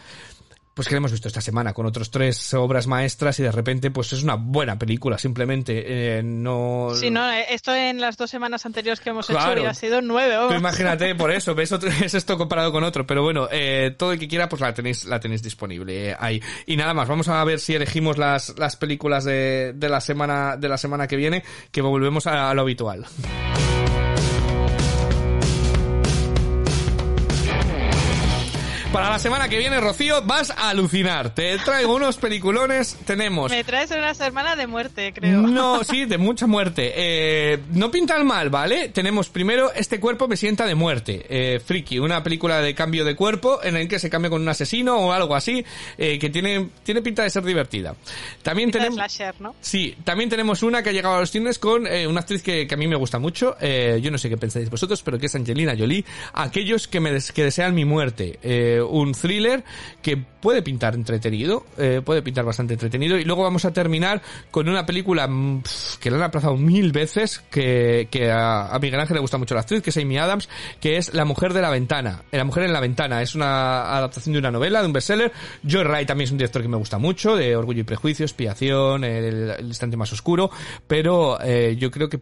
[0.75, 3.91] pues que la hemos visto esta semana con otros tres obras maestras y de repente
[3.91, 8.65] pues es una buena película simplemente eh, no Si no, esto en las dos semanas
[8.65, 9.43] anteriores que hemos Claro.
[9.45, 10.61] hecho hubiera sido nueve Tú horas.
[10.61, 14.21] imagínate por eso ves otro- es esto comparado con otro pero bueno eh, todo el
[14.21, 17.43] que quiera pues la tenéis la tenéis disponible eh, ahí y nada más vamos a
[17.43, 21.43] ver si elegimos las las películas de, de la semana de la semana que viene
[21.73, 23.05] que volvemos a, a lo habitual
[28.93, 31.35] Para la semana que viene, Rocío, vas a alucinar.
[31.35, 32.97] Te traigo unos peliculones.
[33.05, 35.43] Tenemos Me traes una semana de muerte, creo.
[35.43, 36.94] no, sí, de mucha muerte.
[36.97, 38.89] Eh, no pintan mal, ¿vale?
[38.89, 41.24] Tenemos primero Este cuerpo me sienta de muerte.
[41.28, 44.48] Eh, Friki, una película de cambio de cuerpo en el que se cambia con un
[44.48, 45.62] asesino o algo así,
[45.98, 47.94] eh, que tiene, tiene pinta de ser divertida.
[48.43, 48.97] También Pinta tenemos...
[48.97, 49.55] slasher, ¿no?
[49.60, 52.66] Sí, también tenemos una que ha llegado a los cines con eh, una actriz que,
[52.66, 53.55] que a mí me gusta mucho.
[53.60, 56.06] Eh, yo no sé qué pensáis vosotros, pero que es Angelina Jolie.
[56.32, 58.39] Aquellos que me des- que desean mi muerte.
[58.43, 59.65] Eh, un thriller
[60.03, 63.19] que puede pintar entretenido, eh, puede pintar bastante entretenido.
[63.19, 65.63] Y luego vamos a terminar con una película mm,
[66.01, 69.83] que la han aplazado mil veces, que, a Miguel Ángel le gusta mucho la actriz,
[69.83, 70.49] que es Amy Adams,
[70.81, 72.23] que es La mujer de la ventana.
[72.31, 75.33] Eh, La mujer en la ventana es una adaptación de una novela, de un bestseller.
[75.69, 79.05] Joe Wright también es un director que me gusta mucho, de Orgullo y Prejuicio, Expiación,
[79.05, 80.51] El, el instante más oscuro,
[80.87, 82.21] pero eh, yo creo que,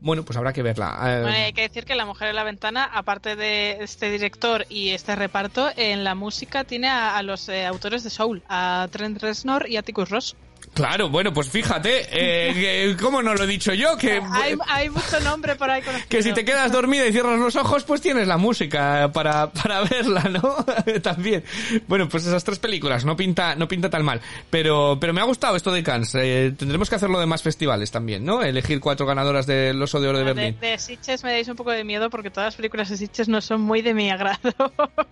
[0.00, 0.96] bueno, pues habrá que verla.
[1.02, 4.90] Eh, hay que decir que La Mujer en la Ventana, aparte de este director y
[4.90, 9.68] este reparto, en la música tiene a, los eh, autores de Soul, a Trent Reznor
[9.68, 10.36] y a Atticus Ross.
[10.74, 13.96] Claro, bueno, pues fíjate, eh, ¿cómo no lo he dicho yo?
[13.96, 16.08] Que, Hay, hay mucho nombre por ahí conocido.
[16.08, 19.80] que si te quedas dormida y cierras los ojos, pues tienes la música para, para
[19.88, 20.56] verla, ¿no?
[21.02, 21.44] También.
[21.86, 24.20] Bueno, pues esas tres películas, no pinta, no pinta tan mal.
[24.50, 26.14] Pero, pero me ha gustado esto de Cannes.
[26.14, 28.42] Eh, tendremos que hacerlo de más festivales también, ¿no?
[28.42, 30.60] Elegir cuatro ganadoras del Oso de Oro de De, Berlín.
[30.60, 33.40] de Sitges me dais un poco de miedo porque todas las películas de Sitges no
[33.40, 34.38] son muy de mi agrado.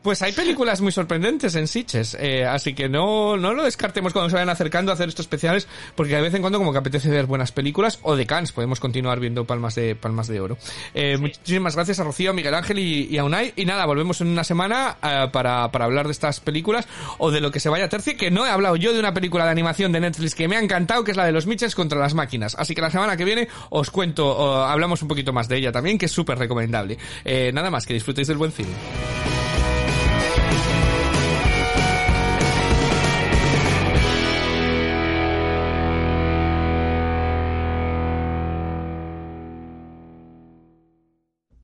[0.02, 4.30] Pues hay películas muy sorprendentes en Sitges, eh, así que no, no lo descartemos cuando
[4.30, 5.26] se vayan acercando a hacer estos
[5.94, 8.80] porque de vez en cuando como que apetece ver buenas películas, o de Cannes, podemos
[8.80, 10.58] continuar viendo Palmas de, Palmas de Oro.
[10.94, 14.20] Eh, Muchísimas gracias a Rocío, a Miguel Ángel y, y a Unai, y nada, volvemos
[14.20, 16.86] en una semana eh, para, para hablar de estas películas,
[17.18, 19.14] o de lo que se vaya a tercio, que no he hablado yo de una
[19.14, 21.74] película de animación de Netflix que me ha encantado, que es la de los Mitchells
[21.74, 25.48] contra las máquinas, así que la semana que viene os cuento, hablamos un poquito más
[25.48, 26.98] de ella también, que es súper recomendable.
[27.24, 29.35] Eh, nada más, que disfrutéis del buen cine.